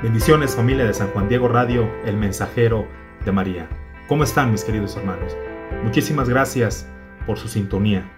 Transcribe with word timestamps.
Bendiciones 0.00 0.54
familia 0.54 0.84
de 0.84 0.94
San 0.94 1.08
Juan 1.08 1.28
Diego 1.28 1.48
Radio, 1.48 1.90
el 2.04 2.16
mensajero 2.16 2.86
de 3.24 3.32
María. 3.32 3.68
¿Cómo 4.06 4.22
están 4.22 4.52
mis 4.52 4.62
queridos 4.62 4.96
hermanos? 4.96 5.36
Muchísimas 5.82 6.28
gracias 6.28 6.86
por 7.26 7.36
su 7.36 7.48
sintonía. 7.48 8.08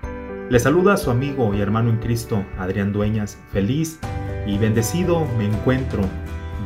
Les 0.50 0.64
saluda 0.64 0.92
a 0.92 0.96
su 0.98 1.10
amigo 1.10 1.54
y 1.54 1.62
hermano 1.62 1.88
en 1.88 1.96
Cristo, 1.96 2.44
Adrián 2.58 2.92
Dueñas. 2.92 3.38
Feliz 3.50 3.98
y 4.46 4.58
bendecido 4.58 5.26
me 5.38 5.46
encuentro 5.46 6.02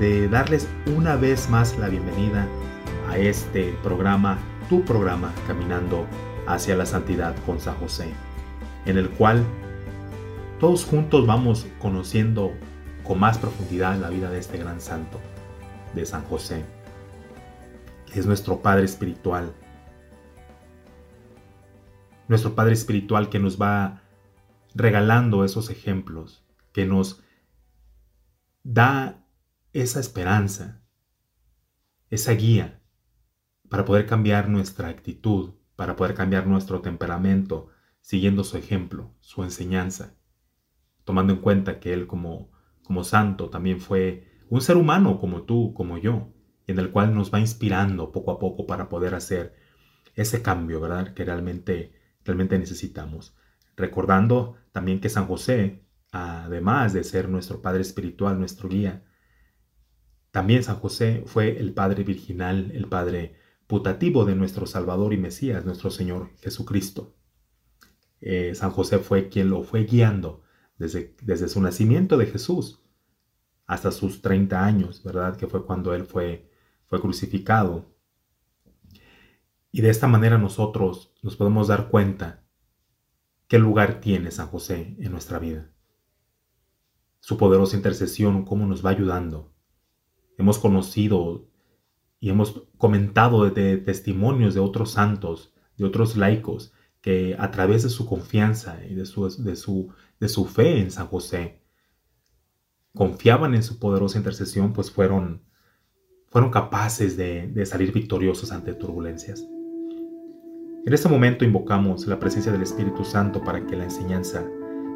de 0.01 0.29
darles 0.29 0.69
una 0.97 1.15
vez 1.15 1.49
más 1.49 1.79
la 1.79 1.89
bienvenida 1.89 2.49
a 3.09 3.17
este 3.17 3.73
programa, 3.85 4.39
tu 4.69 4.85
programa, 4.85 5.33
Caminando 5.47 6.09
hacia 6.49 6.75
la 6.75 6.87
Santidad 6.87 7.37
con 7.47 7.61
San 7.61 7.77
José, 7.77 8.09
en 8.85 8.99
el 8.99 9.09
cual 9.11 9.45
todos 10.59 10.85
juntos 10.85 11.25
vamos 11.25 11.69
conociendo 11.79 12.53
con 13.05 13.21
más 13.21 13.39
profundidad 13.39 13.99
la 13.99 14.09
vida 14.09 14.31
de 14.31 14.39
este 14.39 14.59
gran 14.59 14.81
santo, 14.81 15.21
de 15.95 16.07
San 16.07 16.25
José, 16.25 16.65
que 18.07 18.19
es 18.19 18.27
nuestro 18.27 18.63
Padre 18.63 18.85
Espiritual. 18.85 19.55
Nuestro 22.27 22.55
Padre 22.55 22.73
Espiritual 22.73 23.29
que 23.29 23.39
nos 23.39 23.61
va 23.61 24.03
regalando 24.75 25.45
esos 25.45 25.71
ejemplos, 25.71 26.45
que 26.73 26.87
nos 26.87 27.23
da 28.63 29.23
esa 29.75 30.01
esperanza, 30.01 30.83
esa 32.09 32.33
guía 32.33 32.81
para 33.69 33.85
poder 33.85 34.07
cambiar 34.07 34.49
nuestra 34.49 34.89
actitud, 34.89 35.55
para 35.77 35.97
poder 35.97 36.15
cambiar 36.15 36.47
nuestro 36.47 36.81
temperamento, 36.81 37.69
siguiendo 38.01 38.45
su 38.45 38.57
ejemplo, 38.57 39.15
su 39.21 39.43
enseñanza, 39.43 40.15
tomando 41.05 41.35
en 41.35 41.41
cuenta 41.41 41.81
que 41.81 41.93
Él 41.93 42.07
como 42.07 42.54
como 42.85 43.03
santo, 43.03 43.51
también 43.51 43.81
fue 43.81 44.29
un 44.49 44.61
ser 44.61 44.77
humano 44.77 45.19
como 45.19 45.43
tú, 45.43 45.75
como 45.75 45.99
yo, 45.99 46.33
en 46.67 46.79
el 46.79 46.91
cual 46.91 47.15
nos 47.15 47.33
va 47.33 47.41
inspirando 47.41 48.13
poco 48.13 48.31
a 48.31 48.39
poco 48.39 48.67
para 48.67 48.89
poder 48.89 49.15
hacer 49.15 49.57
ese 50.15 50.43
cambio, 50.43 50.81
¿verdad? 50.81 51.15
Que 51.15 51.25
realmente, 51.25 51.93
realmente 52.25 52.59
necesitamos. 52.59 53.37
Recordando 53.77 54.57
también 54.73 55.01
que 55.01 55.09
San 55.09 55.27
José, 55.27 55.83
además 56.13 56.93
de 56.93 57.05
ser 57.05 57.29
nuestro 57.29 57.61
Padre 57.63 57.83
Espiritual, 57.83 58.39
nuestro 58.39 58.69
guía, 58.69 59.03
también 60.31 60.63
San 60.63 60.77
José 60.77 61.25
fue 61.27 61.59
el 61.59 61.73
Padre 61.73 62.05
Virginal, 62.05 62.71
el 62.75 62.87
Padre 62.87 63.37
putativo 63.67 64.25
de 64.25 64.35
nuestro 64.35 64.67
Salvador 64.67 65.13
y 65.13 65.19
Mesías, 65.19 65.65
nuestro 65.65 65.91
Señor 65.91 66.31
Jesucristo. 66.41 67.17
Eh, 68.21 68.55
San 68.55 68.71
José 68.71 68.99
fue 68.99 69.29
quien 69.29 69.51
lo 69.51 69.63
fue 69.63 69.85
guiando 69.85 70.44
desde, 70.79 71.49
su 71.49 71.61
nacimiento 71.61 72.17
de 72.17 72.27
Jesús 72.27 72.81
hasta 73.67 73.91
sus 73.91 74.21
30 74.21 74.65
años, 74.65 75.03
¿verdad? 75.03 75.37
Que 75.37 75.47
fue 75.47 75.65
cuando 75.65 75.95
Él 75.95 76.05
fue, 76.05 76.51
fue 76.87 77.01
crucificado. 77.01 77.95
Y 79.73 79.81
de 79.81 79.91
esta 79.91 80.07
manera 80.07 80.39
nosotros 80.39 81.15
nos 81.23 81.37
podemos 81.37 81.69
dar 81.69 81.89
cuenta 81.89 82.45
qué 83.49 83.59
lugar 83.59 84.01
tiene 84.01 84.31
San 84.31 84.49
José 84.49 84.97
en 84.99 85.13
nuestra 85.13 85.39
vida. 85.39 85.71
Su 87.21 87.39
poderosa 87.39 87.77
intercesión, 87.77 88.45
cómo 88.45 88.67
nos 88.67 88.85
va 88.85 88.91
ayudando. 88.91 89.55
Hemos 90.37 90.59
conocido 90.59 91.49
y 92.21 92.31
hemos 92.31 92.69
comentado 92.77 93.49
de 93.49 93.79
testimonios 93.79 94.55
de 94.55 94.61
otros 94.61 94.91
santos, 94.93 95.55
de 95.77 95.85
otros 95.85 96.17
laicos, 96.17 96.73
que 97.01 97.37
a 97.39 97.51
través 97.51 97.83
de 97.83 97.91
su 97.91 98.07
confianza 98.07 98.83
y 98.89 98.95
de 98.95 99.05
su, 99.05 99.29
de 99.29 99.57
su, 99.57 99.93
de 100.21 100.29
su 100.29 100.45
fe 100.47 100.81
en 100.81 100.91
San 100.91 101.07
José, 101.07 101.61
confiaban 102.95 103.55
en 103.55 103.63
su 103.63 103.79
poderosa 103.79 104.19
intercesión, 104.19 104.73
pues 104.73 104.91
fueron, 104.91 105.43
fueron 106.29 106.51
capaces 106.51 107.17
de, 107.17 107.49
de 107.49 107.67
salir 107.67 107.93
victoriosos 107.93 108.53
ante 108.53 108.75
turbulencias. 108.75 109.45
En 110.87 110.93
este 110.93 111.09
momento 111.09 111.45
invocamos 111.45 112.07
la 112.07 112.21
presencia 112.21 112.53
del 112.53 112.63
Espíritu 112.63 113.05
Santo 113.05 113.43
para 113.43 113.67
que 113.67 113.77
la 113.77 113.85
enseñanza 113.85 114.47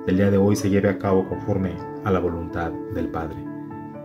del 0.06 0.16
día 0.16 0.30
de 0.30 0.38
hoy 0.38 0.54
se 0.54 0.70
lleve 0.70 0.88
a 0.88 0.98
cabo 0.98 1.28
conforme 1.28 1.74
a 2.04 2.10
la 2.10 2.18
voluntad 2.18 2.72
del 2.94 3.08
Padre. 3.08 3.36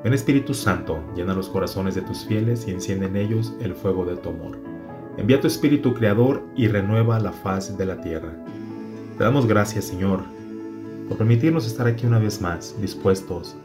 Ven 0.04 0.14
Espíritu 0.14 0.54
Santo, 0.54 1.02
llena 1.16 1.34
los 1.34 1.48
corazones 1.48 1.96
de 1.96 2.02
tus 2.02 2.26
fieles 2.26 2.68
y 2.68 2.72
enciende 2.72 3.06
en 3.06 3.16
ellos 3.16 3.54
el 3.62 3.74
fuego 3.74 4.06
de 4.06 4.18
tu 4.18 4.30
amor. 4.30 4.60
Envía 5.18 5.40
tu 5.40 5.48
Espíritu 5.48 5.94
Creador 5.94 6.44
y 6.56 6.68
renueva 6.68 7.20
la 7.20 7.32
faz 7.32 7.78
de 7.78 7.86
la 7.86 8.02
tierra. 8.02 8.34
Te 9.18 9.24
damos 9.24 9.48
gracias, 9.48 9.86
Señor, 9.86 10.24
por 11.08 11.18
permitirnos 11.18 11.68
estar 11.68 11.88
aquí 11.88 12.06
una 12.06 12.20
vez 12.20 12.42
más, 12.42 12.76
dispuestos 12.80 13.56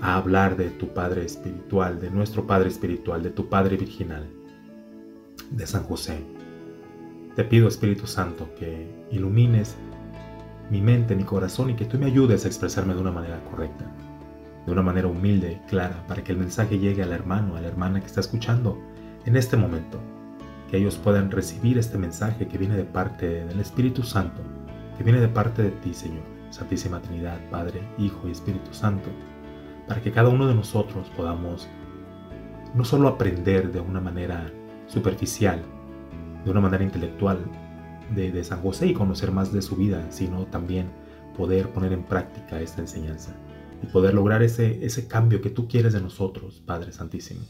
a 0.00 0.16
hablar 0.16 0.56
de 0.56 0.70
tu 0.70 0.88
Padre 0.88 1.24
Espiritual, 1.24 2.00
de 2.00 2.10
nuestro 2.10 2.46
Padre 2.46 2.68
Espiritual, 2.68 3.22
de 3.22 3.30
tu 3.30 3.48
Padre 3.48 3.76
Virginal, 3.76 4.28
de 5.50 5.66
San 5.66 5.82
José. 5.84 6.22
Te 7.34 7.44
pido, 7.44 7.68
Espíritu 7.68 8.06
Santo, 8.06 8.48
que 8.58 8.88
ilumines 9.10 9.76
mi 10.70 10.80
mente, 10.80 11.16
mi 11.16 11.24
corazón 11.24 11.70
y 11.70 11.74
que 11.74 11.84
tú 11.84 11.98
me 11.98 12.06
ayudes 12.06 12.44
a 12.44 12.48
expresarme 12.48 12.94
de 12.94 13.00
una 13.00 13.12
manera 13.12 13.42
correcta, 13.50 13.84
de 14.66 14.72
una 14.72 14.82
manera 14.82 15.08
humilde, 15.08 15.60
clara, 15.68 16.04
para 16.06 16.22
que 16.22 16.32
el 16.32 16.38
mensaje 16.38 16.78
llegue 16.78 17.02
al 17.02 17.12
hermano, 17.12 17.56
a 17.56 17.60
la 17.60 17.68
hermana 17.68 18.00
que 18.00 18.06
está 18.06 18.20
escuchando 18.20 18.78
en 19.24 19.36
este 19.36 19.56
momento 19.56 19.98
que 20.70 20.76
ellos 20.76 20.96
puedan 20.96 21.30
recibir 21.30 21.78
este 21.78 21.96
mensaje 21.98 22.46
que 22.46 22.58
viene 22.58 22.76
de 22.76 22.84
parte 22.84 23.44
del 23.46 23.60
Espíritu 23.60 24.02
Santo, 24.02 24.42
que 24.96 25.04
viene 25.04 25.20
de 25.20 25.28
parte 25.28 25.62
de 25.62 25.70
ti, 25.70 25.94
Señor, 25.94 26.37
Santísima 26.50 27.00
Trinidad, 27.00 27.38
Padre, 27.50 27.82
Hijo 27.98 28.28
y 28.28 28.30
Espíritu 28.30 28.72
Santo, 28.72 29.08
para 29.86 30.02
que 30.02 30.12
cada 30.12 30.28
uno 30.28 30.46
de 30.46 30.54
nosotros 30.54 31.08
podamos 31.16 31.68
no 32.74 32.84
solo 32.84 33.08
aprender 33.08 33.72
de 33.72 33.80
una 33.80 34.00
manera 34.00 34.50
superficial, 34.86 35.62
de 36.44 36.50
una 36.50 36.60
manera 36.60 36.84
intelectual 36.84 37.38
de, 38.14 38.44
San 38.44 38.62
José 38.62 38.86
y 38.86 38.94
conocer 38.94 39.32
más 39.32 39.52
de 39.52 39.62
su 39.62 39.76
vida, 39.76 40.06
sino 40.10 40.46
también 40.46 40.90
poder 41.36 41.70
poner 41.70 41.92
en 41.92 42.04
práctica 42.04 42.60
esta 42.60 42.80
enseñanza 42.80 43.34
y 43.82 43.86
poder 43.86 44.14
lograr 44.14 44.42
ese, 44.42 44.84
ese 44.84 45.06
cambio 45.06 45.40
que 45.40 45.50
tú 45.50 45.68
quieres 45.68 45.92
de 45.92 46.00
nosotros, 46.00 46.62
Padre 46.64 46.92
Santísimo. 46.92 47.40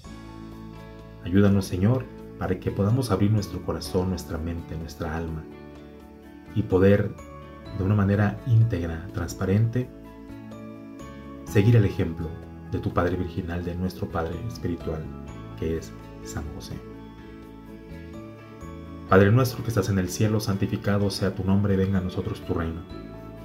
Ayúdanos, 1.25 1.65
Señor, 1.65 2.05
para 2.39 2.59
que 2.59 2.71
podamos 2.71 3.11
abrir 3.11 3.31
nuestro 3.31 3.65
corazón, 3.65 4.11
nuestra 4.11 4.39
mente, 4.39 4.77
nuestra 4.77 5.17
alma 5.17 5.45
y 6.55 6.63
poder 6.63 7.13
de 7.77 7.85
una 7.85 7.95
manera 7.95 8.41
íntegra, 8.47 9.07
transparente, 9.13 9.91
seguir 11.45 11.77
el 11.77 11.85
ejemplo 11.85 12.29
de 12.73 12.79
tu 12.79 12.93
Padre 12.93 13.17
Virginal, 13.17 13.65
de 13.65 13.75
nuestro 13.75 14.09
Padre 14.09 14.35
Espiritual, 14.47 15.03
que 15.59 15.79
es 15.79 15.93
San 16.23 16.45
José. 16.55 16.75
Padre 19.09 19.33
nuestro 19.33 19.63
que 19.63 19.69
estás 19.69 19.89
en 19.89 19.99
el 19.99 20.09
cielo, 20.09 20.41
santificado 20.41 21.11
sea 21.11 21.35
tu 21.35 21.45
nombre, 21.45 21.77
venga 21.77 21.99
a 21.99 22.03
nosotros 22.03 22.41
tu 22.47 22.55
reino. 22.55 22.83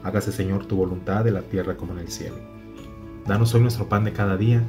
Hágase 0.03 0.31
Señor 0.31 0.66
tu 0.66 0.75
voluntad 0.75 1.23
de 1.23 1.31
la 1.31 1.41
tierra 1.41 1.78
como 1.78 1.94
en 1.94 2.00
el 2.00 2.09
cielo. 2.09 2.35
Danos 3.25 3.53
hoy 3.53 3.62
nuestro 3.62 3.88
pan 3.88 4.03
de 4.03 4.12
cada 4.12 4.36
día 4.36 4.62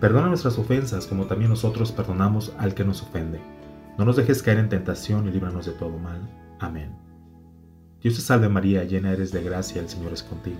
Perdona 0.00 0.28
nuestras 0.28 0.58
ofensas 0.58 1.06
como 1.06 1.24
también 1.24 1.50
nosotros 1.50 1.90
perdonamos 1.90 2.52
al 2.58 2.74
que 2.74 2.84
nos 2.84 3.02
ofende. 3.02 3.40
No 3.96 4.04
nos 4.04 4.16
dejes 4.16 4.42
caer 4.42 4.58
en 4.58 4.68
tentación 4.68 5.26
y 5.26 5.30
líbranos 5.30 5.64
de 5.64 5.72
todo 5.72 5.98
mal. 5.98 6.20
Amén. 6.60 7.05
Dios 8.02 8.14
te 8.14 8.20
salve 8.20 8.48
María, 8.48 8.84
llena 8.84 9.12
eres 9.12 9.32
de 9.32 9.42
gracia, 9.42 9.80
el 9.80 9.88
Señor 9.88 10.12
es 10.12 10.22
contigo. 10.22 10.58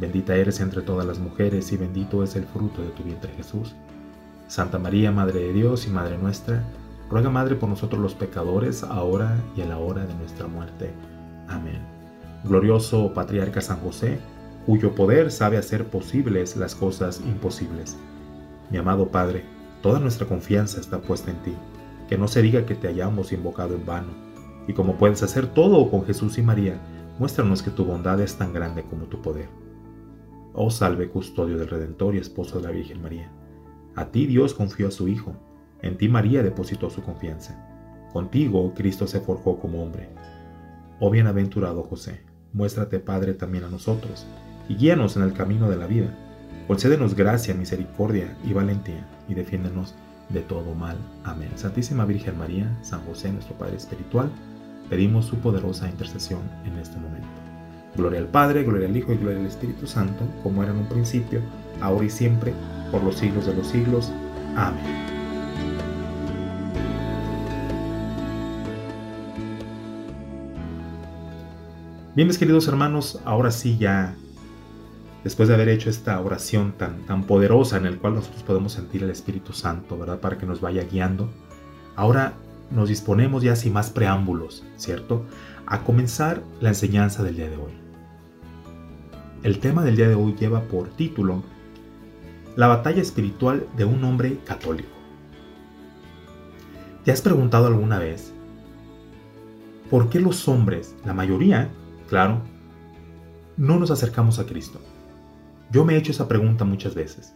Bendita 0.00 0.34
eres 0.34 0.60
entre 0.60 0.82
todas 0.82 1.06
las 1.06 1.18
mujeres 1.18 1.72
y 1.72 1.76
bendito 1.76 2.22
es 2.22 2.36
el 2.36 2.44
fruto 2.44 2.82
de 2.82 2.90
tu 2.90 3.02
vientre 3.02 3.32
Jesús. 3.34 3.74
Santa 4.48 4.78
María, 4.78 5.12
Madre 5.12 5.40
de 5.40 5.52
Dios 5.52 5.86
y 5.86 5.90
Madre 5.90 6.18
nuestra, 6.18 6.62
ruega 7.08 7.30
Madre 7.30 7.54
por 7.54 7.68
nosotros 7.68 8.00
los 8.00 8.14
pecadores, 8.14 8.82
ahora 8.82 9.36
y 9.56 9.60
en 9.60 9.68
la 9.68 9.78
hora 9.78 10.04
de 10.04 10.14
nuestra 10.14 10.46
muerte. 10.46 10.90
Amén. 11.48 11.80
Glorioso 12.44 13.12
Patriarca 13.14 13.60
San 13.60 13.78
José, 13.78 14.18
cuyo 14.66 14.94
poder 14.94 15.30
sabe 15.30 15.56
hacer 15.56 15.86
posibles 15.86 16.56
las 16.56 16.74
cosas 16.74 17.20
imposibles 17.20 17.96
mi 18.72 18.78
amado 18.78 19.08
Padre, 19.08 19.44
toda 19.82 20.00
nuestra 20.00 20.26
confianza 20.26 20.80
está 20.80 20.98
puesta 21.02 21.30
en 21.30 21.36
ti. 21.42 21.54
Que 22.08 22.16
no 22.16 22.26
se 22.26 22.40
diga 22.40 22.64
que 22.64 22.74
te 22.74 22.88
hayamos 22.88 23.30
invocado 23.30 23.74
en 23.74 23.84
vano. 23.84 24.31
Y 24.66 24.72
como 24.72 24.96
puedes 24.96 25.22
hacer 25.22 25.46
todo 25.46 25.90
con 25.90 26.04
Jesús 26.04 26.38
y 26.38 26.42
María, 26.42 26.80
muéstranos 27.18 27.62
que 27.62 27.70
tu 27.70 27.84
bondad 27.84 28.20
es 28.20 28.36
tan 28.36 28.52
grande 28.52 28.84
como 28.84 29.04
tu 29.04 29.20
poder. 29.20 29.48
Oh 30.54 30.70
salve 30.70 31.08
custodio 31.08 31.58
del 31.58 31.68
Redentor 31.68 32.14
y 32.14 32.18
esposo 32.18 32.58
de 32.58 32.64
la 32.64 32.70
Virgen 32.70 33.02
María. 33.02 33.30
A 33.94 34.06
ti 34.06 34.26
Dios 34.26 34.54
confió 34.54 34.88
a 34.88 34.90
su 34.90 35.08
Hijo, 35.08 35.34
en 35.80 35.96
ti 35.96 36.08
María 36.08 36.42
depositó 36.42 36.90
su 36.90 37.02
confianza. 37.02 37.68
Contigo 38.12 38.72
Cristo 38.74 39.06
se 39.06 39.20
forjó 39.20 39.58
como 39.58 39.82
hombre. 39.82 40.10
Oh 41.00 41.10
bienaventurado 41.10 41.82
José, 41.82 42.20
muéstrate 42.52 43.00
Padre 43.00 43.34
también 43.34 43.64
a 43.64 43.68
nosotros, 43.68 44.26
y 44.68 44.76
guíanos 44.76 45.16
en 45.16 45.22
el 45.22 45.32
camino 45.32 45.68
de 45.68 45.76
la 45.76 45.86
vida. 45.86 46.14
Concédenos 46.68 47.14
gracia, 47.14 47.54
misericordia 47.54 48.36
y 48.44 48.52
valentía, 48.52 49.06
y 49.28 49.34
defiéndenos 49.34 49.94
de 50.28 50.40
todo 50.40 50.74
mal. 50.74 50.96
Amén. 51.24 51.50
Santísima 51.56 52.04
Virgen 52.04 52.38
María, 52.38 52.78
San 52.82 53.04
José, 53.06 53.32
nuestro 53.32 53.56
Padre 53.56 53.76
Espiritual, 53.76 54.30
pedimos 54.92 55.24
su 55.24 55.38
poderosa 55.38 55.88
intercesión 55.88 56.42
en 56.66 56.78
este 56.78 56.98
momento. 56.98 57.26
Gloria 57.96 58.20
al 58.20 58.26
Padre, 58.26 58.62
gloria 58.62 58.86
al 58.86 58.94
Hijo 58.94 59.14
y 59.14 59.16
gloria 59.16 59.40
al 59.40 59.46
Espíritu 59.46 59.86
Santo, 59.86 60.22
como 60.42 60.62
era 60.62 60.70
en 60.70 60.80
un 60.80 60.86
principio, 60.86 61.40
ahora 61.80 62.04
y 62.04 62.10
siempre, 62.10 62.52
por 62.90 63.02
los 63.02 63.16
siglos 63.16 63.46
de 63.46 63.54
los 63.54 63.68
siglos. 63.68 64.12
Amén. 64.54 64.84
Bien, 72.14 72.28
mis 72.28 72.36
queridos 72.36 72.68
hermanos, 72.68 73.18
ahora 73.24 73.50
sí 73.50 73.78
ya, 73.78 74.14
después 75.24 75.48
de 75.48 75.54
haber 75.54 75.70
hecho 75.70 75.88
esta 75.88 76.20
oración 76.20 76.72
tan, 76.76 77.06
tan 77.06 77.24
poderosa 77.24 77.78
en 77.78 77.84
la 77.84 77.96
cual 77.96 78.16
nosotros 78.16 78.42
podemos 78.42 78.74
sentir 78.74 79.02
el 79.02 79.08
Espíritu 79.08 79.54
Santo, 79.54 79.96
¿verdad? 79.96 80.20
Para 80.20 80.36
que 80.36 80.44
nos 80.44 80.60
vaya 80.60 80.84
guiando, 80.84 81.30
ahora 81.96 82.34
nos 82.74 82.88
disponemos 82.88 83.42
ya 83.42 83.54
sin 83.56 83.72
más 83.72 83.90
preámbulos, 83.90 84.64
¿cierto? 84.76 85.24
A 85.66 85.84
comenzar 85.84 86.42
la 86.60 86.70
enseñanza 86.70 87.22
del 87.22 87.36
día 87.36 87.48
de 87.48 87.56
hoy. 87.56 87.72
El 89.42 89.58
tema 89.58 89.84
del 89.84 89.96
día 89.96 90.08
de 90.08 90.14
hoy 90.14 90.34
lleva 90.34 90.62
por 90.62 90.88
título 90.90 91.42
La 92.56 92.68
batalla 92.68 93.02
espiritual 93.02 93.66
de 93.76 93.84
un 93.84 94.02
hombre 94.04 94.38
católico. 94.44 94.90
¿Te 97.04 97.10
has 97.10 97.20
preguntado 97.20 97.66
alguna 97.66 97.98
vez 97.98 98.32
por 99.90 100.08
qué 100.08 100.20
los 100.20 100.48
hombres, 100.48 100.94
la 101.04 101.12
mayoría, 101.12 101.68
claro, 102.08 102.40
no 103.56 103.78
nos 103.78 103.90
acercamos 103.90 104.38
a 104.38 104.46
Cristo? 104.46 104.80
Yo 105.70 105.84
me 105.84 105.94
he 105.94 105.98
hecho 105.98 106.12
esa 106.12 106.28
pregunta 106.28 106.64
muchas 106.64 106.94
veces. 106.94 107.34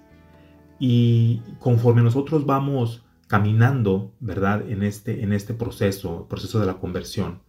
Y 0.79 1.43
conforme 1.59 2.03
nosotros 2.03 2.45
vamos 2.45 3.06
caminando, 3.27 4.15
¿verdad? 4.21 4.69
En 4.71 4.83
este, 4.83 5.23
en 5.23 5.33
este 5.33 5.55
proceso, 5.55 6.29
proceso 6.29 6.61
de 6.61 6.67
la 6.67 6.79
conversión, 6.79 7.43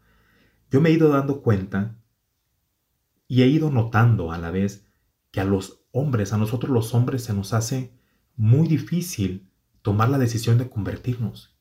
yo 0.72 0.82
me 0.82 0.90
he 0.90 0.94
ido 0.94 1.10
dando 1.10 1.42
cuenta 1.42 1.98
y 3.28 3.44
he 3.44 3.48
ido 3.48 3.70
notando 3.70 4.32
a 4.32 4.38
la 4.38 4.52
vez 4.52 4.88
que 5.32 5.40
a 5.40 5.46
los 5.46 5.84
hombres, 5.92 6.34
a 6.34 6.38
nosotros 6.38 6.72
los 6.72 6.94
hombres, 6.94 7.24
se 7.24 7.34
nos 7.34 7.54
hace 7.54 7.94
muy 8.36 8.68
difícil 8.68 9.50
tomar 9.82 10.10
la 10.10 10.18
decisión 10.18 10.58
de 10.58 10.70
convertirnos. 10.70 11.58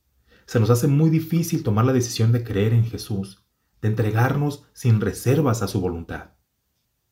Se 0.47 0.61
nos 0.61 0.71
hace 0.71 0.87
muy 0.87 1.11
difícil 1.11 1.63
tomar 1.63 1.85
la 1.85 1.93
decisión 1.93 2.33
de 2.33 2.45
creer 2.45 2.73
en 2.73 2.85
Jesús, 2.85 3.45
de 3.83 3.89
entregarnos 3.89 4.65
sin 4.73 5.01
reservas 5.01 5.63
a 5.63 5.69
su 5.69 5.81
voluntad. 5.81 6.31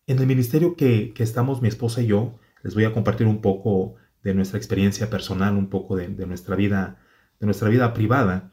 En 0.06 0.18
el 0.18 0.26
ministerio 0.26 0.76
que, 0.76 1.14
estamos 1.18 1.62
mi 1.62 1.68
esposa 1.68 2.02
y 2.02 2.06
yo, 2.06 2.38
les 2.62 2.74
voy 2.74 2.84
a 2.84 2.92
compartir 2.92 3.26
un 3.26 3.40
poco 3.40 3.94
de 4.24 4.34
nuestra 4.34 4.58
experiencia 4.58 5.10
personal, 5.10 5.54
un 5.54 5.68
poco 5.68 5.96
de, 5.96 6.08
nuestra 6.08 6.56
vida, 6.56 6.98
de 7.38 7.46
nuestra 7.46 7.68
vida 7.68 7.92
privada. 7.94 8.50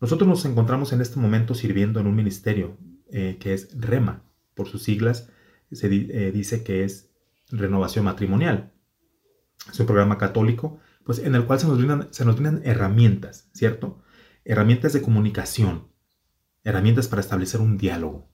Nosotros 0.00 0.28
nos 0.28 0.44
encontramos 0.44 0.92
en 0.92 1.00
este 1.00 1.18
momento 1.18 1.54
sirviendo 1.54 1.98
en 1.98 2.06
un 2.06 2.14
ministerio 2.14 2.76
eh, 3.10 3.38
que 3.40 3.54
es 3.54 3.80
REMA, 3.80 4.22
por 4.54 4.68
sus 4.68 4.82
siglas, 4.82 5.30
se 5.72 5.86
eh, 5.86 6.32
dice 6.32 6.62
que 6.62 6.84
es 6.84 7.10
renovación 7.50 8.04
matrimonial. 8.04 8.72
Es 9.70 9.80
un 9.80 9.86
programa 9.86 10.18
católico, 10.18 10.78
pues 11.04 11.18
en 11.18 11.34
el 11.34 11.44
cual 11.46 11.58
se 11.58 11.66
nos, 11.66 11.78
brindan, 11.78 12.12
se 12.12 12.24
nos 12.24 12.36
brindan 12.36 12.60
herramientas, 12.64 13.48
¿cierto? 13.52 14.02
Herramientas 14.44 14.92
de 14.92 15.02
comunicación, 15.02 15.88
herramientas 16.62 17.08
para 17.08 17.20
establecer 17.20 17.60
un 17.60 17.78
diálogo, 17.78 18.30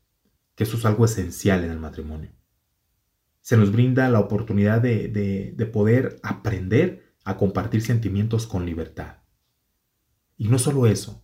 que 0.54 0.64
eso 0.64 0.76
es 0.76 0.84
algo 0.84 1.04
esencial 1.04 1.64
en 1.64 1.70
el 1.70 1.78
matrimonio. 1.78 2.32
Se 3.42 3.56
nos 3.56 3.70
brinda 3.70 4.08
la 4.08 4.20
oportunidad 4.20 4.80
de, 4.80 5.08
de 5.08 5.66
poder 5.66 6.18
aprender 6.22 7.14
a 7.24 7.36
compartir 7.36 7.82
sentimientos 7.82 8.46
con 8.46 8.64
libertad. 8.64 9.18
Y 10.36 10.48
no 10.48 10.58
solo 10.58 10.86
eso, 10.86 11.22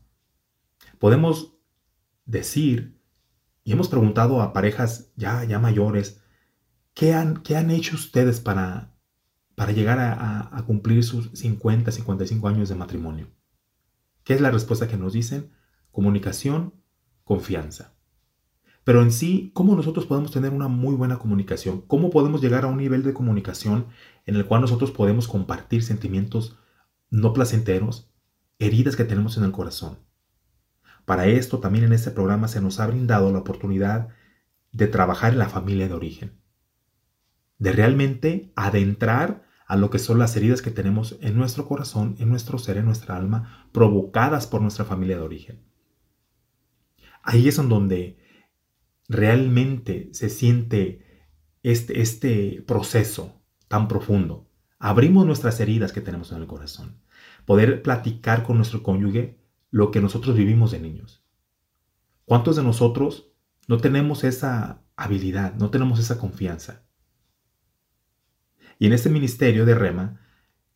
podemos 0.99 1.57
decir 2.27 2.99
y 3.69 3.73
hemos 3.73 3.89
preguntado 3.89 4.41
a 4.41 4.55
parejas 4.55 5.13
ya, 5.15 5.45
ya 5.45 5.59
mayores, 5.59 6.23
¿qué 6.95 7.13
han, 7.13 7.43
qué 7.43 7.55
han 7.55 7.71
hecho 7.71 7.97
ustedes 7.97 8.41
para, 8.41 8.97
para 9.57 9.73
llegar 9.73 9.99
a, 9.99 10.57
a, 10.57 10.65
cumplir 10.65 11.05
sus 11.05 11.39
50, 11.39 11.93
55 11.93 12.49
años 12.49 12.71
de 12.71 12.75
matrimonio? 12.77 13.29
¿Qué 14.25 14.33
es 14.33 14.41
la 14.41 14.51
respuesta 14.51 14.89
que 14.89 14.97
nos 14.97 15.13
dicen? 15.13 15.51
Comunicación, 15.91 16.83
confianza. 17.25 17.98
Pero 18.89 19.03
en 19.03 19.13
sí, 19.13 19.51
¿cómo 19.53 19.77
nosotros 19.77 20.07
podemos 20.07 20.31
tener 20.31 20.55
una 20.55 20.67
muy 20.67 20.95
buena 20.95 21.19
comunicación? 21.19 21.83
¿Cómo 21.83 22.09
podemos 22.09 22.41
llegar 22.41 22.65
a 22.65 22.69
un 22.69 22.79
nivel 22.79 23.03
de 23.03 23.13
comunicación 23.13 23.89
en 24.25 24.35
el 24.35 24.47
cual 24.47 24.63
nosotros 24.63 24.93
podemos 24.93 25.29
compartir 25.29 25.83
sentimientos 25.83 26.57
no 27.11 27.35
placenteros, 27.35 28.11
heridas 28.59 28.97
que 28.97 29.05
tenemos 29.05 29.37
en 29.37 29.45
el 29.45 29.53
corazón? 29.53 29.99
Para 31.05 31.27
esto 31.27 31.59
también 31.59 31.85
en 31.85 31.93
este 31.93 32.13
programa 32.13 32.49
se 32.49 32.63
nos 32.63 32.81
ha 32.81 32.87
brindado 32.87 33.31
la 33.31 33.41
oportunidad 33.41 34.09
de 34.73 34.87
trabajar 34.87 35.35
en 35.35 35.41
la 35.41 35.51
familia 35.51 35.87
de 35.87 35.93
origen, 35.93 36.41
de 37.59 37.73
realmente 37.73 38.55
adentrar 38.57 39.45
a 39.67 39.77
lo 39.77 39.91
que 39.91 39.99
son 39.99 40.19
las 40.19 40.35
heridas 40.35 40.63
que 40.63 40.71
tenemos 40.71 41.19
en 41.21 41.37
nuestro 41.37 41.69
corazón, 41.69 42.17
en 42.21 42.31
nuestro 42.31 42.57
ser, 42.57 42.79
en 42.79 42.87
nuestra 42.87 43.19
alma, 43.19 43.69
provocadas 43.71 44.47
por 44.47 44.63
nuestra 44.63 44.87
familia 44.87 45.19
de 45.19 45.25
origen. 45.25 45.61
Ahí 47.23 47.49
es 47.49 47.59
en 47.59 47.69
donde 47.69 48.27
realmente 49.09 50.11
se 50.13 50.29
siente 50.29 51.27
este, 51.63 52.01
este 52.01 52.63
proceso 52.67 53.43
tan 53.67 53.89
profundo. 53.89 54.49
Abrimos 54.79 55.27
nuestras 55.27 55.59
heridas 55.61 55.93
que 55.93 56.01
tenemos 56.01 56.31
en 56.33 56.39
el 56.39 56.47
corazón. 56.47 57.01
Poder 57.47 57.83
platicar 57.83 58.45
con 58.45 58.57
nuestro 58.57 58.83
cónyuge 58.83 59.39
lo 59.71 59.91
que 59.91 60.01
nosotros 60.01 60.37
vivimos 60.37 60.71
de 60.71 60.81
niños. 60.81 61.25
¿Cuántos 62.25 62.57
de 62.57 62.63
nosotros 62.63 63.33
no 63.67 63.79
tenemos 63.79 64.23
esa 64.25 64.83
habilidad, 64.97 65.55
no 65.55 65.71
tenemos 65.71 65.99
esa 65.99 66.19
confianza? 66.19 66.85
Y 68.79 68.87
en 68.87 68.93
este 68.93 69.11
ministerio 69.11 69.65
de 69.65 69.75
Rema 69.75 70.21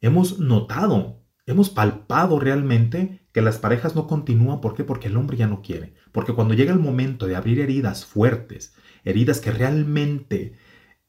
hemos 0.00 0.40
notado, 0.40 1.22
hemos 1.46 1.70
palpado 1.70 2.40
realmente 2.40 3.21
que 3.32 3.42
las 3.42 3.58
parejas 3.58 3.94
no 3.94 4.06
continúan. 4.06 4.60
¿Por 4.60 4.74
qué? 4.74 4.84
Porque 4.84 5.08
el 5.08 5.16
hombre 5.16 5.36
ya 5.36 5.46
no 5.46 5.62
quiere. 5.62 5.94
Porque 6.12 6.34
cuando 6.34 6.54
llega 6.54 6.72
el 6.72 6.78
momento 6.78 7.26
de 7.26 7.36
abrir 7.36 7.60
heridas 7.60 8.04
fuertes, 8.04 8.74
heridas 9.04 9.40
que 9.40 9.50
realmente 9.50 10.56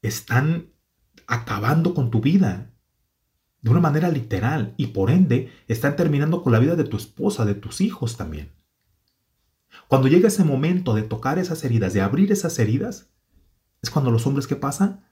están 0.02 0.72
acabando 1.26 1.94
con 1.94 2.10
tu 2.10 2.20
vida, 2.20 2.70
de 3.60 3.70
una 3.70 3.80
manera 3.80 4.10
literal 4.10 4.74
y 4.76 4.88
por 4.88 5.10
ende 5.10 5.50
están 5.68 5.96
terminando 5.96 6.42
con 6.42 6.52
la 6.52 6.58
vida 6.58 6.76
de 6.76 6.84
tu 6.84 6.98
esposa, 6.98 7.46
de 7.46 7.54
tus 7.54 7.80
hijos 7.80 8.18
también. 8.18 8.52
Cuando 9.88 10.08
llega 10.08 10.28
ese 10.28 10.44
momento 10.44 10.94
de 10.94 11.02
tocar 11.02 11.38
esas 11.38 11.64
heridas, 11.64 11.94
de 11.94 12.02
abrir 12.02 12.30
esas 12.30 12.58
heridas, 12.58 13.10
es 13.82 13.90
cuando 13.90 14.10
los 14.10 14.26
hombres 14.26 14.46
que 14.46 14.56
pasan 14.56 15.06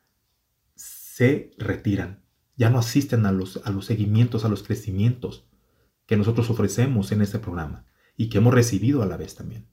se 0.75 1.53
retiran, 1.57 2.25
ya 2.57 2.69
no 2.69 2.79
asisten 2.79 3.25
a 3.25 3.33
los, 3.33 3.61
a 3.65 3.71
los 3.71 3.87
seguimientos, 3.87 4.45
a 4.45 4.49
los 4.49 4.63
crecimientos 4.63 5.47
que 6.07 6.17
nosotros 6.17 6.51
ofrecemos 6.51 7.13
en 7.13 7.23
este 7.23 7.39
programa 7.39 7.87
y 8.17 8.29
que 8.29 8.39
hemos 8.39 8.55
recibido 8.55 9.03
a 9.03 9.07
la 9.07 9.17
vez 9.17 9.35
también. 9.35 9.69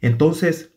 Entonces, 0.00 0.72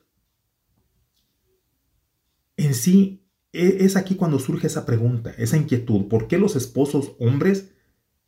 en 2.58 2.74
sí, 2.74 3.26
e, 3.52 3.86
es 3.86 3.96
aquí 3.96 4.16
cuando 4.16 4.40
surge 4.40 4.68
esa 4.68 4.86
pregunta, 4.86 5.32
esa 5.38 5.58
inquietud. 5.58 6.08
¿Por 6.08 6.28
qué 6.28 6.38
los 6.38 6.56
esposos 6.56 7.16
hombres, 7.20 7.72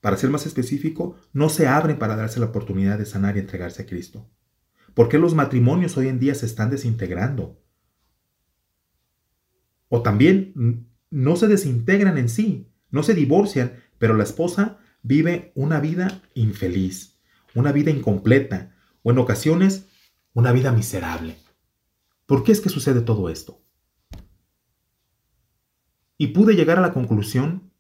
para 0.01 0.17
ser 0.17 0.29
más 0.29 0.46
específico, 0.46 1.15
no 1.34 1.50
se 1.50 1.67
abren 1.67 2.00
para 2.00 2.15
darse 2.15 2.39
la 2.39 2.48
oportunidad 2.48 2.98
de 2.98 3.05
sanar 3.05 3.36
y 3.36 3.39
entregarse 3.39 3.84
a 3.84 3.86
Cristo? 3.86 4.29
¿Por 4.94 5.10
qué 5.10 5.20
los 5.20 5.36
matrimonios 5.36 5.98
hoy 5.98 6.08
en 6.08 6.20
día 6.20 6.36
se 6.36 6.46
están 6.46 6.70
desintegrando? 6.70 7.62
O 9.89 10.01
también 10.01 10.88
no 11.10 11.36
se 11.36 11.48
desintegran 11.48 12.17
en 12.17 12.29
sí, 12.29 12.72
no 12.89 13.03
se 13.03 13.13
divorcian, 13.13 13.74
pero 13.98 14.13
la 14.15 14.24
esposa 14.24 14.79
vive 15.05 15.51
una 15.53 15.79
vida 15.79 16.24
infeliz, 16.33 17.19
una 17.53 17.71
vida 17.71 17.91
incompleta, 17.91 18.75
o 19.03 19.12
en 19.12 19.19
ocasiones 19.19 19.85
una 20.33 20.51
vida 20.51 20.71
miserable. 20.71 21.38
¿Por 22.25 22.43
qué 22.43 22.51
es 22.51 22.59
que 22.59 22.69
sucede 22.69 23.01
todo 23.01 23.29
esto? 23.29 23.62
Y 26.17 26.27
pude 26.27 26.55
llegar 26.55 26.79
a 26.79 26.81
la 26.81 26.91
conclusión 26.91 27.71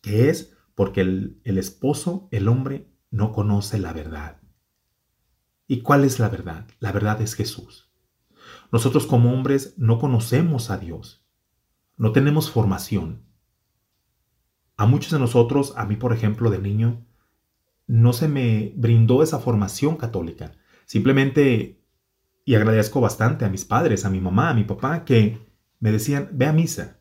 que 0.00 0.28
es 0.28 0.56
porque 0.74 1.02
el, 1.02 1.40
esposo, 1.44 2.28
el 2.32 2.48
hombre, 2.48 2.90
no 3.10 3.32
conoce 3.32 3.78
la 3.78 3.92
verdad. 3.92 4.40
¿Y 5.68 5.82
cuál 5.82 6.04
es 6.04 6.18
la 6.18 6.28
verdad? 6.28 6.66
La 6.80 6.90
verdad 6.90 7.22
es 7.22 7.34
Jesús. 7.34 7.92
Nosotros 8.72 9.06
como 9.06 9.32
hombres 9.32 9.74
no 9.76 10.00
conocemos 10.00 10.70
a 10.70 10.78
Dios. 10.78 11.24
No 11.96 12.10
tenemos 12.10 12.50
formación. 12.50 13.27
A 14.78 14.86
muchos 14.86 15.10
de 15.10 15.18
nosotros, 15.18 15.74
a 15.76 15.84
mí 15.84 15.96
por 15.96 16.12
ejemplo 16.12 16.50
de 16.50 16.60
niño, 16.60 17.04
no 17.88 18.12
se 18.12 18.28
me 18.28 18.72
brindó 18.76 19.24
esa 19.24 19.40
formación 19.40 19.96
católica. 19.96 20.52
Simplemente, 20.86 21.82
y 22.44 22.54
agradezco 22.54 23.00
bastante 23.00 23.44
a 23.44 23.48
mis 23.48 23.64
padres, 23.64 24.04
a 24.04 24.10
mi 24.10 24.20
mamá, 24.20 24.50
a 24.50 24.54
mi 24.54 24.62
papá, 24.62 25.04
que 25.04 25.38
me 25.80 25.90
decían, 25.90 26.28
ve 26.32 26.46
a 26.46 26.52
misa. 26.52 27.00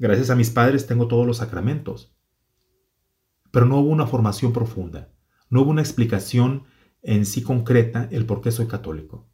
Gracias 0.00 0.30
a 0.30 0.34
mis 0.34 0.50
padres 0.50 0.88
tengo 0.88 1.06
todos 1.06 1.26
los 1.26 1.36
sacramentos. 1.36 2.12
Pero 3.52 3.66
no 3.66 3.78
hubo 3.78 3.90
una 3.90 4.08
formación 4.08 4.52
profunda, 4.52 5.12
no 5.48 5.62
hubo 5.62 5.70
una 5.70 5.80
explicación 5.80 6.64
en 7.02 7.24
sí 7.24 7.42
concreta 7.42 8.08
el 8.10 8.26
por 8.26 8.40
qué 8.40 8.50
soy 8.50 8.66
católico. 8.66 9.30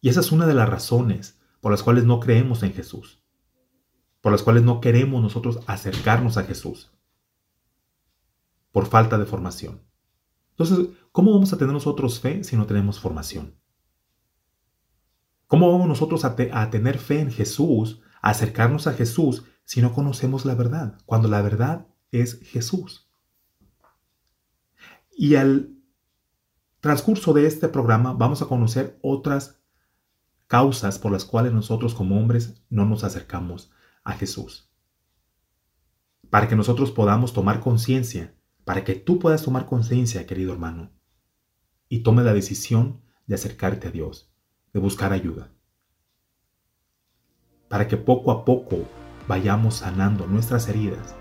Y 0.00 0.08
esa 0.08 0.18
es 0.18 0.32
una 0.32 0.46
de 0.48 0.54
las 0.54 0.68
razones 0.68 1.40
por 1.60 1.70
las 1.70 1.84
cuales 1.84 2.04
no 2.04 2.18
creemos 2.18 2.64
en 2.64 2.72
Jesús, 2.72 3.19
por 4.20 4.32
las 4.32 4.42
cuales 4.42 4.62
no 4.62 4.80
queremos 4.80 5.22
nosotros 5.22 5.60
acercarnos 5.66 6.36
a 6.36 6.44
Jesús, 6.44 6.90
por 8.72 8.86
falta 8.86 9.18
de 9.18 9.26
formación. 9.26 9.82
Entonces, 10.50 10.88
¿cómo 11.12 11.32
vamos 11.32 11.52
a 11.52 11.58
tener 11.58 11.72
nosotros 11.72 12.20
fe 12.20 12.44
si 12.44 12.56
no 12.56 12.66
tenemos 12.66 13.00
formación? 13.00 13.54
¿Cómo 15.46 15.72
vamos 15.72 15.88
nosotros 15.88 16.24
a, 16.24 16.36
a 16.52 16.70
tener 16.70 16.98
fe 16.98 17.20
en 17.20 17.30
Jesús, 17.30 18.02
a 18.22 18.30
acercarnos 18.30 18.86
a 18.86 18.92
Jesús 18.92 19.44
si 19.64 19.80
no 19.80 19.92
conocemos 19.92 20.44
la 20.44 20.54
verdad? 20.54 20.98
Cuando 21.06 21.28
la 21.28 21.42
verdad 21.42 21.88
es 22.12 22.40
Jesús. 22.42 23.10
Y 25.10 25.34
al 25.36 25.76
transcurso 26.80 27.32
de 27.32 27.46
este 27.46 27.68
programa 27.68 28.12
vamos 28.12 28.42
a 28.42 28.46
conocer 28.46 28.98
otras 29.02 29.60
causas 30.46 30.98
por 30.98 31.12
las 31.12 31.24
cuales 31.24 31.52
nosotros 31.52 31.94
como 31.94 32.18
hombres 32.18 32.62
no 32.68 32.84
nos 32.84 33.04
acercamos 33.04 33.70
a 34.04 34.12
Jesús. 34.12 34.70
Para 36.30 36.48
que 36.48 36.56
nosotros 36.56 36.90
podamos 36.90 37.32
tomar 37.32 37.60
conciencia, 37.60 38.34
para 38.64 38.84
que 38.84 38.94
tú 38.94 39.18
puedas 39.18 39.42
tomar 39.42 39.66
conciencia, 39.66 40.26
querido 40.26 40.52
hermano, 40.52 40.90
y 41.88 42.00
tome 42.00 42.22
la 42.22 42.32
decisión 42.32 43.00
de 43.26 43.34
acercarte 43.34 43.88
a 43.88 43.90
Dios, 43.90 44.32
de 44.72 44.80
buscar 44.80 45.12
ayuda. 45.12 45.52
Para 47.68 47.88
que 47.88 47.96
poco 47.96 48.30
a 48.30 48.44
poco 48.44 48.84
vayamos 49.26 49.76
sanando 49.76 50.26
nuestras 50.26 50.68
heridas 50.68 51.14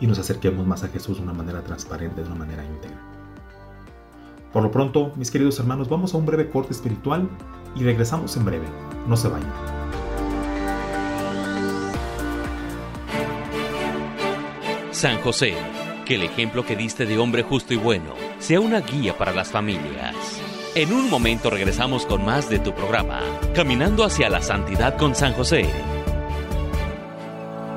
y 0.00 0.06
nos 0.06 0.18
acerquemos 0.18 0.66
más 0.66 0.84
a 0.84 0.88
Jesús 0.88 1.18
de 1.18 1.22
una 1.22 1.32
manera 1.32 1.62
transparente, 1.62 2.22
de 2.22 2.26
una 2.26 2.36
manera 2.36 2.64
íntegra. 2.64 2.98
Por 4.52 4.62
lo 4.62 4.70
pronto, 4.70 5.12
mis 5.16 5.30
queridos 5.30 5.58
hermanos, 5.60 5.88
vamos 5.88 6.14
a 6.14 6.16
un 6.16 6.26
breve 6.26 6.48
corte 6.48 6.72
espiritual 6.72 7.28
y 7.76 7.84
regresamos 7.84 8.36
en 8.36 8.44
breve. 8.44 8.66
No 9.06 9.16
se 9.16 9.28
vayan. 9.28 9.79
San 15.00 15.18
José, 15.22 15.54
que 16.04 16.16
el 16.16 16.24
ejemplo 16.24 16.66
que 16.66 16.76
diste 16.76 17.06
de 17.06 17.16
hombre 17.16 17.42
justo 17.42 17.72
y 17.72 17.78
bueno 17.78 18.12
sea 18.38 18.60
una 18.60 18.82
guía 18.82 19.16
para 19.16 19.32
las 19.32 19.50
familias. 19.50 20.14
En 20.74 20.92
un 20.92 21.08
momento 21.08 21.48
regresamos 21.48 22.04
con 22.04 22.22
más 22.22 22.50
de 22.50 22.58
tu 22.58 22.74
programa, 22.74 23.22
Caminando 23.54 24.04
hacia 24.04 24.28
la 24.28 24.42
Santidad 24.42 24.98
con 24.98 25.14
San 25.14 25.32
José. 25.32 25.64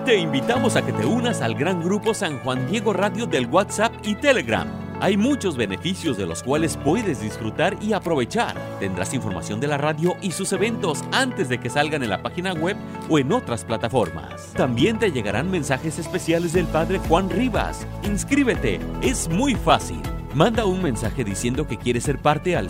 Te 0.03 0.17
invitamos 0.17 0.75
a 0.75 0.85
que 0.85 0.91
te 0.91 1.05
unas 1.05 1.41
al 1.41 1.55
gran 1.55 1.81
grupo 1.81 2.13
San 2.13 2.39
Juan 2.39 2.69
Diego 2.69 2.91
Radio 2.91 3.25
del 3.25 3.45
WhatsApp 3.45 3.93
y 4.03 4.15
Telegram 4.15 4.92
hay 5.03 5.17
muchos 5.17 5.57
beneficios 5.57 6.15
de 6.15 6.25
los 6.25 6.41
cuales 6.41 6.77
puedes 6.77 7.21
disfrutar 7.21 7.75
y 7.81 7.91
aprovechar. 7.91 8.55
Tendrás 8.79 9.13
información 9.13 9.59
de 9.59 9.67
la 9.67 9.77
radio 9.77 10.15
y 10.21 10.31
sus 10.31 10.53
eventos 10.53 11.03
antes 11.11 11.49
de 11.49 11.59
que 11.59 11.69
salgan 11.69 12.03
en 12.03 12.09
la 12.09 12.23
página 12.23 12.53
web 12.53 12.77
o 13.09 13.19
en 13.19 13.33
otras 13.33 13.65
plataformas. 13.65 14.53
También 14.53 14.99
te 14.99 15.11
llegarán 15.11 15.51
mensajes 15.51 15.99
especiales 15.99 16.53
del 16.53 16.67
Padre 16.67 16.99
Juan 16.99 17.29
Rivas. 17.29 17.85
Inscríbete, 18.03 18.79
es 19.01 19.27
muy 19.27 19.55
fácil. 19.55 19.99
Manda 20.33 20.63
un 20.63 20.81
mensaje 20.81 21.25
diciendo 21.25 21.67
que 21.67 21.77
quieres 21.77 22.05
ser 22.05 22.19
parte 22.19 22.55
al 22.55 22.69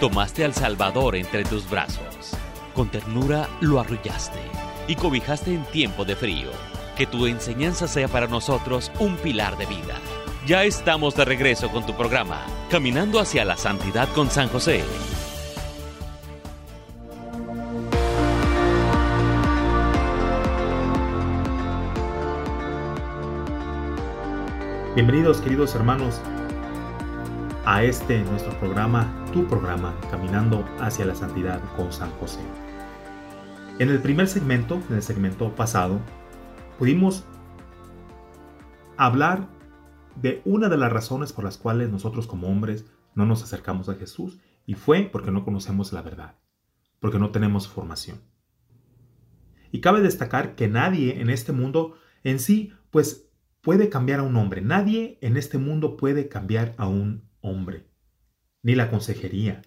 tomaste 0.00 0.44
al 0.44 0.54
Salvador 0.54 1.16
entre 1.16 1.44
tus 1.44 1.68
brazos. 1.68 2.32
Con 2.74 2.90
ternura 2.90 3.48
lo 3.60 3.80
arrullaste 3.80 4.38
y 4.86 4.94
cobijaste 4.94 5.52
en 5.52 5.64
tiempo 5.64 6.04
de 6.04 6.16
frío. 6.16 6.50
Que 6.96 7.06
tu 7.06 7.26
enseñanza 7.26 7.86
sea 7.86 8.08
para 8.08 8.26
nosotros 8.26 8.90
un 8.98 9.16
pilar 9.16 9.56
de 9.58 9.66
vida. 9.66 9.94
Ya 10.46 10.64
estamos 10.64 11.14
de 11.14 11.26
regreso 11.26 11.68
con 11.68 11.84
tu 11.84 11.94
programa, 11.94 12.40
Caminando 12.70 13.20
hacia 13.20 13.44
la 13.44 13.56
Santidad 13.56 14.08
con 14.14 14.30
San 14.30 14.48
José. 14.48 14.82
Bienvenidos 24.98 25.40
queridos 25.40 25.76
hermanos 25.76 26.20
a 27.64 27.84
este 27.84 28.20
nuestro 28.24 28.50
programa, 28.58 29.24
tu 29.32 29.46
programa, 29.46 29.94
Caminando 30.10 30.64
hacia 30.80 31.06
la 31.06 31.14
Santidad 31.14 31.62
con 31.76 31.92
San 31.92 32.10
José. 32.18 32.40
En 33.78 33.90
el 33.90 34.02
primer 34.02 34.26
segmento, 34.26 34.82
en 34.90 34.96
el 34.96 35.02
segmento 35.04 35.54
pasado, 35.54 36.00
pudimos 36.80 37.24
hablar 38.96 39.48
de 40.16 40.42
una 40.44 40.68
de 40.68 40.78
las 40.78 40.92
razones 40.92 41.32
por 41.32 41.44
las 41.44 41.58
cuales 41.58 41.90
nosotros 41.90 42.26
como 42.26 42.48
hombres 42.48 42.84
no 43.14 43.24
nos 43.24 43.44
acercamos 43.44 43.88
a 43.88 43.94
Jesús 43.94 44.40
y 44.66 44.74
fue 44.74 45.08
porque 45.12 45.30
no 45.30 45.44
conocemos 45.44 45.92
la 45.92 46.02
verdad, 46.02 46.40
porque 46.98 47.20
no 47.20 47.30
tenemos 47.30 47.68
formación. 47.68 48.20
Y 49.70 49.80
cabe 49.80 50.00
destacar 50.00 50.56
que 50.56 50.66
nadie 50.66 51.20
en 51.20 51.30
este 51.30 51.52
mundo 51.52 51.94
en 52.24 52.40
sí, 52.40 52.72
pues 52.90 53.27
puede 53.60 53.88
cambiar 53.88 54.20
a 54.20 54.22
un 54.22 54.36
hombre. 54.36 54.60
Nadie 54.60 55.18
en 55.20 55.36
este 55.36 55.58
mundo 55.58 55.96
puede 55.96 56.28
cambiar 56.28 56.74
a 56.78 56.88
un 56.88 57.28
hombre, 57.40 57.86
ni 58.62 58.74
la 58.74 58.90
consejería, 58.90 59.62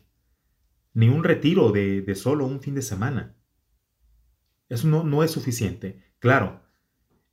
ni 0.94 1.10
un 1.10 1.24
retiro 1.24 1.72
de, 1.72 2.02
de 2.02 2.16
solo 2.16 2.46
un 2.46 2.62
fin 2.62 2.76
de 2.76 2.82
semana. 2.82 3.36
Eso 4.70 4.88
no, 4.88 5.04
no 5.04 5.24
es 5.24 5.32
suficiente. 5.32 6.14
Claro, 6.20 6.62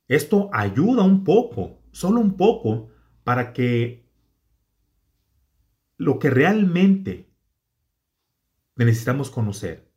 esto 0.07 0.49
ayuda 0.53 1.03
un 1.03 1.23
poco, 1.23 1.81
solo 1.91 2.19
un 2.19 2.35
poco, 2.35 2.89
para 3.23 3.53
que 3.53 4.09
lo 5.97 6.17
que 6.17 6.29
realmente 6.29 7.29
necesitamos 8.75 9.29
conocer 9.29 9.91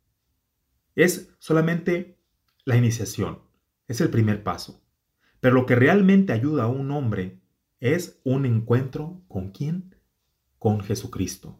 es 0.95 1.33
solamente 1.39 2.19
la 2.65 2.75
iniciación, 2.77 3.39
es 3.87 4.01
el 4.01 4.09
primer 4.09 4.43
paso. 4.43 4.82
Pero 5.43 5.55
lo 5.55 5.65
que 5.65 5.75
realmente 5.75 6.31
ayuda 6.31 6.63
a 6.63 6.67
un 6.67 6.89
hombre 6.91 7.41
es 7.81 8.21
un 8.23 8.45
encuentro 8.45 9.25
con 9.27 9.51
quién? 9.51 9.93
con 10.57 10.79
Jesucristo. 10.79 11.59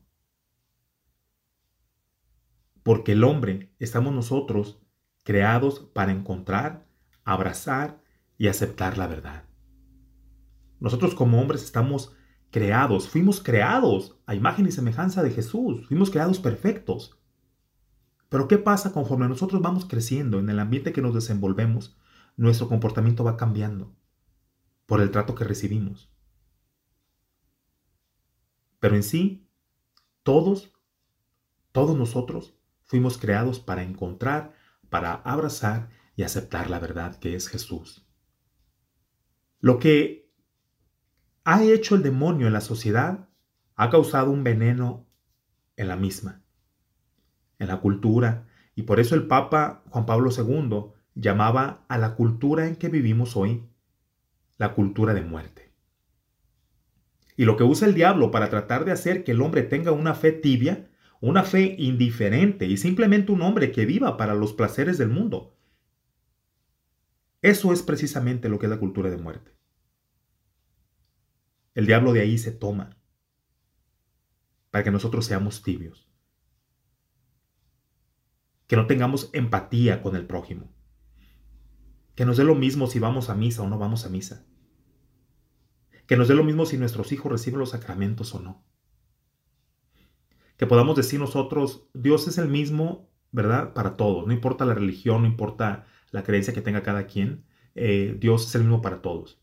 Porque 2.82 3.12
el 3.12 3.26
hombre 3.26 3.76
estamos 3.80 4.14
nosotros 4.14 4.82
creados 5.26 5.82
para 5.82 6.14
encontrar, 6.14 6.88
abrazar 7.26 8.02
y 8.38 8.48
aceptar 8.48 8.98
la 8.98 9.08
verdad. 9.08 9.44
Nosotros 10.80 11.14
como 11.14 11.42
hombres 11.42 11.62
estamos 11.62 12.16
creados, 12.52 13.10
fuimos 13.10 13.44
creados 13.44 14.18
a 14.26 14.34
imagen 14.34 14.66
y 14.66 14.72
semejanza 14.72 15.22
de 15.22 15.32
Jesús, 15.32 15.86
fuimos 15.90 16.10
creados 16.10 16.40
perfectos. 16.40 17.20
Pero 18.30 18.48
¿qué 18.48 18.58
pasa 18.58 18.94
conforme 18.94 19.28
nosotros 19.28 19.62
vamos 19.62 19.84
creciendo 19.84 20.40
en 20.40 20.50
el 20.50 20.60
ambiente 20.60 20.94
que 20.94 21.02
nos 21.02 21.14
desenvolvemos? 21.14 21.98
Nuestro 22.36 22.68
comportamiento 22.68 23.24
va 23.24 23.38
cambiando 23.38 23.96
por 24.86 25.02
el 25.02 25.12
trato 25.12 25.36
que 25.36 25.44
recibimos. 25.44 26.12
Pero 28.80 28.96
en 28.96 29.04
sí, 29.04 29.48
todos, 30.24 30.74
todos 31.72 31.98
nosotros 31.98 32.56
fuimos 32.84 33.18
creados 33.18 33.60
para 33.60 33.84
encontrar, 33.84 34.54
para 34.90 35.14
abrazar 35.14 35.90
y 36.16 36.24
aceptar 36.24 36.70
la 36.70 36.80
verdad 36.80 37.16
que 37.18 37.36
es 37.36 37.48
Jesús. 37.48 38.06
Lo 39.60 39.80
que 39.80 40.30
ha 41.44 41.64
hecho 41.64 41.96
el 41.96 42.04
demonio 42.04 42.48
en 42.48 42.54
la 42.54 42.62
sociedad, 42.62 43.30
ha 43.76 43.90
causado 43.90 44.32
un 44.32 44.44
veneno 44.44 45.08
en 45.76 45.88
la 45.88 45.96
misma, 45.96 46.44
en 47.60 47.68
la 47.68 47.80
cultura, 47.80 48.48
y 48.76 48.84
por 48.84 49.00
eso 49.00 49.16
el 49.16 49.28
Papa 49.28 49.84
Juan 49.90 50.06
Pablo 50.06 50.30
II 50.32 50.94
llamaba 51.16 51.86
a 51.88 51.98
la 51.98 52.16
cultura 52.16 52.68
en 52.68 52.76
que 52.76 52.90
vivimos 52.90 53.36
hoy 53.36 53.64
la 54.58 54.74
cultura 54.74 55.14
de 55.14 55.22
muerte. 55.22 55.72
Y 57.36 57.46
lo 57.46 57.58
que 57.58 57.64
usa 57.64 57.88
el 57.88 57.96
diablo 57.96 58.32
para 58.32 58.50
tratar 58.50 58.86
de 58.86 58.92
hacer 58.92 59.24
que 59.24 59.32
el 59.32 59.42
hombre 59.42 59.64
tenga 59.64 59.92
una 59.92 60.14
fe 60.14 60.32
tibia, 60.32 60.90
una 61.20 61.44
fe 61.44 61.76
indiferente 61.78 62.66
y 62.66 62.78
simplemente 62.78 63.32
un 63.32 63.42
hombre 63.42 63.72
que 63.72 63.86
viva 63.86 64.18
para 64.18 64.36
los 64.36 64.54
placeres 64.54 64.98
del 64.98 65.10
mundo. 65.10 65.58
Eso 67.42 67.74
es 67.74 67.82
precisamente 67.82 68.50
lo 68.50 68.60
que 68.60 68.68
es 68.68 68.70
la 68.70 68.80
cultura 68.80 69.10
de 69.10 69.18
muerte. 69.18 69.52
El 71.74 71.88
diablo 71.88 72.14
de 72.14 72.22
ahí 72.22 72.38
se 72.38 72.52
toma 72.52 72.98
para 74.70 74.84
que 74.84 74.92
nosotros 74.92 75.26
seamos 75.26 75.64
tibios. 75.64 76.08
Que 78.68 78.76
no 78.76 78.88
tengamos 78.88 79.30
empatía 79.34 80.02
con 80.02 80.16
el 80.16 80.26
prójimo. 80.26 80.72
Que 82.16 82.26
nos 82.26 82.38
dé 82.38 82.44
lo 82.44 82.56
mismo 82.56 82.88
si 82.88 83.00
vamos 83.00 83.30
a 83.30 83.36
misa 83.36 83.64
o 83.64 83.70
no 83.70 83.78
vamos 83.78 84.06
a 84.06 84.10
misa. 84.10 84.46
Que 86.08 86.18
nos 86.18 86.28
dé 86.28 86.36
lo 86.36 86.44
mismo 86.44 86.66
si 86.66 86.78
nuestros 86.78 87.12
hijos 87.12 87.32
reciben 87.32 87.60
los 87.60 87.72
sacramentos 87.72 88.36
o 88.36 88.40
no. 88.40 88.64
Que 90.58 90.68
podamos 90.68 90.96
decir 90.96 91.20
nosotros, 91.20 91.88
Dios 91.94 92.28
es 92.28 92.38
el 92.38 92.48
mismo, 92.48 93.10
¿verdad? 93.32 93.74
Para 93.74 93.96
todos. 93.98 94.28
No 94.28 94.34
importa 94.34 94.66
la 94.66 94.76
religión, 94.76 95.22
no 95.22 95.28
importa 95.28 95.86
la 96.12 96.24
creencia 96.24 96.54
que 96.54 96.62
tenga 96.62 96.84
cada 96.84 97.08
quien. 97.08 97.46
Eh, 97.76 98.16
Dios 98.20 98.48
es 98.48 98.56
el 98.56 98.62
mismo 98.62 98.82
para 98.82 99.02
todos. 99.02 99.42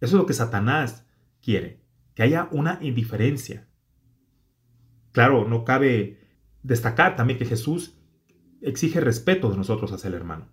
Eso 0.00 0.16
es 0.16 0.20
lo 0.20 0.26
que 0.26 0.32
Satanás 0.32 1.06
quiere, 1.40 1.82
que 2.14 2.22
haya 2.22 2.48
una 2.50 2.78
indiferencia. 2.80 3.68
Claro, 5.12 5.46
no 5.46 5.64
cabe 5.64 6.20
destacar 6.62 7.16
también 7.16 7.38
que 7.38 7.44
Jesús 7.44 7.98
exige 8.62 9.00
respeto 9.00 9.50
de 9.50 9.56
nosotros 9.56 9.92
hacia 9.92 10.08
el 10.08 10.14
hermano. 10.14 10.48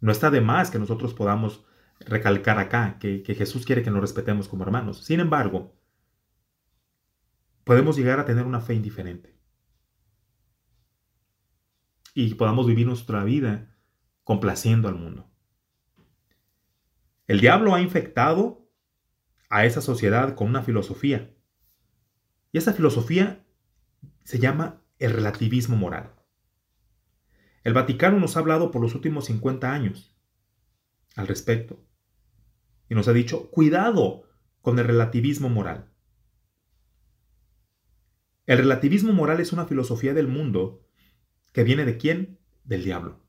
No 0.00 0.12
está 0.12 0.30
de 0.30 0.40
más 0.40 0.70
que 0.70 0.78
nosotros 0.78 1.14
podamos 1.14 1.64
recalcar 2.00 2.58
acá 2.58 2.98
que, 2.98 3.22
Jesús 3.36 3.66
quiere 3.66 3.82
que 3.82 3.90
nos 3.90 4.00
respetemos 4.00 4.48
como 4.48 4.64
hermanos. 4.64 5.04
Sin 5.04 5.20
embargo, 5.20 5.74
podemos 7.64 7.96
llegar 7.96 8.20
a 8.20 8.24
tener 8.24 8.46
una 8.46 8.60
fe 8.60 8.74
indiferente. 8.74 9.36
Y 12.14 12.34
podamos 12.34 12.66
vivir 12.66 12.86
nuestra 12.86 13.24
vida 13.24 13.76
complaciendo 14.24 14.88
al 14.88 14.94
mundo. 14.94 15.30
El 17.26 17.40
diablo 17.40 17.74
ha 17.74 17.80
infectado 17.80 18.68
a 19.50 19.64
esa 19.64 19.80
sociedad 19.80 20.34
con 20.34 20.48
una 20.48 20.62
filosofía. 20.62 21.34
Y 22.52 22.58
esa 22.58 22.72
filosofía 22.72 23.44
se 24.24 24.38
llama 24.38 24.82
el 24.98 25.12
relativismo 25.12 25.76
moral. 25.76 26.17
El 27.68 27.74
Vaticano 27.74 28.18
nos 28.18 28.34
ha 28.34 28.40
hablado 28.40 28.70
por 28.70 28.80
los 28.80 28.94
últimos 28.94 29.26
50 29.26 29.70
años 29.70 30.16
al 31.16 31.26
respecto. 31.26 31.84
Y 32.88 32.94
nos 32.94 33.08
ha 33.08 33.12
dicho, 33.12 33.50
cuidado 33.50 34.22
con 34.62 34.78
el 34.78 34.86
relativismo 34.86 35.50
moral. 35.50 35.92
El 38.46 38.56
relativismo 38.56 39.12
moral 39.12 39.40
es 39.40 39.52
una 39.52 39.66
filosofía 39.66 40.14
del 40.14 40.28
mundo 40.28 40.82
que 41.52 41.62
viene 41.62 41.84
de 41.84 41.98
quién? 41.98 42.38
Del 42.64 42.84
diablo. 42.84 43.22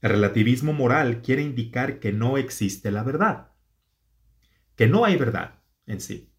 El 0.00 0.10
relativismo 0.10 0.72
moral 0.72 1.22
quiere 1.22 1.42
indicar 1.42 1.98
que 1.98 2.12
no 2.12 2.38
existe 2.38 2.92
la 2.92 3.02
verdad, 3.02 3.50
que 4.76 4.86
no 4.86 5.04
hay 5.04 5.16
verdad 5.16 5.60
en 5.86 6.00
sí. 6.00 6.32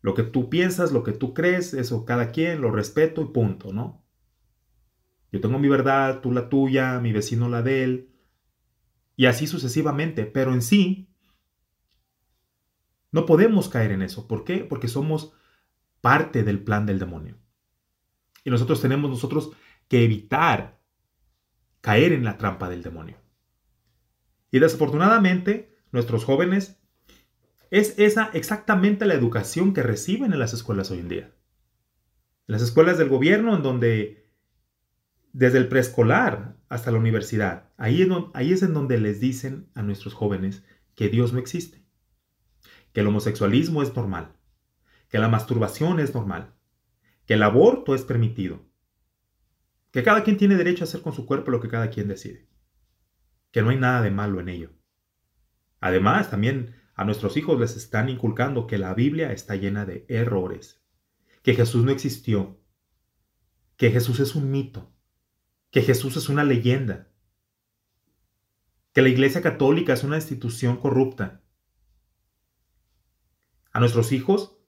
Lo 0.00 0.14
que 0.14 0.22
tú 0.22 0.48
piensas, 0.48 0.90
lo 0.90 1.04
que 1.04 1.12
tú 1.12 1.34
crees, 1.34 1.74
eso 1.74 2.06
cada 2.06 2.32
quien 2.32 2.62
lo 2.62 2.70
respeto 2.70 3.20
y 3.20 3.26
punto, 3.26 3.74
¿no? 3.74 4.07
Yo 5.30 5.40
tengo 5.40 5.58
mi 5.58 5.68
verdad, 5.68 6.20
tú 6.20 6.32
la 6.32 6.48
tuya, 6.48 6.98
mi 7.00 7.12
vecino 7.12 7.48
la 7.48 7.62
de 7.62 7.84
él, 7.84 8.10
y 9.16 9.26
así 9.26 9.46
sucesivamente, 9.46 10.26
pero 10.26 10.54
en 10.54 10.62
sí 10.62 11.08
no 13.10 13.26
podemos 13.26 13.68
caer 13.68 13.90
en 13.90 14.02
eso. 14.02 14.28
¿Por 14.28 14.44
qué? 14.44 14.58
Porque 14.58 14.86
somos 14.86 15.32
parte 16.00 16.44
del 16.44 16.62
plan 16.62 16.86
del 16.86 16.98
demonio. 16.98 17.36
Y 18.44 18.50
nosotros 18.50 18.80
tenemos 18.80 19.10
nosotros 19.10 19.50
que 19.88 20.04
evitar 20.04 20.80
caer 21.80 22.12
en 22.12 22.24
la 22.24 22.38
trampa 22.38 22.68
del 22.68 22.82
demonio. 22.82 23.16
Y 24.50 24.60
desafortunadamente, 24.60 25.76
nuestros 25.90 26.24
jóvenes 26.24 26.80
es 27.70 27.98
esa 27.98 28.30
exactamente 28.32 29.04
la 29.04 29.14
educación 29.14 29.74
que 29.74 29.82
reciben 29.82 30.32
en 30.32 30.38
las 30.38 30.52
escuelas 30.52 30.90
hoy 30.90 31.00
en 31.00 31.08
día. 31.08 31.34
En 32.46 32.52
las 32.52 32.62
escuelas 32.62 32.98
del 32.98 33.08
gobierno, 33.08 33.56
en 33.56 33.62
donde 33.62 34.27
desde 35.38 35.58
el 35.58 35.68
preescolar 35.68 36.56
hasta 36.68 36.90
la 36.90 36.98
universidad, 36.98 37.70
ahí 37.76 38.02
es, 38.02 38.62
en 38.64 38.74
donde 38.74 38.98
les 38.98 39.20
dicen 39.20 39.70
a 39.76 39.82
nuestros 39.82 40.12
jóvenes 40.12 40.64
que 40.96 41.08
Dios 41.10 41.32
no 41.32 41.38
existe, 41.38 41.84
que 42.92 43.02
el 43.02 43.06
homosexualismo 43.06 43.84
es 43.84 43.94
normal, 43.94 44.32
que 45.08 45.20
la 45.20 45.28
masturbación 45.28 46.00
es 46.00 46.12
normal, 46.12 46.56
que 47.24 47.34
el 47.34 47.44
aborto 47.44 47.94
es 47.94 48.02
permitido, 48.02 48.66
que 49.92 50.02
cada 50.02 50.24
quien 50.24 50.38
tiene 50.38 50.56
derecho 50.56 50.82
a 50.82 50.88
hacer 50.88 51.02
con 51.02 51.12
su 51.12 51.24
cuerpo 51.24 51.52
lo 51.52 51.60
que 51.60 51.68
cada 51.68 51.88
quien 51.88 52.08
decide, 52.08 52.48
que 53.52 53.62
no 53.62 53.70
hay 53.70 53.76
nada 53.76 54.02
de 54.02 54.10
malo 54.10 54.40
en 54.40 54.48
ello. 54.48 54.72
Además, 55.78 56.30
también 56.30 56.74
a 56.96 57.04
nuestros 57.04 57.36
hijos 57.36 57.60
les 57.60 57.76
están 57.76 58.08
inculcando 58.08 58.66
que 58.66 58.76
la 58.76 58.92
Biblia 58.92 59.30
está 59.30 59.54
llena 59.54 59.86
de 59.86 60.04
errores, 60.08 60.82
que 61.44 61.54
Jesús 61.54 61.84
no 61.84 61.92
existió, 61.92 62.60
que 63.76 63.92
Jesús 63.92 64.18
es 64.18 64.34
un 64.34 64.50
mito, 64.50 64.97
que 65.70 65.82
Jesús 65.82 66.16
es 66.16 66.28
una 66.28 66.44
leyenda, 66.44 67.08
que 68.92 69.02
la 69.02 69.08
Iglesia 69.08 69.42
Católica 69.42 69.92
es 69.92 70.04
una 70.04 70.16
institución 70.16 70.78
corrupta. 70.78 71.42
A 73.72 73.80
nuestros 73.80 74.12
hijos 74.12 74.58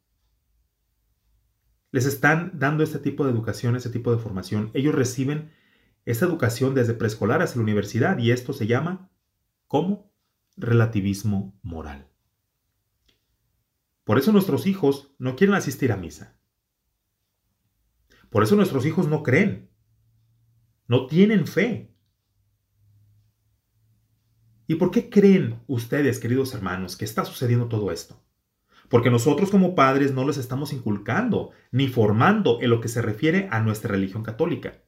les 1.90 2.06
están 2.06 2.52
dando 2.58 2.84
este 2.84 2.98
tipo 2.98 3.24
de 3.24 3.32
educación, 3.32 3.76
este 3.76 3.90
tipo 3.90 4.12
de 4.14 4.22
formación. 4.22 4.70
Ellos 4.74 4.94
reciben 4.94 5.52
esta 6.04 6.26
educación 6.26 6.74
desde 6.74 6.94
preescolar 6.94 7.42
hasta 7.42 7.56
la 7.56 7.64
universidad 7.64 8.18
y 8.18 8.30
esto 8.30 8.52
se 8.52 8.66
llama, 8.66 9.10
¿cómo? 9.66 10.12
Relativismo 10.56 11.58
moral. 11.62 12.08
Por 14.04 14.18
eso 14.18 14.32
nuestros 14.32 14.66
hijos 14.66 15.14
no 15.18 15.36
quieren 15.36 15.54
asistir 15.54 15.92
a 15.92 15.96
misa. 15.96 16.38
Por 18.28 18.42
eso 18.42 18.56
nuestros 18.56 18.86
hijos 18.86 19.08
no 19.08 19.22
creen. 19.22 19.69
No 20.90 21.06
tienen 21.06 21.46
fe. 21.46 21.94
¿Y 24.66 24.74
por 24.74 24.90
qué 24.90 25.08
creen 25.08 25.62
ustedes, 25.68 26.18
queridos 26.18 26.52
hermanos, 26.52 26.96
que 26.96 27.04
está 27.04 27.24
sucediendo 27.24 27.68
todo 27.68 27.92
esto? 27.92 28.20
Porque 28.88 29.08
nosotros 29.08 29.52
como 29.52 29.76
padres 29.76 30.12
no 30.12 30.26
les 30.26 30.36
estamos 30.36 30.72
inculcando 30.72 31.52
ni 31.70 31.86
formando 31.86 32.60
en 32.60 32.70
lo 32.70 32.80
que 32.80 32.88
se 32.88 33.02
refiere 33.02 33.48
a 33.52 33.60
nuestra 33.60 33.92
religión 33.92 34.24
católica. 34.24 34.82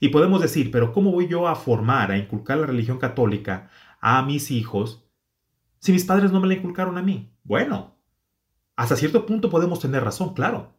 Y 0.00 0.08
podemos 0.08 0.40
decir, 0.40 0.70
pero 0.70 0.90
¿cómo 0.94 1.12
voy 1.12 1.28
yo 1.28 1.48
a 1.48 1.54
formar, 1.54 2.10
a 2.10 2.16
inculcar 2.16 2.56
la 2.56 2.66
religión 2.66 2.96
católica 2.96 3.68
a 4.00 4.22
mis 4.22 4.50
hijos 4.50 5.06
si 5.80 5.92
mis 5.92 6.06
padres 6.06 6.32
no 6.32 6.40
me 6.40 6.48
la 6.48 6.54
inculcaron 6.54 6.96
a 6.96 7.02
mí? 7.02 7.30
Bueno, 7.44 7.98
hasta 8.74 8.96
cierto 8.96 9.26
punto 9.26 9.50
podemos 9.50 9.80
tener 9.80 10.02
razón, 10.02 10.32
claro. 10.32 10.72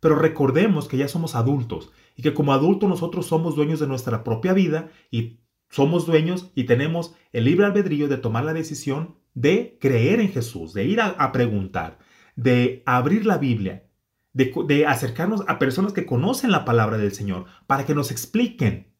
Pero 0.00 0.16
recordemos 0.16 0.88
que 0.88 0.96
ya 0.96 1.06
somos 1.06 1.36
adultos 1.36 1.92
y 2.14 2.22
que 2.22 2.34
como 2.34 2.52
adultos 2.52 2.88
nosotros 2.88 3.26
somos 3.26 3.56
dueños 3.56 3.80
de 3.80 3.86
nuestra 3.86 4.24
propia 4.24 4.52
vida 4.52 4.90
y 5.10 5.40
somos 5.68 6.06
dueños 6.06 6.50
y 6.54 6.64
tenemos 6.64 7.14
el 7.32 7.44
libre 7.44 7.66
albedrío 7.66 8.08
de 8.08 8.18
tomar 8.18 8.44
la 8.44 8.54
decisión 8.54 9.16
de 9.34 9.78
creer 9.80 10.20
en 10.20 10.30
Jesús, 10.30 10.72
de 10.72 10.84
ir 10.84 11.00
a, 11.00 11.32
preguntar, 11.32 11.98
de 12.36 12.82
abrir 12.86 13.26
la 13.26 13.38
Biblia, 13.38 13.88
de, 14.32 14.52
de 14.66 14.86
acercarnos 14.86 15.42
a 15.48 15.58
personas 15.58 15.92
que 15.92 16.06
conocen 16.06 16.52
la 16.52 16.64
palabra 16.64 16.98
del 16.98 17.12
Señor 17.12 17.46
para 17.66 17.84
que 17.84 17.94
nos 17.94 18.10
expliquen 18.10 18.92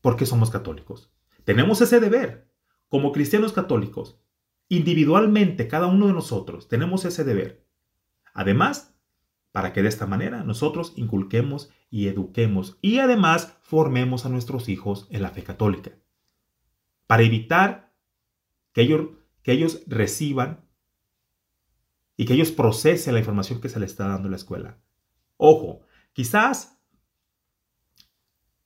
por 0.00 0.16
qué 0.16 0.26
somos 0.26 0.50
católicos. 0.50 1.12
Tenemos 1.44 1.80
ese 1.80 2.00
deber 2.00 2.48
como 2.88 3.12
cristianos 3.12 3.52
católicos 3.52 4.18
Individualmente, 4.68 5.68
cada 5.68 5.86
uno 5.86 6.08
de 6.08 6.12
nosotros 6.12 6.68
tenemos 6.68 7.04
ese 7.04 7.22
deber. 7.22 7.64
Además, 8.34 8.95
para 9.56 9.72
que 9.72 9.80
de 9.80 9.88
esta 9.88 10.06
manera 10.06 10.44
nosotros 10.44 10.92
inculquemos 10.96 11.70
y 11.88 12.08
eduquemos 12.08 12.76
y 12.82 12.98
además 12.98 13.56
formemos 13.62 14.26
a 14.26 14.28
nuestros 14.28 14.68
hijos 14.68 15.08
en 15.10 15.22
la 15.22 15.30
fe 15.30 15.44
católica. 15.44 15.92
Para 17.06 17.22
evitar 17.22 17.94
que 18.74 18.82
ellos, 18.82 19.06
que 19.42 19.52
ellos 19.52 19.82
reciban 19.86 20.68
y 22.18 22.26
que 22.26 22.34
ellos 22.34 22.52
procesen 22.52 23.14
la 23.14 23.20
información 23.20 23.62
que 23.62 23.70
se 23.70 23.80
les 23.80 23.92
está 23.92 24.06
dando 24.06 24.26
en 24.26 24.32
la 24.32 24.36
escuela. 24.36 24.78
Ojo, 25.38 25.80
quizás 26.12 26.78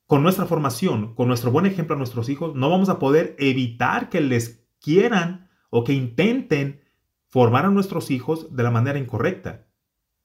con 0.06 0.24
nuestra 0.24 0.46
formación, 0.46 1.14
con 1.14 1.28
nuestro 1.28 1.52
buen 1.52 1.66
ejemplo 1.66 1.94
a 1.94 1.98
nuestros 1.98 2.28
hijos, 2.28 2.56
no 2.56 2.68
vamos 2.68 2.88
a 2.88 2.98
poder 2.98 3.36
evitar 3.38 4.08
que 4.08 4.20
les 4.20 4.66
quieran 4.80 5.48
o 5.70 5.84
que 5.84 5.92
intenten 5.92 6.82
formar 7.28 7.64
a 7.64 7.70
nuestros 7.70 8.10
hijos 8.10 8.56
de 8.56 8.64
la 8.64 8.72
manera 8.72 8.98
incorrecta. 8.98 9.69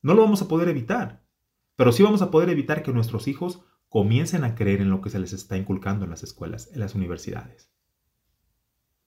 No 0.06 0.14
lo 0.14 0.22
vamos 0.22 0.44
a 0.44 0.48
poder 0.48 0.70
evitar, 0.70 1.26
pero 1.76 1.92
sí 1.92 2.04
vamos 2.04 2.22
a 2.22 2.30
poder 2.30 2.52
evitar 2.52 2.84
que 2.84 2.94
nuestros 2.94 3.28
hijos 3.28 3.66
comiencen 3.90 4.44
a 4.44 4.54
creer 4.54 4.82
en 4.82 4.92
lo 4.92 5.02
que 5.02 5.10
se 5.10 5.18
les 5.18 5.34
está 5.34 5.58
inculcando 5.58 6.06
en 6.06 6.12
las 6.12 6.22
escuelas, 6.22 6.70
en 6.72 6.80
las 6.80 6.94
universidades. 6.94 7.74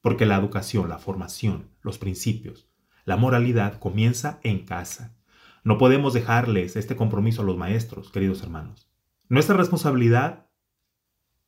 Porque 0.01 0.27
la 0.27 0.35
educación, 0.35 0.89
la 0.89 0.99
formación, 0.99 1.71
los 1.83 1.99
principios, 1.99 2.69
la 3.05 3.17
moralidad 3.17 3.79
comienza 3.79 4.41
en 4.43 4.65
casa. 4.65 5.17
No 5.63 5.79
podemos 5.79 6.15
dejarles 6.15 6.75
este 6.75 6.97
compromiso 6.97 7.43
a 7.43 7.45
los 7.45 7.57
maestros, 7.57 8.11
queridos 8.11 8.43
hermanos. 8.43 8.91
Nuestra 9.29 9.57
responsabilidad 9.57 10.51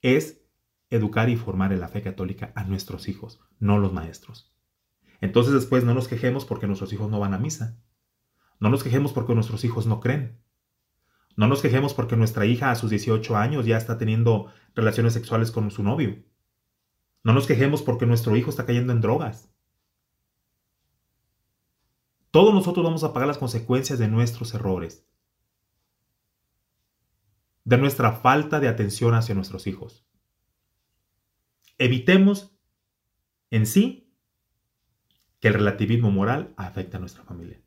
es 0.01 0.45
educar 0.91 1.29
y 1.29 1.35
formar 1.35 1.73
en 1.73 1.81
la 1.81 1.89
fe 1.89 2.03
católica 2.03 2.53
a 2.55 2.63
nuestros 2.63 3.09
hijos, 3.09 3.41
no 3.59 3.79
los 3.79 3.93
maestros. 3.93 4.55
Entonces 5.21 5.53
después 5.53 5.83
no 5.83 5.93
nos 5.93 6.07
quejemos 6.07 6.45
porque 6.45 6.69
nuestros 6.69 6.93
hijos 6.93 7.11
no 7.11 7.19
van 7.19 7.35
a 7.35 7.39
misa. 7.39 7.83
No 8.61 8.69
nos 8.69 8.85
quejemos 8.85 9.13
porque 9.13 9.35
nuestros 9.35 9.65
hijos 9.65 9.87
no 9.87 10.01
creen. 10.01 10.41
No 11.35 11.47
nos 11.47 11.63
quejemos 11.63 11.95
porque 11.95 12.17
nuestra 12.17 12.45
hija 12.45 12.71
a 12.71 12.77
sus 12.77 12.91
18 12.91 13.37
años 13.37 13.65
ya 13.65 13.79
está 13.79 13.97
teniendo 13.97 14.53
relaciones 14.75 15.15
sexuales 15.15 15.51
con 15.51 15.71
su 15.71 15.83
novio. 15.83 16.23
No 17.25 17.33
nos 17.33 17.47
quejemos 17.47 17.83
porque 17.83 18.07
nuestro 18.07 18.37
hijo 18.37 18.51
está 18.51 18.67
cayendo 18.67 18.93
en 18.93 19.01
drogas. 19.01 19.51
Todos 22.31 22.55
nosotros 22.55 22.85
vamos 22.85 23.03
a 23.03 23.13
pagar 23.13 23.27
las 23.27 23.39
consecuencias 23.39 23.99
de 23.99 24.07
nuestros 24.07 24.55
errores, 24.55 25.05
de 27.65 27.79
nuestra 27.79 28.13
falta 28.13 28.61
de 28.61 28.69
atención 28.69 29.15
hacia 29.15 29.35
nuestros 29.35 29.67
hijos. 29.67 30.07
Evitemos 31.79 32.55
en 33.51 33.67
sí 33.67 34.15
que 35.41 35.49
el 35.49 35.55
relativismo 35.55 36.11
moral 36.11 36.55
afecte 36.57 36.99
a 36.99 37.01
nuestra 37.01 37.25
familia. 37.25 37.61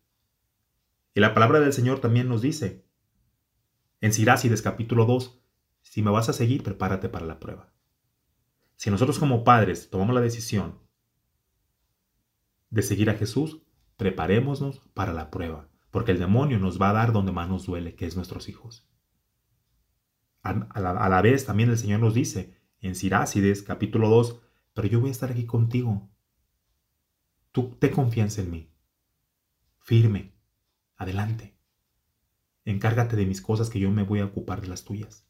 Y 1.13 1.19
la 1.19 1.33
palabra 1.33 1.59
del 1.59 1.73
Señor 1.73 1.99
también 1.99 2.27
nos 2.27 2.41
dice, 2.41 2.85
en 4.01 4.13
Sirácides 4.13 4.61
capítulo 4.61 5.05
2, 5.05 5.41
si 5.81 6.01
me 6.01 6.11
vas 6.11 6.29
a 6.29 6.33
seguir, 6.33 6.63
prepárate 6.63 7.09
para 7.09 7.25
la 7.25 7.39
prueba. 7.39 7.71
Si 8.75 8.89
nosotros 8.89 9.19
como 9.19 9.43
padres 9.43 9.89
tomamos 9.89 10.15
la 10.15 10.21
decisión 10.21 10.79
de 12.69 12.81
seguir 12.81 13.09
a 13.09 13.13
Jesús, 13.13 13.61
preparémonos 13.97 14.79
para 14.93 15.13
la 15.13 15.29
prueba, 15.29 15.69
porque 15.91 16.11
el 16.11 16.19
demonio 16.19 16.57
nos 16.59 16.81
va 16.81 16.89
a 16.89 16.93
dar 16.93 17.13
donde 17.13 17.31
más 17.31 17.47
nos 17.47 17.65
duele, 17.65 17.95
que 17.95 18.05
es 18.05 18.15
nuestros 18.15 18.49
hijos. 18.49 18.89
A, 20.41 20.53
la, 20.81 21.21
vez 21.21 21.45
también 21.45 21.69
el 21.69 21.77
Señor 21.77 22.01
nos 22.01 22.13
dice 22.13 22.57
en 22.81 22.95
Sirácides 22.95 23.63
capítulo 23.63 24.09
2, 24.09 24.41
pero 24.73 24.87
yo 24.87 24.99
voy 24.99 25.09
a 25.09 25.11
estar 25.13 25.31
aquí 25.31 25.45
contigo. 25.45 26.09
Tú 27.53 27.77
te 27.79 27.91
confianza 27.91 28.41
en 28.41 28.51
mí. 28.51 28.73
Firme. 29.79 30.32
Adelante. 30.97 31.57
Encárgate 32.65 33.15
de 33.15 33.25
mis 33.25 33.41
cosas 33.41 33.69
que 33.69 33.79
yo 33.79 33.91
me 33.91 34.03
voy 34.03 34.19
a 34.19 34.25
ocupar 34.25 34.61
de 34.61 34.67
las 34.67 34.83
tuyas. 34.83 35.25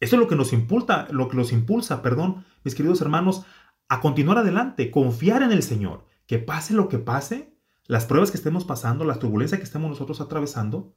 Eso 0.00 0.16
es 0.16 0.20
lo 0.20 0.28
que 0.28 0.36
nos 0.36 0.52
impulsa, 0.52 1.06
lo 1.10 1.28
que 1.28 1.36
nos 1.36 1.52
impulsa, 1.52 2.02
perdón, 2.02 2.44
mis 2.64 2.74
queridos 2.74 3.00
hermanos, 3.00 3.44
a 3.88 4.00
continuar 4.00 4.38
adelante, 4.38 4.90
confiar 4.90 5.42
en 5.42 5.52
el 5.52 5.62
Señor, 5.62 6.06
que 6.26 6.38
pase 6.38 6.74
lo 6.74 6.88
que 6.88 6.98
pase, 6.98 7.56
las 7.86 8.06
pruebas 8.06 8.30
que 8.30 8.36
estemos 8.36 8.64
pasando, 8.64 9.04
las 9.04 9.18
turbulencias 9.18 9.58
que 9.60 9.64
estemos 9.64 9.88
nosotros 9.88 10.20
atravesando, 10.20 10.94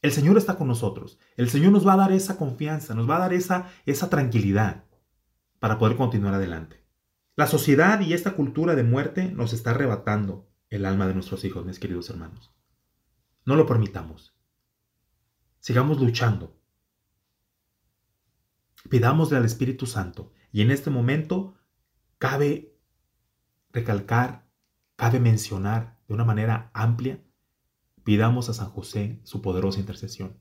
el 0.00 0.10
Señor 0.10 0.36
está 0.36 0.56
con 0.56 0.66
nosotros. 0.66 1.18
El 1.36 1.48
Señor 1.48 1.72
nos 1.72 1.86
va 1.86 1.92
a 1.92 1.98
dar 1.98 2.12
esa 2.12 2.36
confianza, 2.36 2.94
nos 2.94 3.08
va 3.08 3.16
a 3.16 3.20
dar 3.20 3.32
esa, 3.32 3.70
esa 3.86 4.10
tranquilidad 4.10 4.84
para 5.60 5.78
poder 5.78 5.96
continuar 5.96 6.34
adelante. 6.34 6.84
La 7.36 7.46
sociedad 7.46 8.00
y 8.00 8.12
esta 8.12 8.32
cultura 8.32 8.74
de 8.74 8.82
muerte 8.82 9.30
nos 9.30 9.52
está 9.52 9.70
arrebatando 9.70 10.51
el 10.72 10.86
alma 10.86 11.06
de 11.06 11.14
nuestros 11.14 11.44
hijos, 11.44 11.64
mis 11.64 11.78
queridos 11.78 12.08
hermanos. 12.10 12.50
No 13.44 13.56
lo 13.56 13.66
permitamos. 13.66 14.34
Sigamos 15.60 16.00
luchando. 16.00 16.58
Pidámosle 18.88 19.36
al 19.36 19.44
Espíritu 19.44 19.86
Santo. 19.86 20.32
Y 20.50 20.62
en 20.62 20.70
este 20.70 20.90
momento 20.90 21.54
cabe 22.18 22.74
recalcar, 23.70 24.48
cabe 24.96 25.20
mencionar 25.20 26.00
de 26.08 26.14
una 26.14 26.24
manera 26.24 26.70
amplia 26.72 27.22
pidamos 28.04 28.48
a 28.48 28.54
San 28.54 28.70
José 28.70 29.20
su 29.24 29.42
poderosa 29.42 29.80
intercesión. 29.80 30.36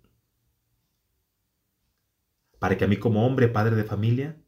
Para 2.60 2.78
que 2.78 2.86
a 2.86 2.88
mí 2.88 2.98
como 2.98 3.26
hombre, 3.26 3.48
padre 3.48 3.76
de 3.76 3.84
familia, 3.84 4.41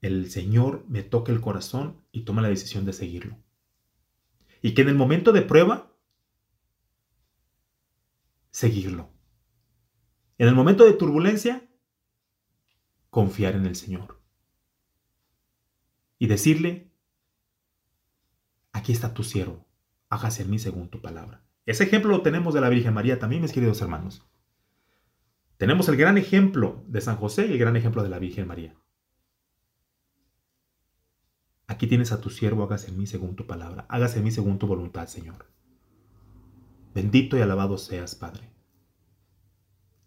el 0.00 0.30
Señor 0.30 0.84
me 0.88 1.02
toque 1.02 1.32
el 1.32 1.40
corazón 1.40 2.04
y 2.12 2.22
tome 2.22 2.42
la 2.42 2.48
decisión 2.48 2.84
de 2.84 2.92
seguirlo. 2.92 3.36
Y 4.62 4.74
que 4.74 4.82
en 4.82 4.88
el 4.88 4.94
momento 4.94 5.32
de 5.32 5.42
prueba, 5.42 5.92
seguirlo. 8.50 9.10
En 10.38 10.48
el 10.48 10.54
momento 10.54 10.84
de 10.84 10.92
turbulencia, 10.92 11.68
confiar 13.10 13.54
en 13.54 13.66
el 13.66 13.76
Señor. 13.76 14.20
Y 16.18 16.26
decirle, 16.26 16.90
aquí 18.72 18.92
está 18.92 19.14
tu 19.14 19.22
siervo, 19.24 19.66
hágase 20.08 20.42
en 20.42 20.50
mí 20.50 20.58
según 20.58 20.88
tu 20.88 21.00
palabra. 21.00 21.44
Ese 21.66 21.84
ejemplo 21.84 22.10
lo 22.10 22.22
tenemos 22.22 22.54
de 22.54 22.60
la 22.60 22.68
Virgen 22.68 22.94
María 22.94 23.18
también, 23.18 23.42
mis 23.42 23.52
queridos 23.52 23.80
hermanos. 23.80 24.26
Tenemos 25.56 25.88
el 25.88 25.96
gran 25.96 26.18
ejemplo 26.18 26.84
de 26.88 27.00
San 27.00 27.16
José 27.16 27.46
y 27.46 27.52
el 27.52 27.58
gran 27.58 27.76
ejemplo 27.76 28.02
de 28.02 28.08
la 28.08 28.18
Virgen 28.18 28.46
María. 28.46 28.74
Aquí 31.70 31.86
tienes 31.86 32.10
a 32.10 32.20
tu 32.20 32.30
siervo, 32.30 32.64
hágase 32.64 32.88
en 32.90 32.98
mí 32.98 33.06
según 33.06 33.36
tu 33.36 33.46
palabra, 33.46 33.86
hágase 33.88 34.18
en 34.18 34.24
mí 34.24 34.32
según 34.32 34.58
tu 34.58 34.66
voluntad, 34.66 35.06
Señor. 35.06 35.46
Bendito 36.92 37.38
y 37.38 37.42
alabado 37.42 37.78
seas, 37.78 38.16
Padre. 38.16 38.50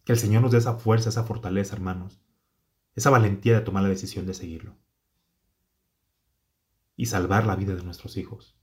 Que 0.03 0.11
el 0.11 0.19
Señor 0.19 0.41
nos 0.41 0.51
dé 0.51 0.57
esa 0.57 0.73
fuerza, 0.73 1.07
esa 1.07 1.23
fortaleza, 1.23 1.73
hermanos, 1.73 2.21
esa 2.95 3.11
valentía 3.11 3.53
de 3.53 3.61
tomar 3.61 3.81
la 3.81 3.87
decisión 3.87 4.25
de 4.25 4.33
seguirlo 4.33 4.75
y 6.97 7.05
salvar 7.05 7.45
la 7.45 7.55
vida 7.55 7.73
de 7.75 7.83
nuestros 7.83 8.17
hijos 8.17 8.59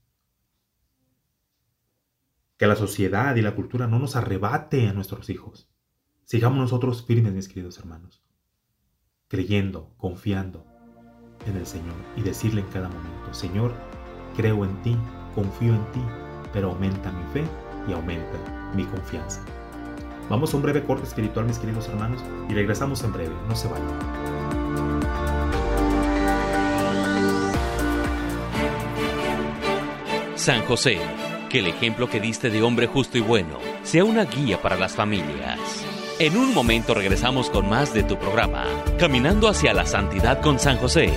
que 2.59 2.67
la 2.67 2.75
sociedad 2.75 3.35
y 3.35 3.41
la 3.41 3.55
cultura 3.55 3.87
no 3.87 3.97
nos 3.97 4.15
arrebate 4.15 4.87
a 4.87 4.93
nuestros 4.93 5.31
hijos. 5.31 5.73
Sigamos 6.25 6.59
nosotros 6.59 7.03
firmes, 7.03 7.33
mis 7.33 7.47
queridos 7.47 7.79
hermanos, 7.79 8.23
creyendo, 9.27 9.95
confiando 9.97 10.70
en 11.45 11.57
el 11.57 11.65
Señor 11.65 11.95
y 12.15 12.21
decirle 12.21 12.61
en 12.61 12.67
cada 12.67 12.87
momento, 12.87 13.33
Señor, 13.33 13.73
creo 14.35 14.63
en 14.65 14.81
ti, 14.81 14.97
confío 15.35 15.73
en 15.73 15.85
ti, 15.91 16.01
pero 16.53 16.71
aumenta 16.71 17.11
mi 17.11 17.23
fe 17.33 17.43
y 17.87 17.93
aumenta 17.93 18.71
mi 18.75 18.85
confianza. 18.85 19.41
Vamos 20.29 20.53
a 20.53 20.57
un 20.57 20.63
breve 20.63 20.83
corte 20.83 21.05
espiritual, 21.05 21.45
mis 21.45 21.59
queridos 21.59 21.87
hermanos, 21.89 22.21
y 22.49 22.53
regresamos 22.53 23.03
en 23.03 23.13
breve, 23.13 23.35
no 23.47 23.55
se 23.55 23.67
vayan. 23.67 23.87
San 30.35 30.63
José 30.65 30.99
que 31.51 31.59
el 31.59 31.67
ejemplo 31.67 32.09
que 32.09 32.21
diste 32.21 32.49
de 32.49 32.63
hombre 32.63 32.87
justo 32.87 33.17
y 33.17 33.21
bueno 33.21 33.59
sea 33.83 34.05
una 34.05 34.23
guía 34.23 34.61
para 34.61 34.77
las 34.77 34.95
familias. 34.95 35.59
En 36.21 36.37
un 36.37 36.53
momento 36.53 36.93
regresamos 36.93 37.49
con 37.49 37.67
más 37.67 37.95
de 37.95 38.03
tu 38.03 38.15
programa, 38.15 38.65
Caminando 38.99 39.47
hacia 39.47 39.73
la 39.73 39.87
Santidad 39.87 40.39
con 40.39 40.59
San 40.59 40.77
José. 40.77 41.11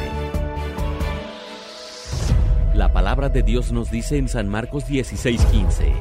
La 2.72 2.90
palabra 2.90 3.28
de 3.28 3.42
Dios 3.42 3.70
nos 3.70 3.90
dice 3.90 4.16
en 4.16 4.28
San 4.28 4.48
Marcos 4.48 4.88
16:15, 4.88 5.92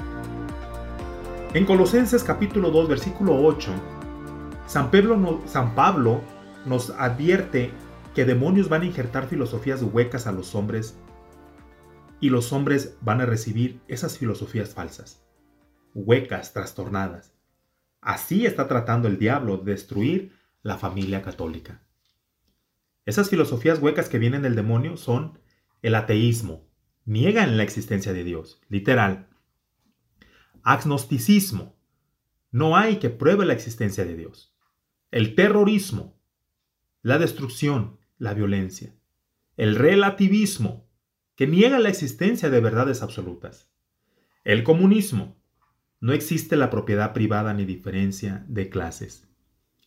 En 1.54 1.64
Colosenses 1.64 2.22
capítulo 2.22 2.70
2 2.70 2.88
versículo 2.88 3.42
8, 3.42 3.72
San 4.66 4.90
Pablo, 4.90 6.22
nos 6.66 6.90
advierte 6.90 7.70
que 8.14 8.24
demonios 8.24 8.68
van 8.68 8.82
a 8.82 8.86
injertar 8.86 9.28
filosofías 9.28 9.80
huecas 9.82 10.26
a 10.26 10.32
los 10.32 10.54
hombres 10.54 10.98
y 12.20 12.30
los 12.30 12.52
hombres 12.52 12.96
van 13.00 13.20
a 13.20 13.26
recibir 13.26 13.80
esas 13.86 14.18
filosofías 14.18 14.74
falsas, 14.74 15.24
huecas, 15.94 16.52
trastornadas. 16.52 17.32
Así 18.00 18.44
está 18.44 18.66
tratando 18.66 19.06
el 19.06 19.18
diablo 19.18 19.58
de 19.58 19.72
destruir 19.72 20.32
la 20.62 20.78
familia 20.78 21.22
católica. 21.22 21.82
Esas 23.04 23.30
filosofías 23.30 23.78
huecas 23.80 24.08
que 24.08 24.18
vienen 24.18 24.42
del 24.42 24.56
demonio 24.56 24.96
son 24.96 25.38
el 25.82 25.94
ateísmo, 25.94 26.66
niegan 27.04 27.56
la 27.56 27.62
existencia 27.62 28.12
de 28.12 28.24
Dios, 28.24 28.60
literal. 28.68 29.28
Agnosticismo, 30.64 31.76
no 32.50 32.76
hay 32.76 32.96
que 32.96 33.10
pruebe 33.10 33.46
la 33.46 33.52
existencia 33.52 34.04
de 34.04 34.16
Dios. 34.16 34.55
El 35.16 35.34
terrorismo, 35.34 36.20
la 37.00 37.16
destrucción, 37.16 37.98
la 38.18 38.34
violencia. 38.34 38.94
El 39.56 39.74
relativismo, 39.74 40.90
que 41.36 41.46
niega 41.46 41.78
la 41.78 41.88
existencia 41.88 42.50
de 42.50 42.60
verdades 42.60 43.00
absolutas. 43.00 43.72
El 44.44 44.62
comunismo, 44.62 45.34
no 46.00 46.12
existe 46.12 46.54
la 46.56 46.68
propiedad 46.68 47.14
privada 47.14 47.54
ni 47.54 47.64
diferencia 47.64 48.44
de 48.46 48.68
clases. 48.68 49.26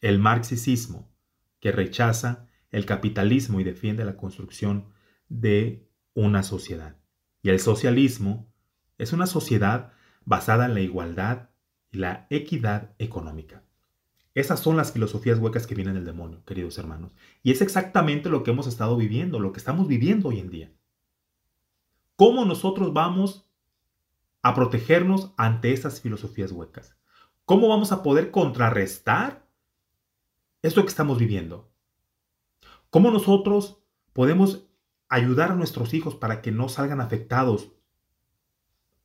El 0.02 0.18
marxismo, 0.18 1.14
que 1.60 1.72
rechaza 1.72 2.48
el 2.72 2.88
capitalismo 2.88 3.60
y 3.60 3.64
defiende 3.64 4.06
la 4.06 4.18
construcción 4.18 4.90
de 5.28 5.88
una 6.16 6.42
sociedad. 6.42 6.98
Y 7.44 7.50
el 7.50 7.60
socialismo 7.60 8.52
es 8.98 9.14
una 9.14 9.28
sociedad 9.28 9.94
basada 10.26 10.66
en 10.66 10.74
la 10.74 10.82
igualdad 10.82 11.52
y 11.92 12.00
la 12.00 12.26
equidad 12.32 12.96
económica. 12.98 13.69
Esas 14.36 14.60
son 14.60 14.78
las 14.78 14.92
filosofías 14.92 15.40
huecas 15.40 15.66
que 15.66 15.76
vienen 15.76 15.96
del 15.96 16.06
demonio, 16.06 16.44
queridos 16.46 16.78
hermanos. 16.78 17.14
Y 17.42 17.52
es 17.52 17.62
exactamente 17.62 18.30
lo 18.30 18.44
que 18.44 18.52
hemos 18.52 18.68
estado 18.68 18.96
viviendo, 18.96 19.40
lo 19.40 19.52
que 19.52 19.60
estamos 19.60 19.88
viviendo 19.88 20.30
hoy 20.30 20.40
en 20.40 20.50
día. 20.50 20.72
¿Cómo 22.16 22.46
nosotros 22.46 22.94
vamos 22.94 23.50
a 24.42 24.54
protegernos 24.54 25.34
ante 25.38 25.74
esas 25.74 26.02
filosofías 26.02 26.52
huecas? 26.52 26.96
¿Cómo 27.46 27.68
vamos 27.68 27.92
a 27.92 28.04
poder 28.04 28.30
contrarrestar 28.30 29.48
esto 30.62 30.84
que 30.84 30.90
estamos 30.90 31.18
viviendo? 31.18 31.72
¿Cómo 32.90 33.10
nosotros 33.12 33.82
podemos 34.14 34.68
ayudar 35.08 35.52
a 35.52 35.56
nuestros 35.56 35.94
hijos 35.94 36.16
para 36.16 36.42
que 36.42 36.52
no 36.52 36.70
salgan 36.70 37.02
afectados 37.02 37.72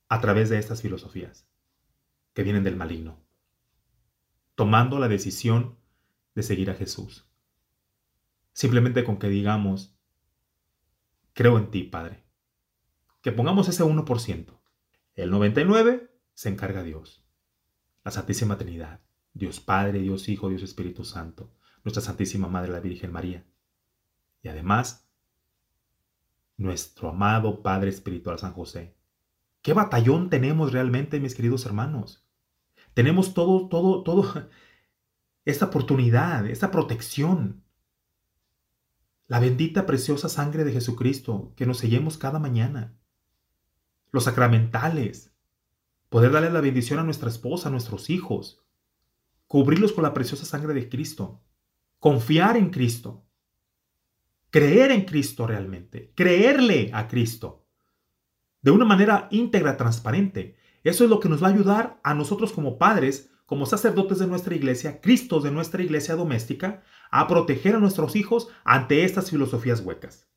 a 0.08 0.20
través 0.20 0.50
de 0.50 0.58
estas 0.58 0.82
filosofías 0.82 1.46
que 2.34 2.42
vienen 2.42 2.64
del 2.64 2.76
maligno? 2.76 3.23
Tomando 4.54 4.98
la 4.98 5.08
decisión 5.08 5.76
de 6.34 6.42
seguir 6.42 6.70
a 6.70 6.74
Jesús. 6.74 7.26
Simplemente 8.52 9.04
con 9.04 9.18
que 9.18 9.28
digamos, 9.28 9.96
creo 11.32 11.58
en 11.58 11.70
ti, 11.70 11.82
Padre. 11.82 12.24
Que 13.22 13.32
pongamos 13.32 13.68
ese 13.68 13.82
1%. 13.84 14.60
El 15.14 15.32
99% 15.32 16.10
se 16.34 16.48
encarga 16.48 16.82
Dios. 16.82 17.24
La 18.04 18.10
Santísima 18.10 18.58
Trinidad. 18.58 19.00
Dios 19.32 19.60
Padre, 19.60 20.00
Dios 20.00 20.28
Hijo, 20.28 20.48
Dios 20.48 20.62
Espíritu 20.62 21.04
Santo. 21.04 21.52
Nuestra 21.82 22.02
Santísima 22.02 22.48
Madre, 22.48 22.72
la 22.72 22.80
Virgen 22.80 23.12
María 23.12 23.44
y 24.44 24.48
además 24.48 25.08
nuestro 26.56 27.08
amado 27.08 27.62
Padre 27.62 27.90
Espiritual 27.90 28.38
San 28.38 28.52
José. 28.52 28.94
¿Qué 29.62 29.72
batallón 29.72 30.30
tenemos 30.30 30.72
realmente, 30.72 31.18
mis 31.18 31.34
queridos 31.34 31.66
hermanos? 31.66 32.23
Tenemos 32.94 33.34
todo, 33.34 33.68
todo, 33.68 34.02
todo, 34.02 34.48
esta 35.44 35.66
oportunidad, 35.66 36.46
esta 36.46 36.70
protección. 36.70 37.62
La 39.26 39.40
bendita, 39.40 39.86
preciosa 39.86 40.28
sangre 40.28 40.64
de 40.64 40.72
Jesucristo 40.72 41.52
que 41.56 41.66
nos 41.66 41.78
sellemos 41.78 42.18
cada 42.18 42.38
mañana. 42.38 42.96
Los 44.10 44.24
sacramentales. 44.24 45.32
Poder 46.08 46.30
darle 46.30 46.50
la 46.50 46.60
bendición 46.60 46.98
a 46.98 47.04
nuestra 47.04 47.28
esposa, 47.28 47.68
a 47.68 47.72
nuestros 47.72 48.10
hijos. 48.10 48.64
Cubrirlos 49.46 49.92
con 49.92 50.04
la 50.04 50.14
preciosa 50.14 50.44
sangre 50.44 50.74
de 50.74 50.88
Cristo. 50.88 51.42
Confiar 51.98 52.56
en 52.56 52.70
Cristo 52.70 53.24
creer 54.54 54.92
en 54.92 55.04
Cristo 55.04 55.48
realmente, 55.48 56.12
creerle 56.14 56.92
a 56.92 57.08
Cristo 57.08 57.66
de 58.62 58.70
una 58.70 58.84
manera 58.84 59.26
íntegra, 59.32 59.76
transparente. 59.76 60.54
Eso 60.84 61.04
es 61.04 61.10
lo 61.10 61.18
que 61.18 61.30
nos 61.30 61.42
va 61.42 61.48
a 61.48 61.52
ayudar 61.52 61.98
a 62.04 62.14
nosotros 62.14 62.52
como 62.52 62.78
padres, 62.78 63.30
como 63.46 63.66
sacerdotes 63.66 64.18
de 64.18 64.26
nuestra 64.26 64.54
iglesia, 64.54 65.00
Cristos 65.00 65.42
de 65.42 65.50
nuestra 65.50 65.82
iglesia 65.82 66.14
doméstica, 66.14 66.82
a 67.10 67.26
proteger 67.26 67.74
a 67.74 67.78
nuestros 67.78 68.16
hijos 68.16 68.48
ante 68.64 69.04
estas 69.04 69.30
filosofías 69.30 69.80
huecas. 69.80 70.28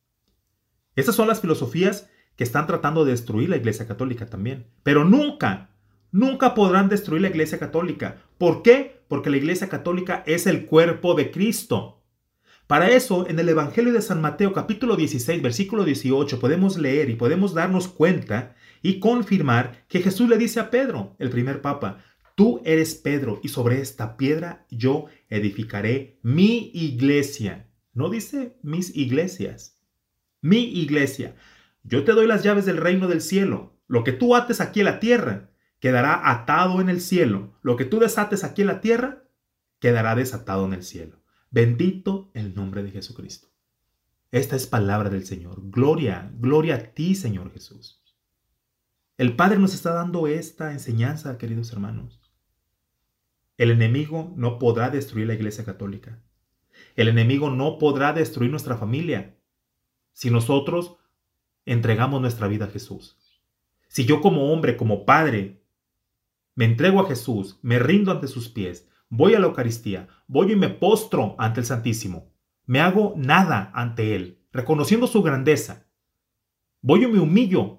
Estas 0.96 1.16
son 1.16 1.28
las 1.28 1.42
filosofías 1.42 2.10
que 2.38 2.44
están 2.44 2.66
tratando 2.66 3.04
de 3.04 3.12
destruir 3.12 3.50
la 3.50 3.58
iglesia 3.58 3.88
católica 3.88 4.26
también. 4.28 4.68
Pero 4.84 5.04
nunca, 5.04 5.72
nunca 6.12 6.54
podrán 6.54 6.88
destruir 6.88 7.22
la 7.22 7.30
iglesia 7.30 7.60
católica. 7.60 8.22
¿Por 8.38 8.62
qué? 8.62 9.04
Porque 9.08 9.30
la 9.30 9.38
iglesia 9.38 9.68
católica 9.70 10.24
es 10.26 10.48
el 10.48 10.66
cuerpo 10.66 11.14
de 11.16 11.30
Cristo. 11.32 12.04
Para 12.68 12.90
eso, 12.90 13.28
en 13.28 13.40
el 13.40 13.50
Evangelio 13.50 13.94
de 13.94 14.02
San 14.02 14.22
Mateo 14.22 14.54
capítulo 14.54 14.96
16, 14.96 15.42
versículo 15.42 15.84
18, 15.86 16.40
podemos 16.40 16.78
leer 16.78 17.10
y 17.10 17.16
podemos 17.16 17.54
darnos 17.54 17.88
cuenta 17.88 18.56
y 18.82 19.00
confirmar 19.00 19.86
que 19.88 20.02
Jesús 20.02 20.30
le 20.30 20.38
dice 20.38 20.60
a 20.60 20.70
Pedro, 20.70 21.16
el 21.20 21.30
primer 21.30 21.62
papa, 21.62 22.04
tú 22.36 22.62
eres 22.66 22.96
Pedro 22.96 23.40
y 23.44 23.50
sobre 23.50 23.82
esta 23.82 24.18
piedra 24.18 24.66
yo 24.70 25.06
edificaré 25.30 26.20
mi 26.22 26.72
iglesia. 26.74 27.70
No 27.94 28.10
dice 28.10 28.58
mis 28.62 28.96
iglesias, 28.96 29.80
mi 30.42 30.63
iglesia. 30.80 31.36
Yo 31.84 32.04
te 32.04 32.12
doy 32.12 32.28
las 32.28 32.44
llaves 32.44 32.66
del 32.66 32.78
reino 32.78 33.08
del 33.08 33.22
cielo. 33.22 33.80
Lo 33.88 34.04
que 34.04 34.12
tú 34.12 34.36
ates 34.36 34.62
aquí 34.62 34.82
en 34.82 34.86
la 34.86 35.00
tierra 35.00 35.52
quedará 35.80 36.30
atado 36.32 36.82
en 36.82 36.90
el 36.90 37.02
cielo. 37.02 37.58
Lo 37.62 37.76
que 37.76 37.86
tú 37.86 38.00
desates 38.00 38.44
aquí 38.44 38.62
en 38.62 38.68
la 38.68 38.82
tierra 38.82 39.24
quedará 39.80 40.16
desatado 40.16 40.66
en 40.66 40.74
el 40.74 40.84
cielo. 40.84 41.22
Bendito 41.50 42.30
el 42.34 42.54
nombre 42.56 42.84
de 42.84 42.92
Jesucristo. 42.92 43.48
Esta 44.32 44.56
es 44.56 44.68
palabra 44.68 45.10
del 45.10 45.26
Señor. 45.26 45.62
Gloria, 45.70 46.30
gloria 46.38 46.76
a 46.76 46.80
ti, 46.80 47.16
Señor 47.16 47.52
Jesús. 47.54 48.04
El 49.18 49.36
Padre 49.36 49.58
nos 49.58 49.74
está 49.74 49.94
dando 49.94 50.28
esta 50.28 50.74
enseñanza, 50.74 51.40
queridos 51.40 51.74
hermanos. 51.74 52.22
El 53.58 53.72
enemigo 53.72 54.32
no 54.36 54.60
podrá 54.60 54.92
destruir 54.92 55.26
la 55.26 55.34
Iglesia 55.34 55.66
Católica. 55.66 56.22
El 56.96 57.08
enemigo 57.08 57.50
no 57.50 57.80
podrá 57.80 58.14
destruir 58.14 58.52
nuestra 58.52 58.78
familia 58.78 59.36
si 60.14 60.30
nosotros 60.30 60.98
entregamos 61.66 62.22
nuestra 62.22 62.48
vida 62.48 62.66
a 62.66 62.70
Jesús. 62.70 63.18
Si 63.88 64.06
yo 64.06 64.22
como 64.22 64.54
hombre, 64.54 64.78
como 64.78 65.04
padre, 65.04 65.64
me 66.54 66.66
entrego 66.66 67.00
a 67.00 67.08
Jesús, 67.08 67.58
me 67.64 67.80
rindo 67.80 68.12
ante 68.12 68.28
sus 68.28 68.50
pies, 68.50 68.88
voy 69.10 69.34
a 69.34 69.40
la 69.40 69.48
Eucaristía, 69.48 70.08
voy 70.28 70.52
y 70.52 70.56
me 70.56 70.70
postro 70.70 71.36
ante 71.40 71.62
el 71.62 71.66
Santísimo. 71.66 72.32
Me 72.68 72.82
hago 72.82 73.16
nada 73.18 73.72
ante 73.74 74.16
Él, 74.16 74.44
reconociendo 74.52 75.08
su 75.08 75.24
grandeza. 75.24 75.88
Voy 76.82 77.04
y 77.04 77.08
me 77.08 77.20
humillo, 77.20 77.77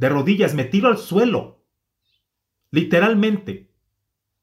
de 0.00 0.08
rodillas, 0.08 0.54
me 0.54 0.64
tiro 0.64 0.88
al 0.88 0.98
suelo, 0.98 1.64
literalmente. 2.70 3.72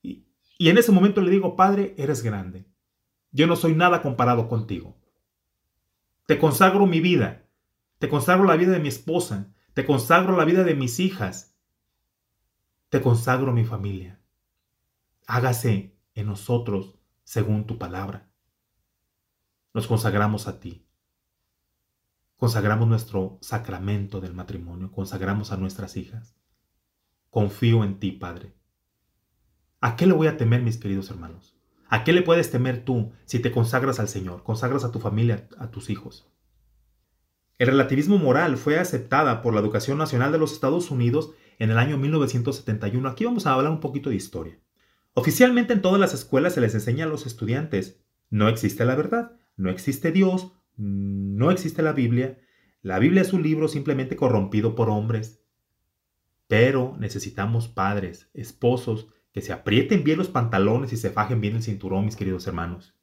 Y, 0.02 0.26
y 0.58 0.70
en 0.70 0.78
ese 0.78 0.92
momento 0.92 1.22
le 1.22 1.32
digo, 1.32 1.56
Padre, 1.56 1.94
eres 1.98 2.24
grande. 2.24 2.66
Yo 3.32 3.48
no 3.48 3.56
soy 3.56 3.76
nada 3.76 4.02
comparado 4.02 4.48
contigo. 4.48 4.98
Te 6.26 6.40
consagro 6.40 6.86
mi 6.86 7.02
vida, 7.02 7.50
te 8.00 8.08
consagro 8.08 8.46
la 8.46 8.56
vida 8.56 8.72
de 8.72 8.80
mi 8.80 8.88
esposa, 8.88 9.54
te 9.74 9.86
consagro 9.86 10.38
la 10.38 10.46
vida 10.46 10.64
de 10.64 10.76
mis 10.76 11.00
hijas, 11.00 11.58
te 12.90 13.02
consagro 13.02 13.52
mi 13.52 13.66
familia 13.66 14.18
hágase 15.28 15.94
en 16.16 16.28
nosotros 16.28 16.96
según 17.24 17.68
tu 17.68 17.78
palabra. 17.78 18.32
Nos 19.74 19.86
consagramos 19.86 20.48
a 20.48 20.60
ti. 20.60 20.87
Consagramos 22.38 22.88
nuestro 22.88 23.40
sacramento 23.42 24.22
del 24.22 24.36
matrimonio, 24.36 24.92
consagramos 24.92 25.52
a 25.52 25.58
nuestras 25.58 25.98
hijas. 25.98 26.36
Confío 27.32 27.84
en 27.84 28.00
ti, 28.00 28.12
Padre. 28.12 28.54
¿A 29.82 29.96
qué 29.96 30.06
le 30.06 30.14
voy 30.14 30.28
a 30.28 30.38
temer, 30.38 30.62
mis 30.62 30.78
queridos 30.78 31.10
hermanos? 31.10 31.58
¿A 31.90 32.04
qué 32.04 32.14
le 32.14 32.22
puedes 32.22 32.52
temer 32.52 32.86
tú 32.86 33.12
si 33.26 33.40
te 33.40 33.52
consagras 33.52 34.00
al 34.00 34.08
Señor, 34.08 34.44
consagras 34.44 34.84
a 34.84 34.92
tu 34.92 35.00
familia, 35.00 35.48
a 35.58 35.72
tus 35.72 35.90
hijos? 35.90 36.32
El 37.58 37.70
relativismo 37.70 38.20
moral 38.20 38.58
fue 38.58 38.78
aceptada 38.78 39.42
por 39.42 39.56
la 39.56 39.60
Educación 39.60 39.98
Nacional 39.98 40.32
de 40.32 40.38
los 40.38 40.54
Estados 40.54 40.92
Unidos 40.92 41.32
en 41.58 41.72
el 41.72 41.80
año 41.80 41.98
1971. 41.98 43.10
Aquí 43.10 43.26
vamos 43.26 43.48
a 43.48 43.54
hablar 43.54 43.72
un 43.72 43.80
poquito 43.80 44.12
de 44.12 44.16
historia. 44.16 44.60
Oficialmente 45.16 45.74
en 45.74 45.82
todas 45.82 46.00
las 46.00 46.14
escuelas 46.14 46.54
se 46.54 46.62
les 46.62 46.76
enseña 46.76 47.06
a 47.06 47.08
los 47.08 47.26
estudiantes, 47.26 48.00
no 48.30 48.48
existe 48.48 48.86
la 48.86 48.94
verdad, 48.94 49.32
no 49.56 49.72
existe 49.72 50.12
Dios, 50.12 50.52
no 50.78 51.52
existe 51.52 51.82
la 51.82 51.94
Biblia, 51.94 52.38
la 52.82 53.00
Biblia 53.00 53.22
es 53.22 53.34
un 53.34 53.44
libro 53.44 53.68
simplemente 53.68 54.16
corrompido 54.16 54.76
por 54.76 54.90
hombres. 54.90 55.44
Pero 56.48 56.96
necesitamos 57.00 57.68
padres, 57.68 58.30
esposos, 58.34 59.08
que 59.34 59.42
se 59.42 59.52
aprieten 59.52 60.04
bien 60.04 60.18
los 60.18 60.30
pantalones 60.30 60.94
y 60.94 60.98
se 60.98 61.10
fajen 61.10 61.42
bien 61.42 61.58
el 61.58 61.64
cinturón, 61.64 62.06
mis 62.06 62.16
queridos 62.16 62.48
hermanos. 62.48 62.96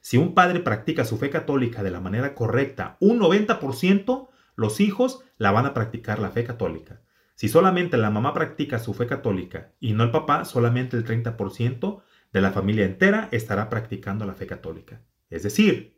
Si 0.00 0.16
un 0.16 0.34
padre 0.34 0.60
practica 0.60 1.04
su 1.04 1.18
fe 1.18 1.30
católica 1.30 1.82
de 1.82 1.90
la 1.90 2.00
manera 2.00 2.34
correcta, 2.34 2.96
un 3.00 3.18
90%, 3.18 4.28
los 4.54 4.80
hijos 4.80 5.24
la 5.36 5.50
van 5.50 5.66
a 5.66 5.74
practicar 5.74 6.20
la 6.20 6.30
fe 6.30 6.44
católica. 6.44 7.02
Si 7.34 7.48
solamente 7.48 7.96
la 7.96 8.10
mamá 8.10 8.34
practica 8.34 8.78
su 8.78 8.94
fe 8.94 9.06
católica 9.06 9.72
y 9.80 9.92
no 9.92 10.04
el 10.04 10.10
papá, 10.10 10.44
solamente 10.44 10.96
el 10.96 11.04
30% 11.04 12.02
de 12.32 12.40
la 12.40 12.52
familia 12.52 12.84
entera 12.84 13.28
estará 13.30 13.68
practicando 13.68 14.26
la 14.26 14.34
fe 14.34 14.46
católica. 14.46 15.02
Es 15.30 15.42
decir, 15.42 15.97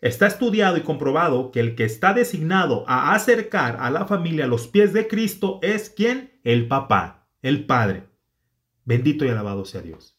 está 0.00 0.26
estudiado 0.26 0.76
y 0.76 0.82
comprobado 0.82 1.50
que 1.50 1.60
el 1.60 1.74
que 1.74 1.84
está 1.84 2.14
designado 2.14 2.84
a 2.88 3.14
acercar 3.14 3.76
a 3.80 3.90
la 3.90 4.06
familia 4.06 4.46
a 4.46 4.48
los 4.48 4.66
pies 4.68 4.92
de 4.92 5.08
Cristo 5.08 5.58
es 5.62 5.90
quien? 5.90 6.40
El 6.42 6.68
papá, 6.68 7.28
el 7.42 7.66
padre. 7.66 8.08
Bendito 8.84 9.24
y 9.24 9.28
alabado 9.28 9.64
sea 9.64 9.82
Dios. 9.82 10.18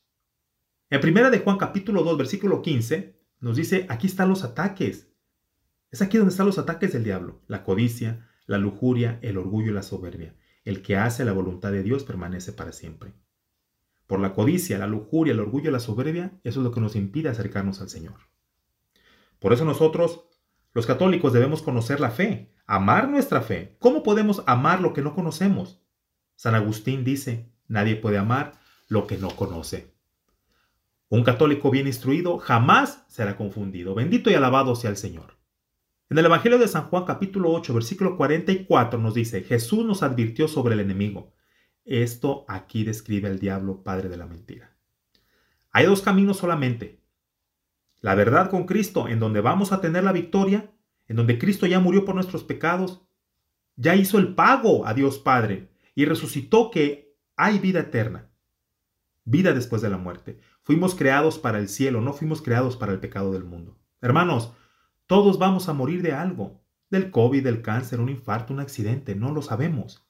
En 0.89 1.01
primera 1.01 1.29
de 1.29 1.39
Juan 1.39 1.57
capítulo 1.57 2.03
2 2.03 2.17
versículo 2.17 2.61
15 2.61 3.19
nos 3.39 3.55
dice, 3.55 3.85
aquí 3.89 4.07
están 4.07 4.29
los 4.29 4.43
ataques. 4.43 5.11
Es 5.89 6.01
aquí 6.01 6.17
donde 6.17 6.31
están 6.31 6.45
los 6.45 6.59
ataques 6.59 6.93
del 6.93 7.03
diablo, 7.03 7.41
la 7.47 7.63
codicia, 7.63 8.27
la 8.45 8.57
lujuria, 8.57 9.19
el 9.21 9.37
orgullo 9.37 9.71
y 9.71 9.73
la 9.73 9.83
soberbia. 9.83 10.35
El 10.63 10.83
que 10.83 10.95
hace 10.95 11.25
la 11.25 11.33
voluntad 11.33 11.71
de 11.71 11.81
Dios 11.81 12.03
permanece 12.03 12.53
para 12.53 12.71
siempre. 12.71 13.13
Por 14.05 14.19
la 14.19 14.33
codicia, 14.33 14.77
la 14.77 14.87
lujuria, 14.87 15.33
el 15.33 15.39
orgullo 15.39 15.69
y 15.69 15.73
la 15.73 15.79
soberbia, 15.79 16.39
eso 16.43 16.59
es 16.59 16.63
lo 16.63 16.71
que 16.71 16.81
nos 16.81 16.95
impide 16.95 17.29
acercarnos 17.29 17.81
al 17.81 17.89
Señor. 17.89 18.30
Por 19.41 19.53
eso 19.53 19.65
nosotros, 19.65 20.23
los 20.71 20.85
católicos, 20.85 21.33
debemos 21.33 21.63
conocer 21.63 21.99
la 21.99 22.11
fe, 22.11 22.53
amar 22.67 23.09
nuestra 23.09 23.41
fe. 23.41 23.75
¿Cómo 23.79 24.03
podemos 24.03 24.43
amar 24.45 24.81
lo 24.81 24.93
que 24.93 25.01
no 25.01 25.15
conocemos? 25.15 25.81
San 26.35 26.53
Agustín 26.53 27.03
dice, 27.03 27.51
nadie 27.67 27.95
puede 27.95 28.19
amar 28.19 28.53
lo 28.87 29.07
que 29.07 29.17
no 29.17 29.35
conoce. 29.35 29.95
Un 31.09 31.23
católico 31.23 31.71
bien 31.71 31.87
instruido 31.87 32.37
jamás 32.37 33.03
será 33.07 33.35
confundido. 33.35 33.95
Bendito 33.95 34.29
y 34.29 34.35
alabado 34.35 34.75
sea 34.75 34.91
el 34.91 34.97
Señor. 34.97 35.39
En 36.11 36.19
el 36.19 36.25
Evangelio 36.25 36.59
de 36.59 36.67
San 36.67 36.83
Juan 36.83 37.05
capítulo 37.05 37.51
8 37.51 37.73
versículo 37.73 38.17
44 38.17 38.99
nos 38.99 39.15
dice, 39.15 39.41
Jesús 39.41 39.83
nos 39.85 40.03
advirtió 40.03 40.47
sobre 40.47 40.75
el 40.75 40.81
enemigo. 40.81 41.33
Esto 41.83 42.45
aquí 42.47 42.83
describe 42.83 43.27
el 43.27 43.39
diablo, 43.39 43.81
padre 43.81 44.07
de 44.07 44.17
la 44.17 44.27
mentira. 44.27 44.77
Hay 45.71 45.87
dos 45.87 46.03
caminos 46.03 46.37
solamente. 46.37 47.00
La 48.01 48.15
verdad 48.15 48.49
con 48.49 48.65
Cristo, 48.65 49.07
en 49.07 49.19
donde 49.19 49.41
vamos 49.41 49.71
a 49.71 49.79
tener 49.79 50.03
la 50.03 50.11
victoria, 50.11 50.71
en 51.07 51.15
donde 51.15 51.37
Cristo 51.37 51.67
ya 51.67 51.79
murió 51.79 52.03
por 52.03 52.15
nuestros 52.15 52.43
pecados, 52.43 53.01
ya 53.75 53.95
hizo 53.95 54.17
el 54.17 54.35
pago 54.35 54.85
a 54.85 54.93
Dios 54.93 55.19
Padre 55.19 55.69
y 55.95 56.05
resucitó 56.05 56.71
que 56.71 57.15
hay 57.35 57.59
vida 57.59 57.79
eterna, 57.81 58.29
vida 59.23 59.53
después 59.53 59.81
de 59.81 59.89
la 59.89 59.97
muerte. 59.97 60.39
Fuimos 60.63 60.95
creados 60.95 61.39
para 61.39 61.59
el 61.59 61.69
cielo, 61.69 62.01
no 62.01 62.13
fuimos 62.13 62.41
creados 62.41 62.75
para 62.75 62.91
el 62.91 62.99
pecado 62.99 63.31
del 63.31 63.43
mundo. 63.43 63.77
Hermanos, 64.01 64.53
todos 65.05 65.37
vamos 65.37 65.69
a 65.69 65.73
morir 65.73 66.01
de 66.01 66.13
algo, 66.13 66.61
del 66.89 67.11
COVID, 67.11 67.43
del 67.43 67.61
cáncer, 67.61 67.99
un 67.99 68.09
infarto, 68.09 68.53
un 68.53 68.59
accidente, 68.59 69.15
no 69.15 69.31
lo 69.31 69.41
sabemos. 69.41 70.07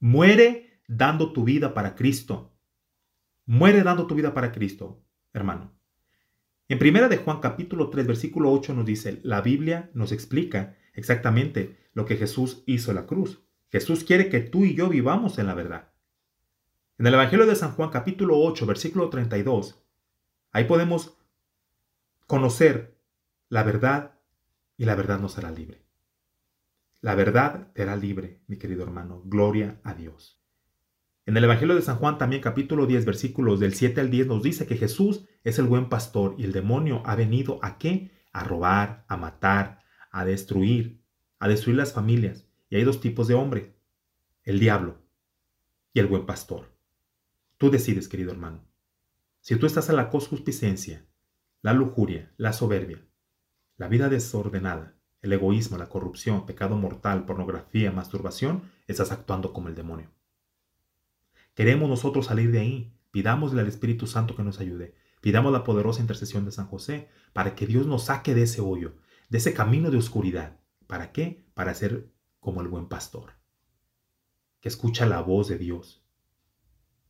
Muere 0.00 0.80
dando 0.86 1.32
tu 1.32 1.44
vida 1.44 1.74
para 1.74 1.94
Cristo. 1.94 2.52
Muere 3.44 3.82
dando 3.82 4.06
tu 4.06 4.14
vida 4.14 4.34
para 4.34 4.52
Cristo, 4.52 5.02
hermano. 5.32 5.77
En 6.70 6.78
primera 6.78 7.08
de 7.08 7.16
Juan 7.16 7.40
capítulo 7.40 7.88
3 7.88 8.06
versículo 8.06 8.52
8 8.52 8.74
nos 8.74 8.84
dice, 8.84 9.20
la 9.22 9.40
Biblia 9.40 9.90
nos 9.94 10.12
explica 10.12 10.76
exactamente 10.92 11.78
lo 11.94 12.04
que 12.04 12.18
Jesús 12.18 12.62
hizo 12.66 12.90
en 12.90 12.96
la 12.96 13.06
cruz. 13.06 13.42
Jesús 13.70 14.04
quiere 14.04 14.28
que 14.28 14.40
tú 14.40 14.66
y 14.66 14.74
yo 14.74 14.90
vivamos 14.90 15.38
en 15.38 15.46
la 15.46 15.54
verdad. 15.54 15.88
En 16.98 17.06
el 17.06 17.14
Evangelio 17.14 17.46
de 17.46 17.56
San 17.56 17.72
Juan 17.72 17.88
capítulo 17.88 18.38
8 18.38 18.66
versículo 18.66 19.08
32, 19.08 19.82
ahí 20.52 20.64
podemos 20.64 21.16
conocer 22.26 22.98
la 23.48 23.62
verdad 23.62 24.18
y 24.76 24.84
la 24.84 24.94
verdad 24.94 25.18
nos 25.18 25.38
hará 25.38 25.50
libre. 25.50 25.86
La 27.00 27.14
verdad 27.14 27.72
te 27.72 27.82
hará 27.82 27.96
libre, 27.96 28.40
mi 28.46 28.58
querido 28.58 28.82
hermano. 28.82 29.22
Gloria 29.24 29.80
a 29.84 29.94
Dios. 29.94 30.37
En 31.28 31.36
el 31.36 31.44
Evangelio 31.44 31.74
de 31.74 31.82
San 31.82 31.98
Juan 31.98 32.16
también 32.16 32.40
capítulo 32.40 32.86
10 32.86 33.04
versículos 33.04 33.60
del 33.60 33.74
7 33.74 34.00
al 34.00 34.08
10 34.08 34.28
nos 34.28 34.42
dice 34.42 34.66
que 34.66 34.78
Jesús 34.78 35.26
es 35.44 35.58
el 35.58 35.66
buen 35.66 35.90
pastor 35.90 36.34
y 36.38 36.44
el 36.44 36.52
demonio 36.52 37.02
ha 37.04 37.16
venido 37.16 37.58
a 37.60 37.76
qué? 37.76 38.10
A 38.32 38.44
robar, 38.44 39.04
a 39.08 39.18
matar, 39.18 39.82
a 40.10 40.24
destruir, 40.24 41.02
a 41.38 41.46
destruir 41.46 41.76
las 41.76 41.92
familias. 41.92 42.46
Y 42.70 42.76
hay 42.76 42.84
dos 42.84 43.02
tipos 43.02 43.28
de 43.28 43.34
hombre, 43.34 43.76
el 44.42 44.58
diablo 44.58 45.02
y 45.92 46.00
el 46.00 46.06
buen 46.06 46.24
pastor. 46.24 46.72
Tú 47.58 47.70
decides, 47.70 48.08
querido 48.08 48.32
hermano. 48.32 48.64
Si 49.42 49.54
tú 49.56 49.66
estás 49.66 49.90
en 49.90 49.96
la 49.96 50.08
concupiscencia, 50.08 51.04
la 51.60 51.74
lujuria, 51.74 52.32
la 52.38 52.54
soberbia, 52.54 53.06
la 53.76 53.88
vida 53.88 54.08
desordenada, 54.08 54.96
el 55.20 55.34
egoísmo, 55.34 55.76
la 55.76 55.90
corrupción, 55.90 56.46
pecado 56.46 56.78
mortal, 56.78 57.26
pornografía, 57.26 57.92
masturbación, 57.92 58.62
estás 58.86 59.12
actuando 59.12 59.52
como 59.52 59.68
el 59.68 59.74
demonio. 59.74 60.08
Queremos 61.58 61.88
nosotros 61.88 62.26
salir 62.26 62.52
de 62.52 62.60
ahí. 62.60 62.94
Pidámosle 63.10 63.60
al 63.60 63.66
Espíritu 63.66 64.06
Santo 64.06 64.36
que 64.36 64.44
nos 64.44 64.60
ayude. 64.60 64.94
Pidamos 65.20 65.52
la 65.52 65.64
poderosa 65.64 66.00
intercesión 66.00 66.44
de 66.44 66.52
San 66.52 66.68
José 66.68 67.08
para 67.32 67.56
que 67.56 67.66
Dios 67.66 67.84
nos 67.84 68.04
saque 68.04 68.32
de 68.32 68.44
ese 68.44 68.60
hoyo, 68.60 68.94
de 69.28 69.38
ese 69.38 69.54
camino 69.54 69.90
de 69.90 69.96
oscuridad. 69.96 70.60
¿Para 70.86 71.10
qué? 71.10 71.44
Para 71.54 71.74
ser 71.74 72.12
como 72.38 72.60
el 72.60 72.68
buen 72.68 72.86
pastor, 72.86 73.32
que 74.60 74.68
escucha 74.68 75.04
la 75.04 75.20
voz 75.20 75.48
de 75.48 75.58
Dios. 75.58 76.06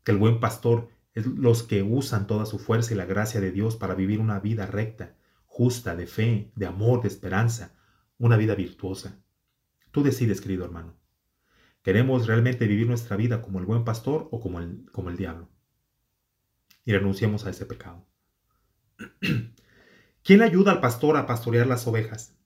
Que 0.03 0.13
el 0.13 0.19
buen 0.19 0.41
pastor 0.41 0.89
es 1.13 1.27
los 1.27 1.63
que 1.63 1.83
usan 1.83 2.27
toda 2.27 2.47
su 2.47 2.59
fuerza 2.59 2.95
y 2.95 2.97
la 2.97 3.05
gracia 3.05 3.43
de 3.43 3.53
Dios 3.53 3.77
para 3.77 3.95
vivir 3.95 4.19
una 4.19 4.41
vida 4.41 4.65
recta, 4.65 5.15
justa, 5.45 5.95
de 5.95 6.07
fe, 6.07 6.53
de 6.57 6.65
amor, 6.65 7.03
de 7.03 7.09
esperanza, 7.09 7.75
una 8.17 8.39
vida 8.39 8.55
virtuosa. 8.55 9.21
Tú 9.91 10.03
decides, 10.03 10.41
querido 10.41 10.65
hermano. 10.65 10.98
¿Queremos 11.89 12.27
realmente 12.27 12.67
vivir 12.67 12.87
nuestra 12.87 13.17
vida 13.17 13.41
como 13.41 13.61
el 13.61 13.65
buen 13.65 13.83
pastor 13.83 14.29
o 14.31 14.41
como 14.41 14.61
el, 14.61 14.85
como 14.93 15.09
el 15.09 15.17
diablo? 15.17 15.49
Y 16.85 16.93
renunciamos 16.93 17.47
a 17.47 17.49
ese 17.49 17.65
pecado. 17.65 18.07
¿Quién 20.23 20.43
ayuda 20.43 20.73
al 20.73 20.83
pastor 20.83 21.17
a 21.17 21.25
pastorear 21.25 21.67
las 21.67 21.87
ovejas? 21.87 22.37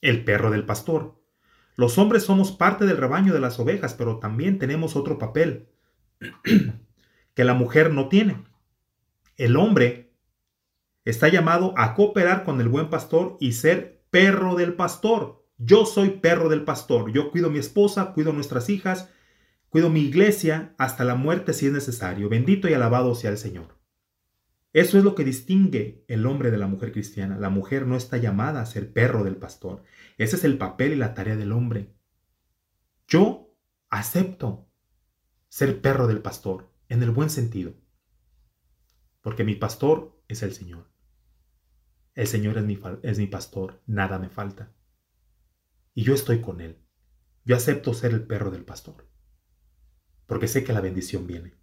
El 0.00 0.24
perro 0.24 0.50
del 0.50 0.66
pastor. 0.66 1.22
Los 1.76 1.98
hombres 1.98 2.24
somos 2.24 2.50
parte 2.50 2.84
del 2.84 2.96
rebaño 2.96 3.32
de 3.32 3.38
las 3.38 3.60
ovejas, 3.60 3.94
pero 3.94 4.18
también 4.18 4.58
tenemos 4.58 4.96
otro 4.96 5.20
papel 5.20 5.68
que 7.34 7.44
la 7.44 7.54
mujer 7.54 7.92
no 7.92 8.08
tiene. 8.08 8.42
El 9.36 9.54
hombre 9.54 10.16
Está 11.04 11.28
llamado 11.28 11.74
a 11.76 11.94
cooperar 11.94 12.42
con 12.42 12.60
el 12.60 12.68
buen 12.68 12.90
pastor 12.90 13.36
y 13.38 13.52
ser 13.52 14.04
perro 14.10 14.56
del 14.56 14.74
pastor. 14.74 15.41
Yo 15.64 15.86
soy 15.86 16.10
perro 16.10 16.48
del 16.48 16.64
pastor. 16.64 17.12
Yo 17.12 17.30
cuido 17.30 17.46
a 17.46 17.50
mi 17.50 17.60
esposa, 17.60 18.12
cuido 18.14 18.32
a 18.32 18.34
nuestras 18.34 18.68
hijas, 18.68 19.10
cuido 19.68 19.90
mi 19.90 20.00
iglesia 20.00 20.74
hasta 20.76 21.04
la 21.04 21.14
muerte 21.14 21.52
si 21.52 21.66
es 21.66 21.72
necesario. 21.72 22.28
Bendito 22.28 22.68
y 22.68 22.74
alabado 22.74 23.14
sea 23.14 23.30
el 23.30 23.38
Señor. 23.38 23.78
Eso 24.72 24.98
es 24.98 25.04
lo 25.04 25.14
que 25.14 25.24
distingue 25.24 26.04
el 26.08 26.26
hombre 26.26 26.50
de 26.50 26.58
la 26.58 26.66
mujer 26.66 26.90
cristiana. 26.90 27.38
La 27.38 27.48
mujer 27.48 27.86
no 27.86 27.94
está 27.94 28.16
llamada 28.16 28.60
a 28.60 28.66
ser 28.66 28.92
perro 28.92 29.22
del 29.22 29.36
pastor. 29.36 29.84
Ese 30.18 30.34
es 30.34 30.42
el 30.42 30.58
papel 30.58 30.94
y 30.94 30.96
la 30.96 31.14
tarea 31.14 31.36
del 31.36 31.52
hombre. 31.52 31.94
Yo 33.06 33.54
acepto 33.88 34.68
ser 35.48 35.80
perro 35.80 36.08
del 36.08 36.22
pastor, 36.22 36.72
en 36.88 37.04
el 37.04 37.10
buen 37.10 37.30
sentido. 37.30 37.74
Porque 39.20 39.44
mi 39.44 39.54
pastor 39.54 40.20
es 40.26 40.42
el 40.42 40.54
Señor. 40.54 40.90
El 42.14 42.26
Señor 42.26 42.58
es 42.58 42.64
mi, 42.64 42.80
es 43.02 43.18
mi 43.18 43.26
pastor, 43.28 43.80
nada 43.86 44.18
me 44.18 44.28
falta. 44.28 44.72
Y 45.94 46.04
yo 46.04 46.14
estoy 46.14 46.40
con 46.40 46.60
Él. 46.60 46.82
Yo 47.44 47.56
acepto 47.56 47.92
ser 47.94 48.12
el 48.12 48.26
perro 48.26 48.50
del 48.50 48.64
pastor. 48.64 49.08
Porque 50.26 50.48
sé 50.48 50.64
que 50.64 50.72
la 50.72 50.80
bendición 50.80 51.26
viene. 51.26 51.54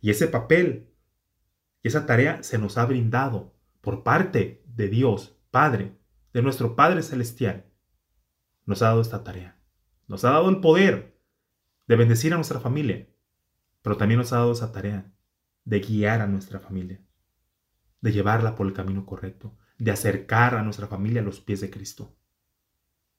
Y 0.00 0.10
ese 0.10 0.28
papel 0.28 0.94
y 1.82 1.88
esa 1.88 2.06
tarea 2.06 2.42
se 2.42 2.58
nos 2.58 2.78
ha 2.78 2.84
brindado 2.84 3.56
por 3.80 4.02
parte 4.02 4.62
de 4.66 4.88
Dios, 4.88 5.40
Padre, 5.50 5.98
de 6.32 6.42
nuestro 6.42 6.76
Padre 6.76 7.02
Celestial. 7.02 7.72
Nos 8.66 8.82
ha 8.82 8.86
dado 8.86 9.00
esta 9.00 9.24
tarea. 9.24 9.60
Nos 10.06 10.24
ha 10.24 10.30
dado 10.30 10.50
el 10.50 10.60
poder 10.60 11.18
de 11.86 11.96
bendecir 11.96 12.32
a 12.32 12.36
nuestra 12.36 12.60
familia. 12.60 13.08
Pero 13.82 13.96
también 13.96 14.18
nos 14.18 14.32
ha 14.32 14.36
dado 14.36 14.52
esa 14.52 14.72
tarea 14.72 15.12
de 15.64 15.80
guiar 15.80 16.20
a 16.20 16.26
nuestra 16.26 16.60
familia, 16.60 17.04
de 18.00 18.12
llevarla 18.12 18.54
por 18.54 18.66
el 18.66 18.72
camino 18.72 19.04
correcto, 19.04 19.56
de 19.78 19.90
acercar 19.90 20.54
a 20.54 20.62
nuestra 20.62 20.86
familia 20.86 21.20
a 21.20 21.24
los 21.24 21.40
pies 21.40 21.60
de 21.60 21.70
Cristo. 21.70 22.17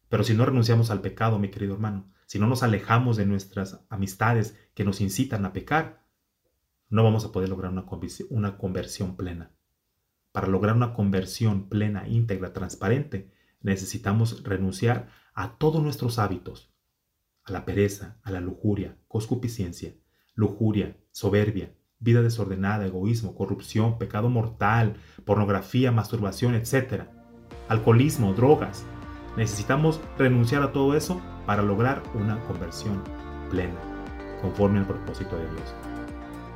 Pero 0.09 0.23
si 0.23 0.33
no 0.33 0.45
renunciamos 0.45 0.89
al 0.89 1.01
pecado, 1.01 1.39
mi 1.39 1.49
querido 1.49 1.75
hermano, 1.75 2.11
si 2.25 2.39
no 2.39 2.47
nos 2.47 2.63
alejamos 2.63 3.17
de 3.17 3.25
nuestras 3.25 3.85
amistades 3.89 4.57
que 4.73 4.83
nos 4.83 5.01
incitan 5.01 5.45
a 5.45 5.53
pecar, 5.53 6.05
no 6.89 7.03
vamos 7.03 7.25
a 7.25 7.31
poder 7.31 7.49
lograr 7.49 7.71
una, 7.71 7.85
una 8.29 8.57
conversión 8.57 9.15
plena. 9.15 9.51
Para 10.31 10.47
lograr 10.47 10.75
una 10.75 10.93
conversión 10.93 11.69
plena, 11.69 12.07
íntegra, 12.07 12.53
transparente, 12.53 13.31
necesitamos 13.61 14.43
renunciar 14.43 15.09
a 15.33 15.57
todos 15.57 15.81
nuestros 15.81 16.19
hábitos, 16.19 16.73
a 17.43 17.51
la 17.51 17.65
pereza, 17.65 18.19
a 18.23 18.31
la 18.31 18.41
lujuria, 18.41 18.97
coscupiscencia, 19.07 19.95
lujuria, 20.33 20.97
soberbia, 21.11 21.75
vida 21.99 22.21
desordenada, 22.21 22.85
egoísmo, 22.85 23.35
corrupción, 23.35 23.97
pecado 23.97 24.29
mortal, 24.29 24.95
pornografía, 25.25 25.91
masturbación, 25.91 26.55
etc. 26.55 27.03
Alcoholismo, 27.67 28.33
drogas. 28.33 28.85
Necesitamos 29.37 29.99
renunciar 30.17 30.63
a 30.63 30.71
todo 30.71 30.95
eso 30.95 31.21
para 31.45 31.61
lograr 31.61 32.01
una 32.13 32.39
conversión 32.41 33.03
plena, 33.49 33.79
conforme 34.41 34.79
al 34.79 34.87
propósito 34.87 35.35
de 35.35 35.49
Dios. 35.49 35.73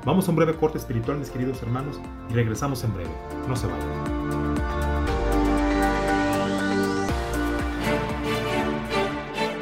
Vamos 0.06 0.28
a 0.28 0.32
un 0.32 0.36
breve 0.36 0.56
corte 0.56 0.78
espiritual, 0.78 1.18
mis 1.18 1.30
queridos 1.30 1.62
hermanos, 1.62 2.00
y 2.30 2.34
regresamos 2.34 2.84
en 2.84 2.94
breve. 2.94 3.12
No 3.48 3.56
se 3.56 3.68
vayan. 3.68 4.54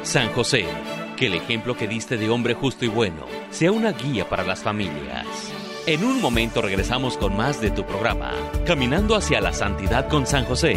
San 0.02 0.30
José, 0.32 0.66
que 1.16 1.28
el 1.28 1.34
ejemplo 1.34 1.76
que 1.76 1.88
diste 1.88 2.18
de 2.18 2.28
hombre 2.28 2.54
justo 2.54 2.84
y 2.84 2.88
bueno 2.88 3.24
sea 3.50 3.72
una 3.72 3.92
guía 3.92 4.28
para 4.28 4.44
las 4.44 4.62
familias. 4.62 5.26
En 5.86 6.04
un 6.04 6.20
momento 6.20 6.60
regresamos 6.60 7.16
con 7.16 7.36
más 7.36 7.60
de 7.60 7.70
tu 7.70 7.84
programa, 7.84 8.32
Caminando 8.66 9.16
hacia 9.16 9.40
la 9.40 9.52
Santidad 9.52 10.08
con 10.08 10.26
San 10.26 10.44
José. 10.44 10.76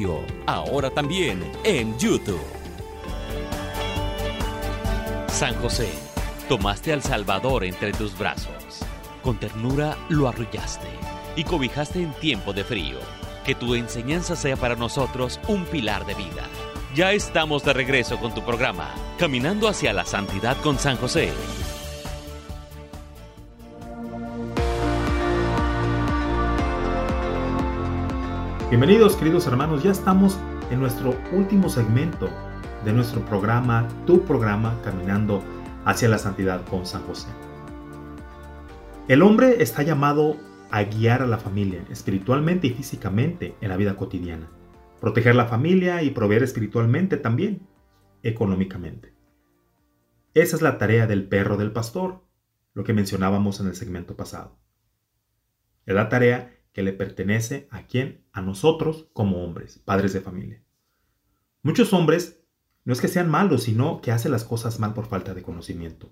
Ahora 0.47 0.89
también 0.89 1.39
en 1.63 1.97
YouTube. 1.99 2.41
San 5.27 5.55
José, 5.55 5.89
tomaste 6.49 6.93
al 6.93 7.03
Salvador 7.03 7.63
entre 7.63 7.91
tus 7.91 8.17
brazos. 8.17 8.79
Con 9.23 9.39
ternura 9.39 9.97
lo 10.09 10.27
arrullaste 10.27 10.87
y 11.35 11.43
cobijaste 11.43 12.01
en 12.01 12.13
tiempo 12.13 12.53
de 12.53 12.63
frío. 12.63 12.97
Que 13.45 13.55
tu 13.55 13.75
enseñanza 13.75 14.35
sea 14.35 14.55
para 14.55 14.75
nosotros 14.75 15.39
un 15.47 15.65
pilar 15.65 16.05
de 16.05 16.13
vida. 16.13 16.47
Ya 16.95 17.11
estamos 17.11 17.63
de 17.63 17.73
regreso 17.73 18.17
con 18.19 18.33
tu 18.33 18.43
programa, 18.43 18.93
Caminando 19.17 19.67
hacia 19.67 19.93
la 19.93 20.05
Santidad 20.05 20.57
con 20.61 20.77
San 20.77 20.97
José. 20.97 21.31
Bienvenidos 28.71 29.17
queridos 29.17 29.47
hermanos, 29.47 29.83
ya 29.83 29.91
estamos 29.91 30.39
en 30.69 30.79
nuestro 30.79 31.13
último 31.33 31.67
segmento 31.67 32.29
de 32.85 32.93
nuestro 32.93 33.19
programa, 33.25 33.85
tu 34.07 34.23
programa, 34.23 34.79
Caminando 34.81 35.43
hacia 35.83 36.07
la 36.07 36.17
Santidad 36.17 36.65
con 36.69 36.85
San 36.85 37.03
José. 37.03 37.27
El 39.09 39.23
hombre 39.23 39.61
está 39.61 39.83
llamado 39.83 40.37
a 40.69 40.83
guiar 40.83 41.21
a 41.21 41.27
la 41.27 41.37
familia 41.37 41.83
espiritualmente 41.89 42.67
y 42.67 42.69
físicamente 42.69 43.55
en 43.59 43.67
la 43.67 43.75
vida 43.75 43.97
cotidiana, 43.97 44.49
proteger 45.01 45.35
la 45.35 45.47
familia 45.47 46.01
y 46.01 46.11
proveer 46.11 46.41
espiritualmente 46.41 47.17
también, 47.17 47.67
económicamente. 48.23 49.13
Esa 50.33 50.55
es 50.55 50.61
la 50.61 50.77
tarea 50.77 51.07
del 51.07 51.27
perro 51.27 51.57
del 51.57 51.73
pastor, 51.73 52.23
lo 52.73 52.85
que 52.85 52.93
mencionábamos 52.93 53.59
en 53.59 53.67
el 53.67 53.75
segmento 53.75 54.15
pasado. 54.15 54.57
Es 55.85 55.93
la 55.93 56.07
tarea 56.07 56.60
que 56.73 56.83
le 56.83 56.93
pertenece 56.93 57.67
a 57.71 57.83
quién? 57.87 58.23
A 58.31 58.41
nosotros 58.41 59.07
como 59.13 59.43
hombres, 59.43 59.79
padres 59.79 60.13
de 60.13 60.21
familia. 60.21 60.63
Muchos 61.63 61.93
hombres 61.93 62.41
no 62.83 62.93
es 62.93 63.01
que 63.01 63.07
sean 63.07 63.29
malos, 63.29 63.63
sino 63.63 64.01
que 64.01 64.11
hacen 64.11 64.31
las 64.31 64.43
cosas 64.43 64.79
mal 64.79 64.93
por 64.93 65.07
falta 65.07 65.33
de 65.33 65.43
conocimiento. 65.43 66.11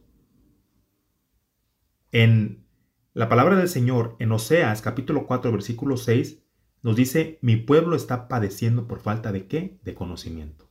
En 2.11 2.65
la 3.13 3.29
palabra 3.29 3.55
del 3.55 3.69
Señor, 3.69 4.15
en 4.19 4.31
Oseas 4.31 4.81
capítulo 4.81 5.25
4, 5.25 5.51
versículo 5.51 5.97
6, 5.97 6.43
nos 6.81 6.95
dice, 6.95 7.39
mi 7.41 7.57
pueblo 7.57 7.95
está 7.95 8.27
padeciendo 8.27 8.87
por 8.87 8.99
falta 8.99 9.31
de 9.31 9.47
qué? 9.47 9.79
De 9.83 9.93
conocimiento. 9.93 10.69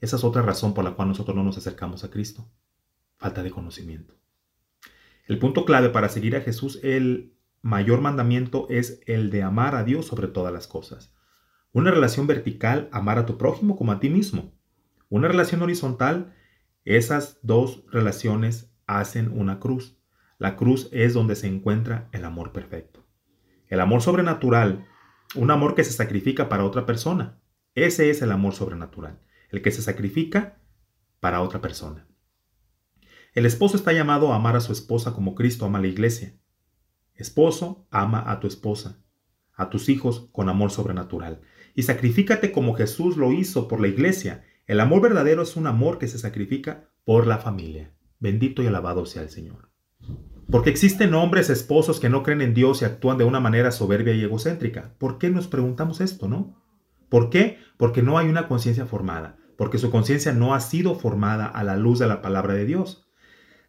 Esa 0.00 0.16
es 0.16 0.24
otra 0.24 0.42
razón 0.42 0.74
por 0.74 0.84
la 0.84 0.92
cual 0.92 1.08
nosotros 1.08 1.36
no 1.36 1.42
nos 1.42 1.58
acercamos 1.58 2.04
a 2.04 2.10
Cristo. 2.10 2.48
Falta 3.16 3.42
de 3.42 3.50
conocimiento. 3.50 4.14
El 5.26 5.38
punto 5.38 5.64
clave 5.64 5.90
para 5.90 6.08
seguir 6.08 6.36
a 6.36 6.40
Jesús, 6.40 6.80
el 6.82 7.34
mayor 7.62 8.00
mandamiento 8.00 8.66
es 8.68 9.00
el 9.06 9.30
de 9.30 9.42
amar 9.42 9.74
a 9.74 9.84
Dios 9.84 10.06
sobre 10.06 10.28
todas 10.28 10.52
las 10.52 10.66
cosas. 10.66 11.14
Una 11.72 11.90
relación 11.90 12.26
vertical, 12.26 12.88
amar 12.92 13.18
a 13.18 13.24
tu 13.24 13.38
prójimo 13.38 13.76
como 13.76 13.92
a 13.92 14.00
ti 14.00 14.10
mismo. 14.10 14.52
Una 15.08 15.28
relación 15.28 15.62
horizontal, 15.62 16.34
esas 16.84 17.38
dos 17.42 17.84
relaciones 17.90 18.74
hacen 18.86 19.30
una 19.38 19.58
cruz. 19.60 19.98
La 20.38 20.56
cruz 20.56 20.88
es 20.92 21.14
donde 21.14 21.36
se 21.36 21.46
encuentra 21.46 22.08
el 22.12 22.24
amor 22.24 22.52
perfecto. 22.52 23.06
El 23.68 23.80
amor 23.80 24.02
sobrenatural, 24.02 24.86
un 25.34 25.50
amor 25.50 25.74
que 25.74 25.84
se 25.84 25.92
sacrifica 25.92 26.48
para 26.48 26.64
otra 26.64 26.84
persona. 26.84 27.40
Ese 27.74 28.10
es 28.10 28.20
el 28.20 28.32
amor 28.32 28.52
sobrenatural, 28.52 29.20
el 29.50 29.62
que 29.62 29.70
se 29.70 29.80
sacrifica 29.80 30.60
para 31.20 31.40
otra 31.40 31.60
persona. 31.62 32.06
El 33.34 33.46
esposo 33.46 33.76
está 33.76 33.92
llamado 33.92 34.32
a 34.32 34.36
amar 34.36 34.56
a 34.56 34.60
su 34.60 34.72
esposa 34.72 35.14
como 35.14 35.34
Cristo 35.34 35.64
ama 35.64 35.78
a 35.78 35.82
la 35.82 35.86
iglesia. 35.86 36.34
Esposo, 37.14 37.86
ama 37.90 38.30
a 38.30 38.40
tu 38.40 38.46
esposa, 38.46 39.02
a 39.54 39.70
tus 39.70 39.88
hijos 39.88 40.28
con 40.32 40.48
amor 40.48 40.70
sobrenatural. 40.70 41.40
Y 41.74 41.82
sacrifícate 41.82 42.52
como 42.52 42.74
Jesús 42.74 43.16
lo 43.16 43.32
hizo 43.32 43.68
por 43.68 43.80
la 43.80 43.88
iglesia 43.88 44.44
el 44.66 44.78
amor 44.80 45.02
verdadero 45.02 45.42
es 45.42 45.56
un 45.56 45.66
amor 45.66 45.98
que 45.98 46.06
se 46.06 46.18
sacrifica 46.18 46.88
por 47.04 47.26
la 47.26 47.38
familia. 47.38 47.92
Bendito 48.20 48.62
y 48.62 48.68
alabado 48.68 49.06
sea 49.06 49.22
el 49.22 49.28
Señor. 49.28 49.70
Porque 50.50 50.70
existen 50.70 51.14
hombres 51.14 51.50
esposos 51.50 51.98
que 51.98 52.08
no 52.08 52.22
creen 52.22 52.42
en 52.42 52.54
Dios 52.54 52.80
y 52.80 52.84
actúan 52.84 53.18
de 53.18 53.24
una 53.24 53.40
manera 53.40 53.72
soberbia 53.72 54.14
y 54.14 54.22
egocéntrica. 54.22 54.94
¿Por 54.98 55.18
qué 55.18 55.30
nos 55.30 55.48
preguntamos 55.48 56.00
esto, 56.00 56.28
no? 56.28 56.62
¿Por 57.08 57.28
qué? 57.28 57.58
Porque 57.76 58.02
no 58.02 58.18
hay 58.18 58.28
una 58.28 58.46
conciencia 58.46 58.86
formada, 58.86 59.36
porque 59.56 59.78
su 59.78 59.90
conciencia 59.90 60.32
no 60.32 60.54
ha 60.54 60.60
sido 60.60 60.94
formada 60.94 61.46
a 61.46 61.64
la 61.64 61.76
luz 61.76 61.98
de 61.98 62.06
la 62.06 62.22
palabra 62.22 62.54
de 62.54 62.64
Dios. 62.64 63.08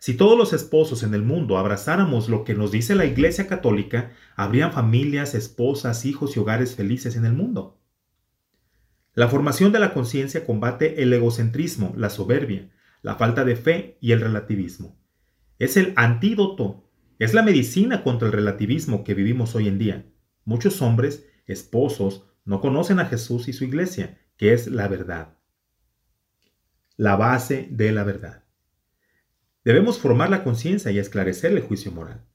Si 0.03 0.15
todos 0.15 0.37
los 0.37 0.51
esposos 0.51 1.01
en 1.03 1.13
el 1.13 1.23
mundo 1.23 1.57
abrazáramos 1.57 2.27
lo 2.27 2.43
que 2.43 2.55
nos 2.55 2.73
dice 2.73 2.93
la 2.93 3.05
Iglesia 3.05 3.47
Católica, 3.47 4.11
habrían 4.35 4.73
familias, 4.73 5.33
esposas, 5.33 6.03
hijos 6.03 6.35
y 6.35 6.41
hogares 6.41 6.75
felices 6.75 7.15
en 7.15 7.23
el 7.23 7.31
mundo. 7.31 7.79
La 9.13 9.29
formación 9.29 9.71
de 9.71 9.79
la 9.79 9.93
conciencia 9.93 10.45
combate 10.45 11.03
el 11.03 11.13
egocentrismo, 11.13 11.93
la 11.95 12.09
soberbia, 12.09 12.69
la 13.01 13.15
falta 13.15 13.45
de 13.45 13.55
fe 13.55 13.97
y 14.01 14.11
el 14.11 14.19
relativismo. 14.19 14.99
Es 15.57 15.77
el 15.77 15.93
antídoto, 15.95 16.83
es 17.17 17.33
la 17.33 17.41
medicina 17.41 18.03
contra 18.03 18.27
el 18.27 18.33
relativismo 18.33 19.05
que 19.05 19.13
vivimos 19.13 19.55
hoy 19.55 19.69
en 19.69 19.79
día. 19.79 20.05
Muchos 20.43 20.81
hombres, 20.81 21.29
esposos, 21.45 22.25
no 22.43 22.59
conocen 22.59 22.99
a 22.99 23.05
Jesús 23.05 23.47
y 23.47 23.53
su 23.53 23.63
iglesia, 23.63 24.19
que 24.35 24.51
es 24.51 24.67
la 24.67 24.89
verdad. 24.89 25.37
La 26.97 27.15
base 27.15 27.69
de 27.71 27.93
la 27.93 28.03
verdad. 28.03 28.42
Debemos 29.63 29.97
formar 29.99 30.29
la 30.29 30.43
conciencia 30.43 30.91
y 30.91 30.99
esclarecer 30.99 31.53
el 31.53 31.61
juicio 31.61 31.91
moral. 31.91 32.25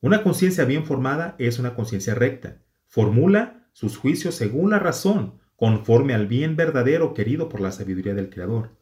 Una 0.00 0.22
conciencia 0.22 0.64
bien 0.64 0.84
formada 0.84 1.34
es 1.38 1.58
una 1.58 1.74
conciencia 1.74 2.14
recta. 2.14 2.58
Formula 2.86 3.68
sus 3.72 3.96
juicios 3.96 4.36
según 4.36 4.70
la 4.70 4.78
razón, 4.78 5.40
conforme 5.56 6.14
al 6.14 6.28
bien 6.28 6.54
verdadero 6.54 7.12
querido 7.12 7.48
por 7.48 7.60
la 7.60 7.72
sabiduría 7.72 8.14
del 8.14 8.30
Creador. 8.30 8.76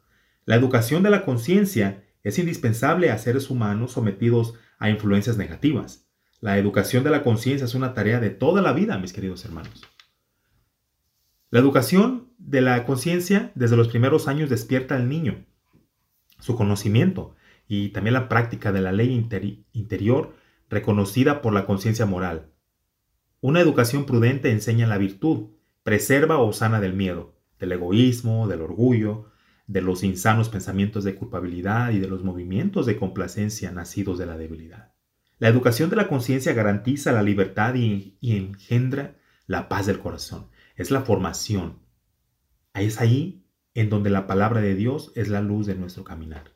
La 0.45 0.57
educación 0.57 1.03
de 1.03 1.11
la 1.11 1.25
conciencia 1.25 2.05
es 2.23 2.39
indispensable 2.39 3.11
a 3.11 3.19
seres 3.19 3.49
humanos 3.49 3.93
sometidos 3.93 4.55
a 4.79 4.91
influencias 4.91 5.39
negativas. 5.39 6.07
La 6.41 6.59
educación 6.59 7.05
de 7.05 7.11
la 7.11 7.23
conciencia 7.23 7.65
es 7.65 7.75
una 7.75 7.95
tarea 7.95 8.21
de 8.21 8.31
toda 8.31 8.61
la 8.61 8.73
vida, 8.73 8.99
mis 8.99 9.13
queridos 9.13 9.45
hermanos. 9.45 9.83
La 11.51 11.61
educación 11.61 12.29
de 12.37 12.61
la 12.61 12.85
conciencia 12.85 13.53
desde 13.55 13.77
los 13.77 13.89
primeros 13.89 14.29
años 14.29 14.51
despierta 14.51 14.97
al 14.97 15.09
niño, 15.09 15.47
su 16.41 16.57
conocimiento 16.57 17.35
y 17.75 17.89
también 17.89 18.13
la 18.13 18.29
práctica 18.29 18.71
de 18.71 18.83
la 18.83 18.93
ley 18.93 19.27
interior 19.73 20.35
reconocida 20.69 21.41
por 21.41 21.55
la 21.55 21.65
conciencia 21.65 22.05
moral. 22.05 22.51
Una 23.41 23.61
educación 23.61 24.05
prudente 24.05 24.51
enseña 24.51 24.87
la 24.87 24.99
virtud, 24.99 25.53
preserva 25.83 26.37
o 26.37 26.53
sana 26.53 26.83
del 26.83 26.93
miedo, 26.93 27.35
del 27.59 27.73
egoísmo, 27.73 28.47
del 28.47 28.61
orgullo, 28.61 29.31
de 29.67 29.81
los 29.81 30.03
insanos 30.05 30.51
pensamientos 30.51 31.03
de 31.03 31.15
culpabilidad 31.15 31.93
y 31.93 31.99
de 31.99 32.09
los 32.09 32.23
movimientos 32.23 32.85
de 32.85 32.99
complacencia 32.99 33.71
nacidos 33.71 34.19
de 34.19 34.27
la 34.27 34.37
debilidad. 34.37 34.93
La 35.39 35.49
educación 35.49 35.89
de 35.89 35.97
la 35.97 36.09
conciencia 36.09 36.53
garantiza 36.53 37.11
la 37.11 37.23
libertad 37.23 37.75
y, 37.75 38.19
engendra 38.21 39.17
la 39.47 39.71
paz 39.71 39.87
del 39.87 39.99
corazón. 39.99 40.49
Es 40.77 40.91
la 40.91 41.01
formación. 41.01 41.79
Es 42.75 43.01
ahí 43.01 43.47
en 43.73 43.89
donde 43.89 44.11
la 44.11 44.27
palabra 44.27 44.61
de 44.61 44.75
Dios 44.75 45.11
es 45.15 45.31
la 45.31 45.41
luz 45.41 45.65
de 45.65 45.75
nuestro 45.75 46.05
caminar. 46.05 46.52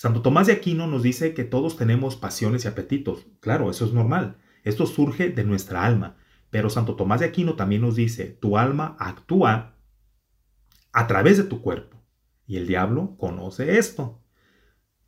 Santo 0.00 0.22
Tomás 0.22 0.46
de 0.46 0.54
Aquino 0.54 0.86
nos 0.86 1.02
dice 1.02 1.34
que 1.34 1.44
todos 1.44 1.76
tenemos 1.76 2.16
pasiones 2.16 2.64
y 2.64 2.68
apetitos. 2.68 3.26
Claro, 3.40 3.68
eso 3.68 3.84
es 3.84 3.92
normal. 3.92 4.38
Esto 4.64 4.86
surge 4.86 5.28
de 5.28 5.44
nuestra 5.44 5.84
alma. 5.84 6.16
Pero 6.48 6.70
Santo 6.70 6.96
Tomás 6.96 7.20
de 7.20 7.26
Aquino 7.26 7.54
también 7.54 7.82
nos 7.82 7.96
dice, 7.96 8.24
tu 8.24 8.56
alma 8.56 8.96
actúa 8.98 9.76
a 10.90 11.06
través 11.06 11.36
de 11.36 11.44
tu 11.44 11.60
cuerpo. 11.60 12.02
Y 12.46 12.56
el 12.56 12.66
diablo 12.66 13.14
conoce 13.18 13.76
esto. 13.76 14.22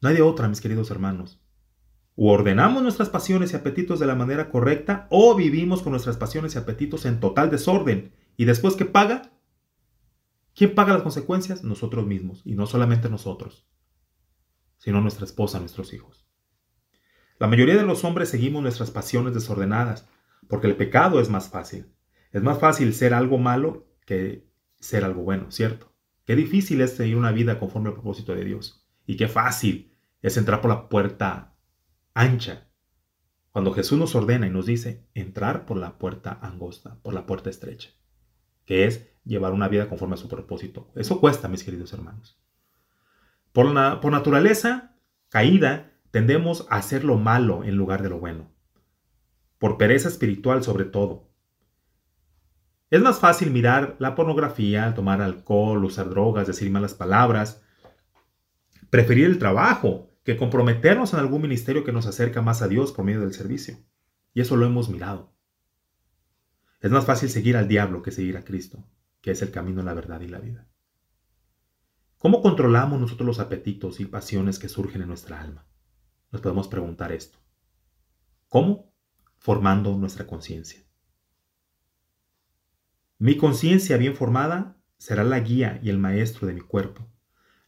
No 0.03 0.11
hay 0.11 0.16
de 0.16 0.20
otra, 0.20 0.47
mis 0.47 0.61
queridos 0.61 0.90
hermanos. 0.90 1.40
O 2.14 2.30
ordenamos 2.30 2.82
nuestras 2.82 3.09
pasiones 3.09 3.55
y 3.55 3.57
apetitos 3.57 3.99
de 3.99 4.05
la 4.05 4.14
manera 4.14 4.51
correcta 4.51 5.07
o 5.09 5.34
vivimos 5.34 5.80
con 5.80 5.93
nuestras 5.93 6.18
pasiones 6.18 6.55
y 6.55 6.59
apetitos 6.59 7.07
en 7.07 7.18
total 7.18 7.49
desorden. 7.49 8.12
¿Y 8.36 8.45
después 8.45 8.74
qué 8.74 8.84
paga? 8.84 9.32
¿Quién 10.55 10.74
paga 10.74 10.93
las 10.93 11.03
consecuencias? 11.03 11.64
Nosotros 11.64 12.07
mismos. 12.07 12.43
Y 12.45 12.57
no 12.57 12.66
solamente 12.66 13.09
nosotros, 13.09 13.66
sino 14.83 15.01
nuestra 15.01 15.24
esposa, 15.24 15.61
nuestros 15.61 15.93
hijos. 15.93 16.26
La 17.39 17.47
mayoría 17.47 17.76
de 17.76 17.85
los 17.85 18.03
hombres 18.03 18.30
seguimos 18.30 18.62
nuestras 18.62 18.91
pasiones 18.91 19.33
desordenadas 19.33 20.09
porque 20.49 20.66
el 20.66 20.74
pecado 20.74 21.20
es 21.20 21.28
más 21.28 21.49
fácil. 21.49 21.95
Es 22.33 22.43
más 22.43 22.59
fácil 22.59 22.93
ser 22.93 23.14
algo 23.14 23.39
malo 23.39 23.87
que 24.05 24.51
ser 24.80 25.05
algo 25.05 25.22
bueno, 25.22 25.53
¿cierto? 25.53 25.95
Qué 26.24 26.35
difícil 26.35 26.80
es 26.80 26.97
seguir 26.97 27.14
una 27.16 27.30
vida 27.30 27.61
conforme 27.61 27.91
al 27.91 27.95
propósito 27.95 28.35
de 28.35 28.45
Dios. 28.45 28.85
Y 29.07 29.16
qué 29.16 29.28
fácil 29.28 29.97
es 30.20 30.37
entrar 30.37 30.61
por 30.61 30.70
la 30.70 30.89
puerta 30.89 31.55
ancha. 32.12 32.68
Cuando 33.53 33.72
Jesús 33.72 34.01
nos 34.01 34.16
ordena 34.16 34.49
y 34.49 34.51
nos 34.51 34.66
dice 34.66 35.07
entrar 35.14 35.64
por 35.64 35.76
la 35.76 35.97
puerta 35.97 36.41
angosta, 36.43 37.01
por 37.03 37.14
la 37.14 37.24
puerta 37.24 37.51
estrecha, 37.51 37.91
que 38.64 38.87
es 38.87 39.12
llevar 39.24 39.53
una 39.53 39.68
vida 39.68 39.89
conforme 39.89 40.14
a 40.14 40.18
su 40.18 40.28
propósito. 40.28 40.91
Eso 40.97 41.20
cuesta, 41.20 41.47
mis 41.47 41.62
queridos 41.62 41.93
hermanos. 41.93 42.41
Por, 43.53 43.70
naturaleza 43.72 44.96
caída, 45.28 45.92
tendemos 46.11 46.66
a 46.70 46.76
hacer 46.76 47.05
lo 47.05 47.18
malo 47.18 47.64
en 47.64 47.76
lugar 47.76 48.03
de 48.03 48.09
lo 48.09 48.18
bueno. 48.18 48.50
Por 49.59 49.76
pereza 49.76 50.09
espiritual 50.09 50.62
sobre 50.62 50.84
todo. 50.84 51.30
Es 52.90 53.00
más 53.00 53.20
fácil 53.20 53.50
mirar 53.50 53.96
la 53.98 54.14
pornografía, 54.14 54.94
tomar 54.94 55.22
alcohol, 55.22 55.84
usar 55.84 56.11
drogas, 56.11 56.46
decir 56.46 56.70
malas 56.70 56.94
palabras, 56.94 57.62
preferir 58.90 59.26
el 59.26 59.38
trabajo 59.38 60.11
que 60.24 60.36
comprometernos 60.36 61.12
en 61.12 61.20
algún 61.20 61.42
ministerio 61.42 61.84
que 61.84 61.92
nos 61.92 62.07
acerca 62.07 62.42
más 62.42 62.62
a 62.62 62.68
Dios 62.68 62.92
por 62.92 63.05
medio 63.05 63.20
del 63.20 63.32
servicio. 63.32 63.78
Y 64.34 64.40
eso 64.40 64.57
lo 64.57 64.66
hemos 64.66 64.88
mirado. 64.88 65.32
Es 66.80 66.90
más 66.90 67.07
fácil 67.07 67.28
seguir 67.28 67.57
al 67.57 67.68
diablo 67.68 68.03
que 68.03 68.11
seguir 68.11 68.36
a 68.36 68.44
Cristo, 68.44 68.84
que 69.20 69.30
es 69.30 69.42
el 69.42 69.50
camino, 69.50 69.82
la 69.82 69.94
verdad 69.94 70.20
y 70.20 70.28
la 70.28 70.40
vida. 70.40 70.66
¿Cómo 72.23 72.41
controlamos 72.41 73.01
nosotros 73.01 73.27
los 73.27 73.41
apetitos 73.41 73.99
y 73.99 74.05
pasiones 74.05 74.61
que 74.61 74.68
surgen 74.68 75.03
en 75.03 75.09
nuestra 75.09 75.41
alma? 75.41 75.66
Nos 76.31 76.41
podemos 76.41 76.68
preguntar 76.68 77.11
esto. 77.11 77.41
¿Cómo? 78.47 78.95
Formando 79.39 79.99
nuestra 79.99 80.25
conciencia. 80.25 80.85
Mi 83.18 83.37
conciencia 83.37 83.97
bien 83.97 84.14
formada 84.14 84.77
será 84.99 85.25
la 85.25 85.41
guía 85.41 85.81
y 85.83 85.91
el 85.91 85.99
maestro 85.99 86.47
de 86.47 86.55
mi 86.55 86.61
cuerpo. 86.61 87.09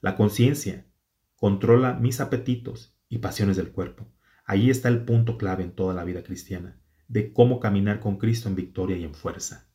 La 0.01 0.15
conciencia 0.15 0.87
controla 1.35 1.95
mis 1.95 2.21
apetitos 2.21 2.97
y 3.09 3.19
pasiones 3.19 3.57
del 3.57 3.73
cuerpo. 3.73 4.07
Ahí 4.45 4.71
está 4.71 4.89
el 4.89 5.05
punto 5.05 5.37
clave 5.37 5.65
en 5.65 5.73
toda 5.73 5.95
la 5.95 6.05
vida 6.05 6.23
cristiana, 6.23 6.81
de 7.09 7.33
cómo 7.33 7.59
caminar 7.59 7.99
con 7.99 8.19
Cristo 8.19 8.49
en 8.49 8.55
victoria 8.55 8.97
y 8.97 9.03
en 9.03 9.15
fuerza. 9.15 9.69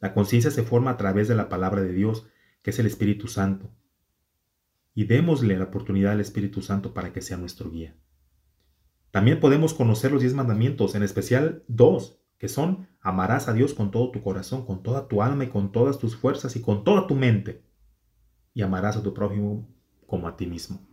La 0.00 0.14
conciencia 0.14 0.50
se 0.50 0.62
forma 0.62 0.92
a 0.92 0.96
través 0.96 1.28
de 1.28 1.34
la 1.34 1.50
palabra 1.50 1.82
de 1.82 1.92
Dios, 1.92 2.26
que 2.68 2.72
es 2.72 2.78
el 2.78 2.84
Espíritu 2.84 3.28
Santo. 3.28 3.70
Y 4.94 5.04
démosle 5.04 5.56
la 5.56 5.64
oportunidad 5.64 6.12
al 6.12 6.20
Espíritu 6.20 6.60
Santo 6.60 6.92
para 6.92 7.14
que 7.14 7.22
sea 7.22 7.38
nuestro 7.38 7.70
guía. 7.70 7.96
También 9.10 9.40
podemos 9.40 9.72
conocer 9.72 10.12
los 10.12 10.20
diez 10.20 10.34
mandamientos, 10.34 10.94
en 10.94 11.02
especial 11.02 11.64
dos, 11.66 12.20
que 12.36 12.46
son 12.46 12.86
amarás 13.00 13.48
a 13.48 13.54
Dios 13.54 13.72
con 13.72 13.90
todo 13.90 14.10
tu 14.10 14.22
corazón, 14.22 14.66
con 14.66 14.82
toda 14.82 15.08
tu 15.08 15.22
alma 15.22 15.44
y 15.44 15.48
con 15.48 15.72
todas 15.72 15.98
tus 15.98 16.14
fuerzas 16.14 16.56
y 16.56 16.60
con 16.60 16.84
toda 16.84 17.06
tu 17.06 17.14
mente. 17.14 17.64
Y 18.52 18.60
amarás 18.60 18.98
a 18.98 19.02
tu 19.02 19.14
prójimo 19.14 19.66
como 20.06 20.28
a 20.28 20.36
ti 20.36 20.46
mismo. 20.46 20.86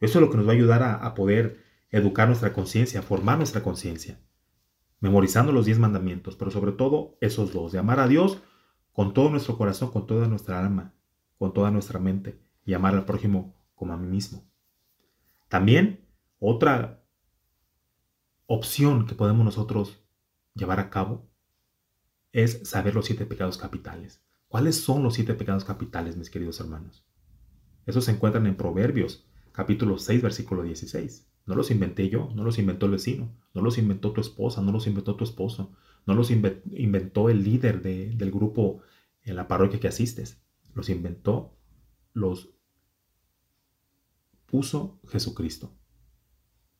Eso 0.00 0.18
es 0.18 0.24
lo 0.24 0.30
que 0.30 0.38
nos 0.38 0.46
va 0.46 0.52
a 0.52 0.54
ayudar 0.54 0.82
a, 0.82 1.14
poder 1.14 1.62
educar 1.90 2.26
nuestra 2.26 2.54
conciencia, 2.54 3.02
formar 3.02 3.36
nuestra 3.36 3.62
conciencia, 3.62 4.18
memorizando 5.00 5.52
los 5.52 5.66
diez 5.66 5.78
mandamientos, 5.78 6.36
pero 6.36 6.50
sobre 6.50 6.72
todo 6.72 7.18
esos 7.20 7.52
dos, 7.52 7.70
de 7.70 7.80
amar 7.80 8.00
a 8.00 8.08
Dios 8.08 8.40
con 8.98 9.14
todo 9.14 9.30
nuestro 9.30 9.56
corazón, 9.56 9.92
con 9.92 10.08
toda 10.08 10.26
nuestra 10.26 10.58
alma, 10.58 10.92
con 11.38 11.54
toda 11.54 11.70
nuestra 11.70 12.00
mente, 12.00 12.42
y 12.66 12.74
amar 12.74 12.96
al 12.96 13.04
prójimo 13.04 13.54
como 13.76 13.92
a 13.92 13.96
mí 13.96 14.08
mismo. 14.08 14.44
También 15.46 16.04
otra 16.40 17.00
opción 18.46 19.06
que 19.06 19.14
podemos 19.14 19.44
nosotros 19.44 20.02
llevar 20.52 20.80
a 20.80 20.90
cabo 20.90 21.30
es 22.32 22.68
saber 22.68 22.96
los 22.96 23.06
siete 23.06 23.24
pecados 23.24 23.56
capitales. 23.56 24.20
¿Cuáles 24.48 24.80
son 24.80 25.04
los 25.04 25.14
siete 25.14 25.34
pecados 25.34 25.64
capitales, 25.64 26.16
mis 26.16 26.28
queridos 26.28 26.58
hermanos? 26.58 27.06
Esos 27.86 28.04
se 28.04 28.10
encuentran 28.10 28.48
en 28.48 28.56
Proverbios, 28.56 29.28
capítulo 29.52 29.98
6, 29.98 30.22
versículo 30.22 30.64
16. 30.64 31.24
No 31.46 31.54
los 31.54 31.70
inventé 31.70 32.08
yo, 32.08 32.32
no 32.34 32.42
los 32.42 32.58
inventó 32.58 32.86
el 32.86 32.92
vecino, 32.92 33.32
no 33.54 33.62
los 33.62 33.78
inventó 33.78 34.10
tu 34.10 34.20
esposa, 34.20 34.60
no 34.60 34.72
los 34.72 34.88
inventó 34.88 35.14
tu 35.14 35.22
esposo, 35.22 35.70
no 36.04 36.14
los 36.14 36.30
inventó 36.32 37.28
el 37.28 37.44
líder 37.44 37.82
del 37.82 38.30
grupo 38.32 38.82
en 39.28 39.36
la 39.36 39.48
parroquia 39.48 39.80
que 39.80 39.88
asistes. 39.88 40.42
Los 40.74 40.88
inventó, 40.88 41.56
los 42.12 42.50
puso 44.46 45.00
Jesucristo. 45.08 45.76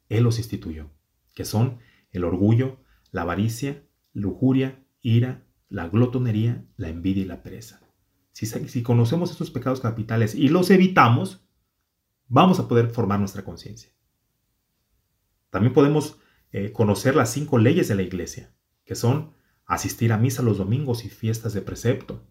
Él 0.09 0.24
los 0.24 0.38
instituyó, 0.38 0.90
que 1.34 1.44
son 1.44 1.78
el 2.11 2.24
orgullo, 2.24 2.82
la 3.11 3.22
avaricia, 3.22 3.84
lujuria, 4.12 4.84
ira, 5.01 5.46
la 5.68 5.88
glotonería, 5.88 6.66
la 6.76 6.88
envidia 6.88 7.22
y 7.22 7.26
la 7.26 7.42
pereza. 7.42 7.80
Si, 8.32 8.82
conocemos 8.82 9.32
estos 9.32 9.51
pecados 9.51 9.80
capitales 9.80 10.34
y 10.34 10.49
los 10.49 10.70
evitamos, 10.70 11.44
vamos 12.28 12.61
a 12.61 12.68
poder 12.68 12.90
formar 12.90 13.18
nuestra 13.18 13.44
conciencia. 13.44 13.90
También 15.51 15.74
podemos 15.74 16.20
eh, 16.53 16.72
conocer 16.72 17.16
las 17.16 17.32
cinco 17.32 17.59
leyes 17.59 17.88
de 17.88 17.96
la 17.96 18.03
iglesia, 18.03 18.55
que 18.84 18.94
son 18.94 19.34
asistir 19.66 20.12
a 20.12 20.18
misa 20.18 20.42
los 20.42 20.59
domingos 20.59 21.05
y 21.05 21.11
fiestas 21.11 21.53
de 21.53 21.62
precepto, 21.62 22.26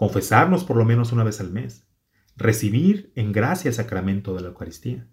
confesarnos 0.00 0.64
por 0.64 0.78
lo 0.78 0.86
menos 0.86 1.12
una 1.12 1.24
vez 1.24 1.40
al 1.40 1.50
mes, 1.50 1.86
recibir 2.34 3.12
en 3.16 3.32
gracia 3.32 3.68
el 3.68 3.74
sacramento 3.74 4.34
de 4.34 4.40
la 4.40 4.48
Eucaristía, 4.48 5.06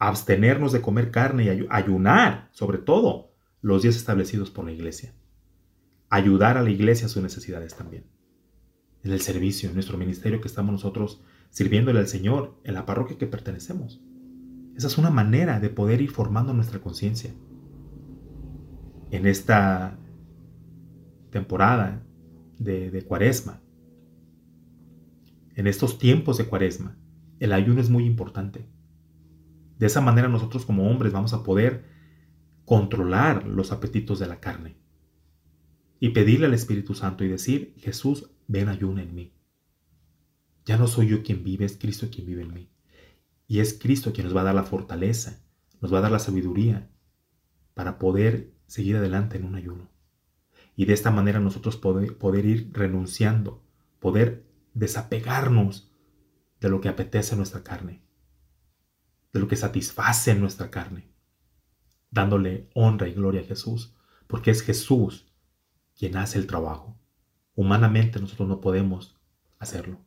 abstenernos 0.00 0.72
de 0.72 0.80
comer 0.80 1.12
carne 1.12 1.44
y 1.44 1.66
ayunar, 1.70 2.48
sobre 2.50 2.78
todo, 2.78 3.36
los 3.60 3.82
días 3.82 3.94
establecidos 3.94 4.50
por 4.50 4.64
la 4.64 4.72
iglesia. 4.72 5.14
Ayudar 6.08 6.56
a 6.56 6.64
la 6.64 6.70
iglesia 6.70 7.06
a 7.06 7.08
sus 7.08 7.22
necesidades 7.22 7.76
también. 7.76 8.10
En 9.04 9.12
el 9.12 9.20
servicio, 9.20 9.68
en 9.68 9.76
nuestro 9.76 9.96
ministerio 9.96 10.40
que 10.40 10.48
estamos 10.48 10.72
nosotros 10.72 11.22
sirviéndole 11.50 12.00
al 12.00 12.08
Señor, 12.08 12.60
en 12.64 12.74
la 12.74 12.86
parroquia 12.86 13.18
que 13.18 13.28
pertenecemos. 13.28 14.02
Esa 14.76 14.88
es 14.88 14.98
una 14.98 15.10
manera 15.10 15.60
de 15.60 15.68
poder 15.68 16.00
ir 16.00 16.10
formando 16.10 16.52
nuestra 16.52 16.80
conciencia. 16.80 17.32
En 19.12 19.28
esta 19.28 19.96
temporada 21.30 22.02
de, 22.58 22.90
de 22.90 23.02
cuaresma, 23.02 23.62
en 25.56 25.66
estos 25.66 25.98
tiempos 25.98 26.36
de 26.36 26.44
cuaresma, 26.44 26.96
el 27.40 27.52
ayuno 27.52 27.80
es 27.80 27.90
muy 27.90 28.04
importante. 28.04 28.68
De 29.78 29.86
esa 29.86 30.02
manera 30.02 30.28
nosotros 30.28 30.66
como 30.66 30.88
hombres 30.88 31.12
vamos 31.12 31.32
a 31.32 31.42
poder 31.42 31.84
controlar 32.66 33.46
los 33.46 33.72
apetitos 33.72 34.18
de 34.18 34.26
la 34.26 34.38
carne 34.38 34.76
y 35.98 36.10
pedirle 36.10 36.46
al 36.46 36.54
Espíritu 36.54 36.94
Santo 36.94 37.24
y 37.24 37.28
decir, 37.28 37.74
Jesús, 37.78 38.30
ven 38.46 38.68
ayuna 38.68 39.02
en 39.02 39.14
mí. 39.14 39.32
Ya 40.66 40.76
no 40.76 40.86
soy 40.86 41.08
yo 41.08 41.22
quien 41.22 41.42
vive, 41.42 41.64
es 41.64 41.78
Cristo 41.78 42.08
quien 42.10 42.26
vive 42.26 42.42
en 42.42 42.52
mí. 42.52 42.70
Y 43.48 43.60
es 43.60 43.78
Cristo 43.80 44.12
quien 44.12 44.26
nos 44.26 44.36
va 44.36 44.42
a 44.42 44.44
dar 44.44 44.54
la 44.54 44.64
fortaleza, 44.64 45.42
nos 45.80 45.92
va 45.92 45.98
a 45.98 46.02
dar 46.02 46.12
la 46.12 46.18
sabiduría 46.18 46.90
para 47.72 47.98
poder 47.98 48.52
seguir 48.66 48.96
adelante 48.96 49.38
en 49.38 49.44
un 49.44 49.54
ayuno. 49.54 49.88
Y 50.74 50.84
de 50.84 50.92
esta 50.92 51.10
manera 51.10 51.40
nosotros 51.40 51.78
poder, 51.78 52.18
poder 52.18 52.44
ir 52.44 52.70
renunciando, 52.74 53.64
poder 54.00 54.44
desapegarnos 54.76 55.90
de 56.60 56.68
lo 56.68 56.80
que 56.80 56.88
apetece 56.88 57.34
nuestra 57.36 57.62
carne, 57.62 58.02
de 59.32 59.40
lo 59.40 59.48
que 59.48 59.56
satisface 59.56 60.34
nuestra 60.34 60.70
carne 60.70 61.16
dándole 62.10 62.70
honra 62.74 63.08
y 63.08 63.12
gloria 63.12 63.42
a 63.42 63.44
Jesús, 63.44 63.94
porque 64.26 64.50
es 64.50 64.62
Jesús 64.62 65.26
quien 65.96 66.16
hace 66.16 66.38
el 66.38 66.46
trabajo. 66.46 66.98
Humanamente 67.54 68.20
nosotros 68.20 68.48
no 68.48 68.60
podemos 68.60 69.16
hacerlo. 69.58 70.00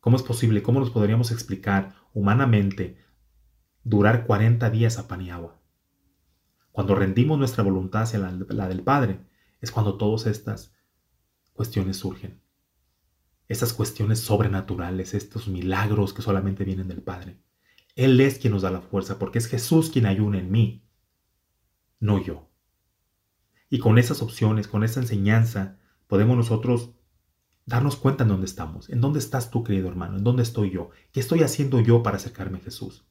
¿Cómo 0.00 0.16
es 0.16 0.22
posible? 0.22 0.62
¿Cómo 0.62 0.80
nos 0.80 0.90
podríamos 0.90 1.30
explicar 1.30 1.94
humanamente 2.12 2.98
durar 3.84 4.26
40 4.26 4.68
días 4.70 4.98
a 4.98 5.08
pan 5.08 5.22
y 5.22 5.30
agua? 5.30 5.60
Cuando 6.72 6.94
rendimos 6.94 7.38
nuestra 7.38 7.62
voluntad 7.62 8.02
hacia 8.02 8.18
la, 8.18 8.32
la 8.48 8.68
del 8.68 8.82
Padre, 8.82 9.20
es 9.60 9.70
cuando 9.70 9.96
todas 9.96 10.26
estas 10.26 10.74
cuestiones 11.52 11.98
surgen. 11.98 12.41
Estas 13.52 13.74
cuestiones 13.74 14.18
sobrenaturales, 14.18 15.12
estos 15.12 15.46
milagros 15.46 16.14
que 16.14 16.22
solamente 16.22 16.64
vienen 16.64 16.88
del 16.88 17.02
Padre. 17.02 17.36
Él 17.96 18.18
es 18.18 18.38
quien 18.38 18.54
nos 18.54 18.62
da 18.62 18.70
la 18.70 18.80
fuerza, 18.80 19.18
porque 19.18 19.36
es 19.36 19.46
Jesús 19.46 19.90
quien 19.90 20.06
ayuna 20.06 20.38
en 20.38 20.50
mí, 20.50 20.88
no 22.00 22.18
yo. 22.18 22.48
Y 23.68 23.78
con 23.78 23.98
esas 23.98 24.22
opciones, 24.22 24.68
con 24.68 24.84
esa 24.84 25.00
enseñanza, 25.00 25.78
podemos 26.06 26.34
nosotros 26.34 26.94
darnos 27.66 27.96
cuenta 27.96 28.22
en 28.22 28.30
dónde 28.30 28.46
estamos, 28.46 28.88
en 28.88 29.02
dónde 29.02 29.18
estás 29.18 29.50
tú, 29.50 29.62
querido 29.64 29.86
hermano, 29.90 30.16
en 30.16 30.24
dónde 30.24 30.44
estoy 30.44 30.70
yo, 30.70 30.88
qué 31.12 31.20
estoy 31.20 31.42
haciendo 31.42 31.78
yo 31.78 32.02
para 32.02 32.16
acercarme 32.16 32.56
a 32.56 32.62
Jesús. 32.62 33.04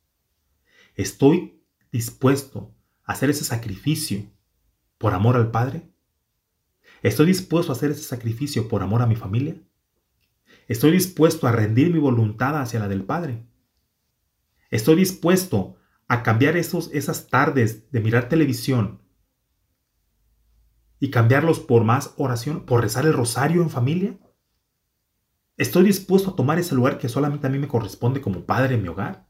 ¿Estoy 0.96 1.62
dispuesto 1.92 2.74
a 3.04 3.14
hacer 3.14 3.30
ese 3.30 3.46
sacrificio 3.46 4.26
por 4.98 5.14
amor 5.14 5.36
al 5.36 5.52
Padre? 5.52 5.94
¿Estoy 7.04 7.28
dispuesto 7.28 7.72
a 7.72 7.76
hacer 7.76 7.92
ese 7.92 8.02
sacrificio 8.02 8.68
por 8.68 8.82
amor 8.82 9.04
a 9.04 9.06
mi 9.06 9.16
familia? 9.16 9.62
¿Estoy 10.68 10.92
dispuesto 10.92 11.48
a 11.48 11.52
rendir 11.52 11.92
mi 11.92 12.00
voluntad 12.00 12.60
hacia 12.60 12.80
la 12.80 12.88
del 12.88 13.04
Padre? 13.04 13.46
¿Estoy 14.70 14.96
dispuesto 14.96 15.76
a 16.08 16.24
cambiar 16.24 16.58
esos, 16.58 16.90
esas 16.94 17.28
tardes 17.28 17.92
de 17.92 18.00
mirar 18.00 18.30
televisión 18.30 19.02
y 21.00 21.10
cambiarlos 21.10 21.60
por 21.60 21.84
más 21.84 22.14
oración, 22.18 22.66
por 22.66 22.82
rezar 22.82 23.06
el 23.06 23.14
rosario 23.14 23.62
en 23.62 23.70
familia? 23.70 24.20
¿Estoy 25.58 25.84
dispuesto 25.84 26.32
a 26.32 26.36
tomar 26.36 26.60
ese 26.60 26.76
lugar 26.76 26.98
que 26.98 27.10
solamente 27.10 27.48
a 27.48 27.50
mí 27.50 27.60
me 27.60 27.68
corresponde 27.68 28.22
como 28.22 28.46
padre 28.46 28.76
en 28.76 28.84
mi 28.84 28.88
hogar? 28.88 29.28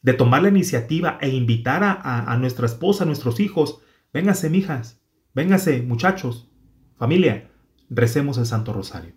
De 0.00 0.12
tomar 0.12 0.42
la 0.42 0.48
iniciativa 0.48 1.18
e 1.20 1.28
invitar 1.28 1.82
a, 1.82 2.32
a 2.32 2.36
nuestra 2.38 2.66
esposa, 2.66 3.04
a 3.04 3.06
nuestros 3.06 3.40
hijos, 3.40 3.80
véngase, 4.12 4.50
mijas, 4.50 5.04
Véngase, 5.34 5.82
muchachos, 5.82 6.48
familia, 6.96 7.50
recemos 7.90 8.38
el 8.38 8.46
Santo 8.46 8.72
Rosario. 8.72 9.14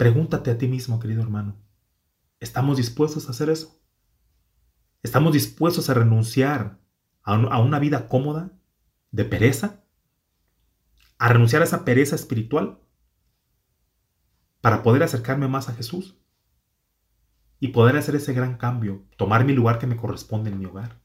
Pregúntate 0.00 0.50
a 0.50 0.56
ti 0.56 0.66
mismo, 0.66 0.98
querido 0.98 1.20
hermano, 1.20 1.62
¿estamos 2.38 2.78
dispuestos 2.78 3.28
a 3.28 3.32
hacer 3.32 3.50
eso? 3.50 3.84
¿Estamos 5.02 5.34
dispuestos 5.34 5.90
a 5.90 5.92
renunciar 5.92 6.80
a, 7.22 7.60
una 7.60 7.78
vida 7.78 8.08
cómoda, 8.08 8.50
de 9.10 9.26
pereza? 9.26 9.84
¿A 11.18 11.28
renunciar 11.28 11.60
a 11.60 11.66
esa 11.66 11.84
pereza 11.84 12.16
espiritual? 12.16 12.80
Para 14.62 14.82
poder 14.82 15.02
acercarme 15.02 15.48
más 15.48 15.68
a 15.68 15.74
Jesús 15.74 16.16
y 17.58 17.68
poder 17.68 17.98
hacer 17.98 18.14
ese 18.14 18.32
gran 18.32 18.56
cambio, 18.56 19.04
tomar 19.18 19.44
mi 19.44 19.52
lugar 19.52 19.78
que 19.78 19.86
me 19.86 19.98
corresponde 19.98 20.48
en 20.48 20.58
mi 20.58 20.64
hogar, 20.64 21.02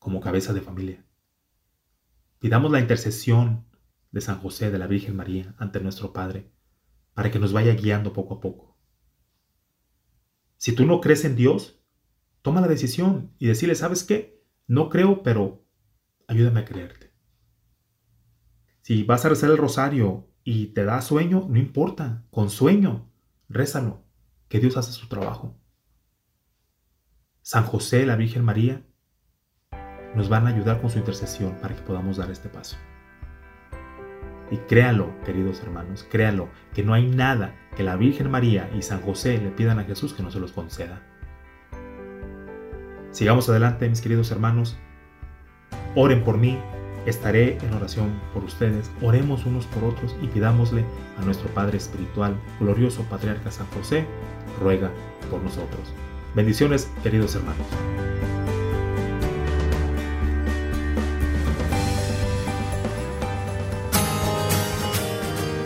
como 0.00 0.20
cabeza 0.20 0.52
de 0.52 0.60
familia. 0.60 1.06
Pidamos 2.40 2.72
la 2.72 2.80
intercesión 2.80 3.64
de 4.10 4.22
San 4.22 4.40
José, 4.40 4.72
de 4.72 4.78
la 4.80 4.88
Virgen 4.88 5.14
María, 5.14 5.54
ante 5.56 5.78
nuestro 5.78 6.12
Padre, 6.12 6.50
para 7.16 7.30
que 7.30 7.38
nos 7.38 7.54
vaya 7.54 7.72
guiando 7.72 8.12
poco 8.12 8.34
a 8.34 8.40
poco. 8.40 8.76
Si 10.58 10.74
tú 10.74 10.84
no 10.84 11.00
crees 11.00 11.24
en 11.24 11.34
Dios, 11.34 11.80
toma 12.42 12.60
la 12.60 12.68
decisión 12.68 13.32
y 13.38 13.46
decirle, 13.46 13.74
¿sabes 13.74 14.04
qué? 14.04 14.44
No 14.66 14.90
creo, 14.90 15.22
pero 15.22 15.64
ayúdame 16.28 16.60
a 16.60 16.64
creerte. 16.66 17.14
Si 18.82 19.02
vas 19.02 19.24
a 19.24 19.30
rezar 19.30 19.48
el 19.48 19.56
rosario 19.56 20.28
y 20.44 20.66
te 20.74 20.84
da 20.84 21.00
sueño, 21.00 21.46
no 21.48 21.58
importa, 21.58 22.26
con 22.30 22.50
sueño, 22.50 23.10
rézalo, 23.48 24.04
que 24.48 24.60
Dios 24.60 24.76
hace 24.76 24.92
su 24.92 25.08
trabajo. 25.08 25.58
San 27.40 27.64
José, 27.64 28.04
la 28.04 28.16
Virgen 28.16 28.44
María, 28.44 28.86
nos 30.14 30.28
van 30.28 30.46
a 30.46 30.50
ayudar 30.50 30.82
con 30.82 30.90
su 30.90 30.98
intercesión 30.98 31.56
para 31.62 31.74
que 31.74 31.82
podamos 31.82 32.18
dar 32.18 32.30
este 32.30 32.50
paso. 32.50 32.76
Y 34.50 34.58
créalo, 34.58 35.12
queridos 35.24 35.60
hermanos, 35.62 36.06
créalo, 36.10 36.48
que 36.74 36.82
no 36.82 36.94
hay 36.94 37.06
nada 37.06 37.54
que 37.76 37.82
la 37.82 37.96
Virgen 37.96 38.30
María 38.30 38.70
y 38.76 38.82
San 38.82 39.00
José 39.02 39.38
le 39.38 39.50
pidan 39.50 39.78
a 39.78 39.84
Jesús 39.84 40.14
que 40.14 40.22
no 40.22 40.30
se 40.30 40.40
los 40.40 40.52
conceda. 40.52 41.02
Sigamos 43.10 43.48
adelante, 43.48 43.88
mis 43.88 44.00
queridos 44.00 44.30
hermanos. 44.30 44.76
Oren 45.94 46.22
por 46.22 46.36
mí, 46.36 46.58
estaré 47.06 47.58
en 47.58 47.72
oración 47.72 48.10
por 48.34 48.44
ustedes. 48.44 48.90
Oremos 49.00 49.46
unos 49.46 49.66
por 49.66 49.84
otros 49.84 50.14
y 50.20 50.26
pidámosle 50.26 50.84
a 51.18 51.24
nuestro 51.24 51.48
Padre 51.50 51.78
Espiritual, 51.78 52.36
glorioso 52.60 53.02
Patriarca 53.04 53.50
San 53.50 53.66
José, 53.68 54.06
ruega 54.60 54.90
por 55.30 55.42
nosotros. 55.42 55.92
Bendiciones, 56.34 56.90
queridos 57.02 57.34
hermanos. 57.34 57.66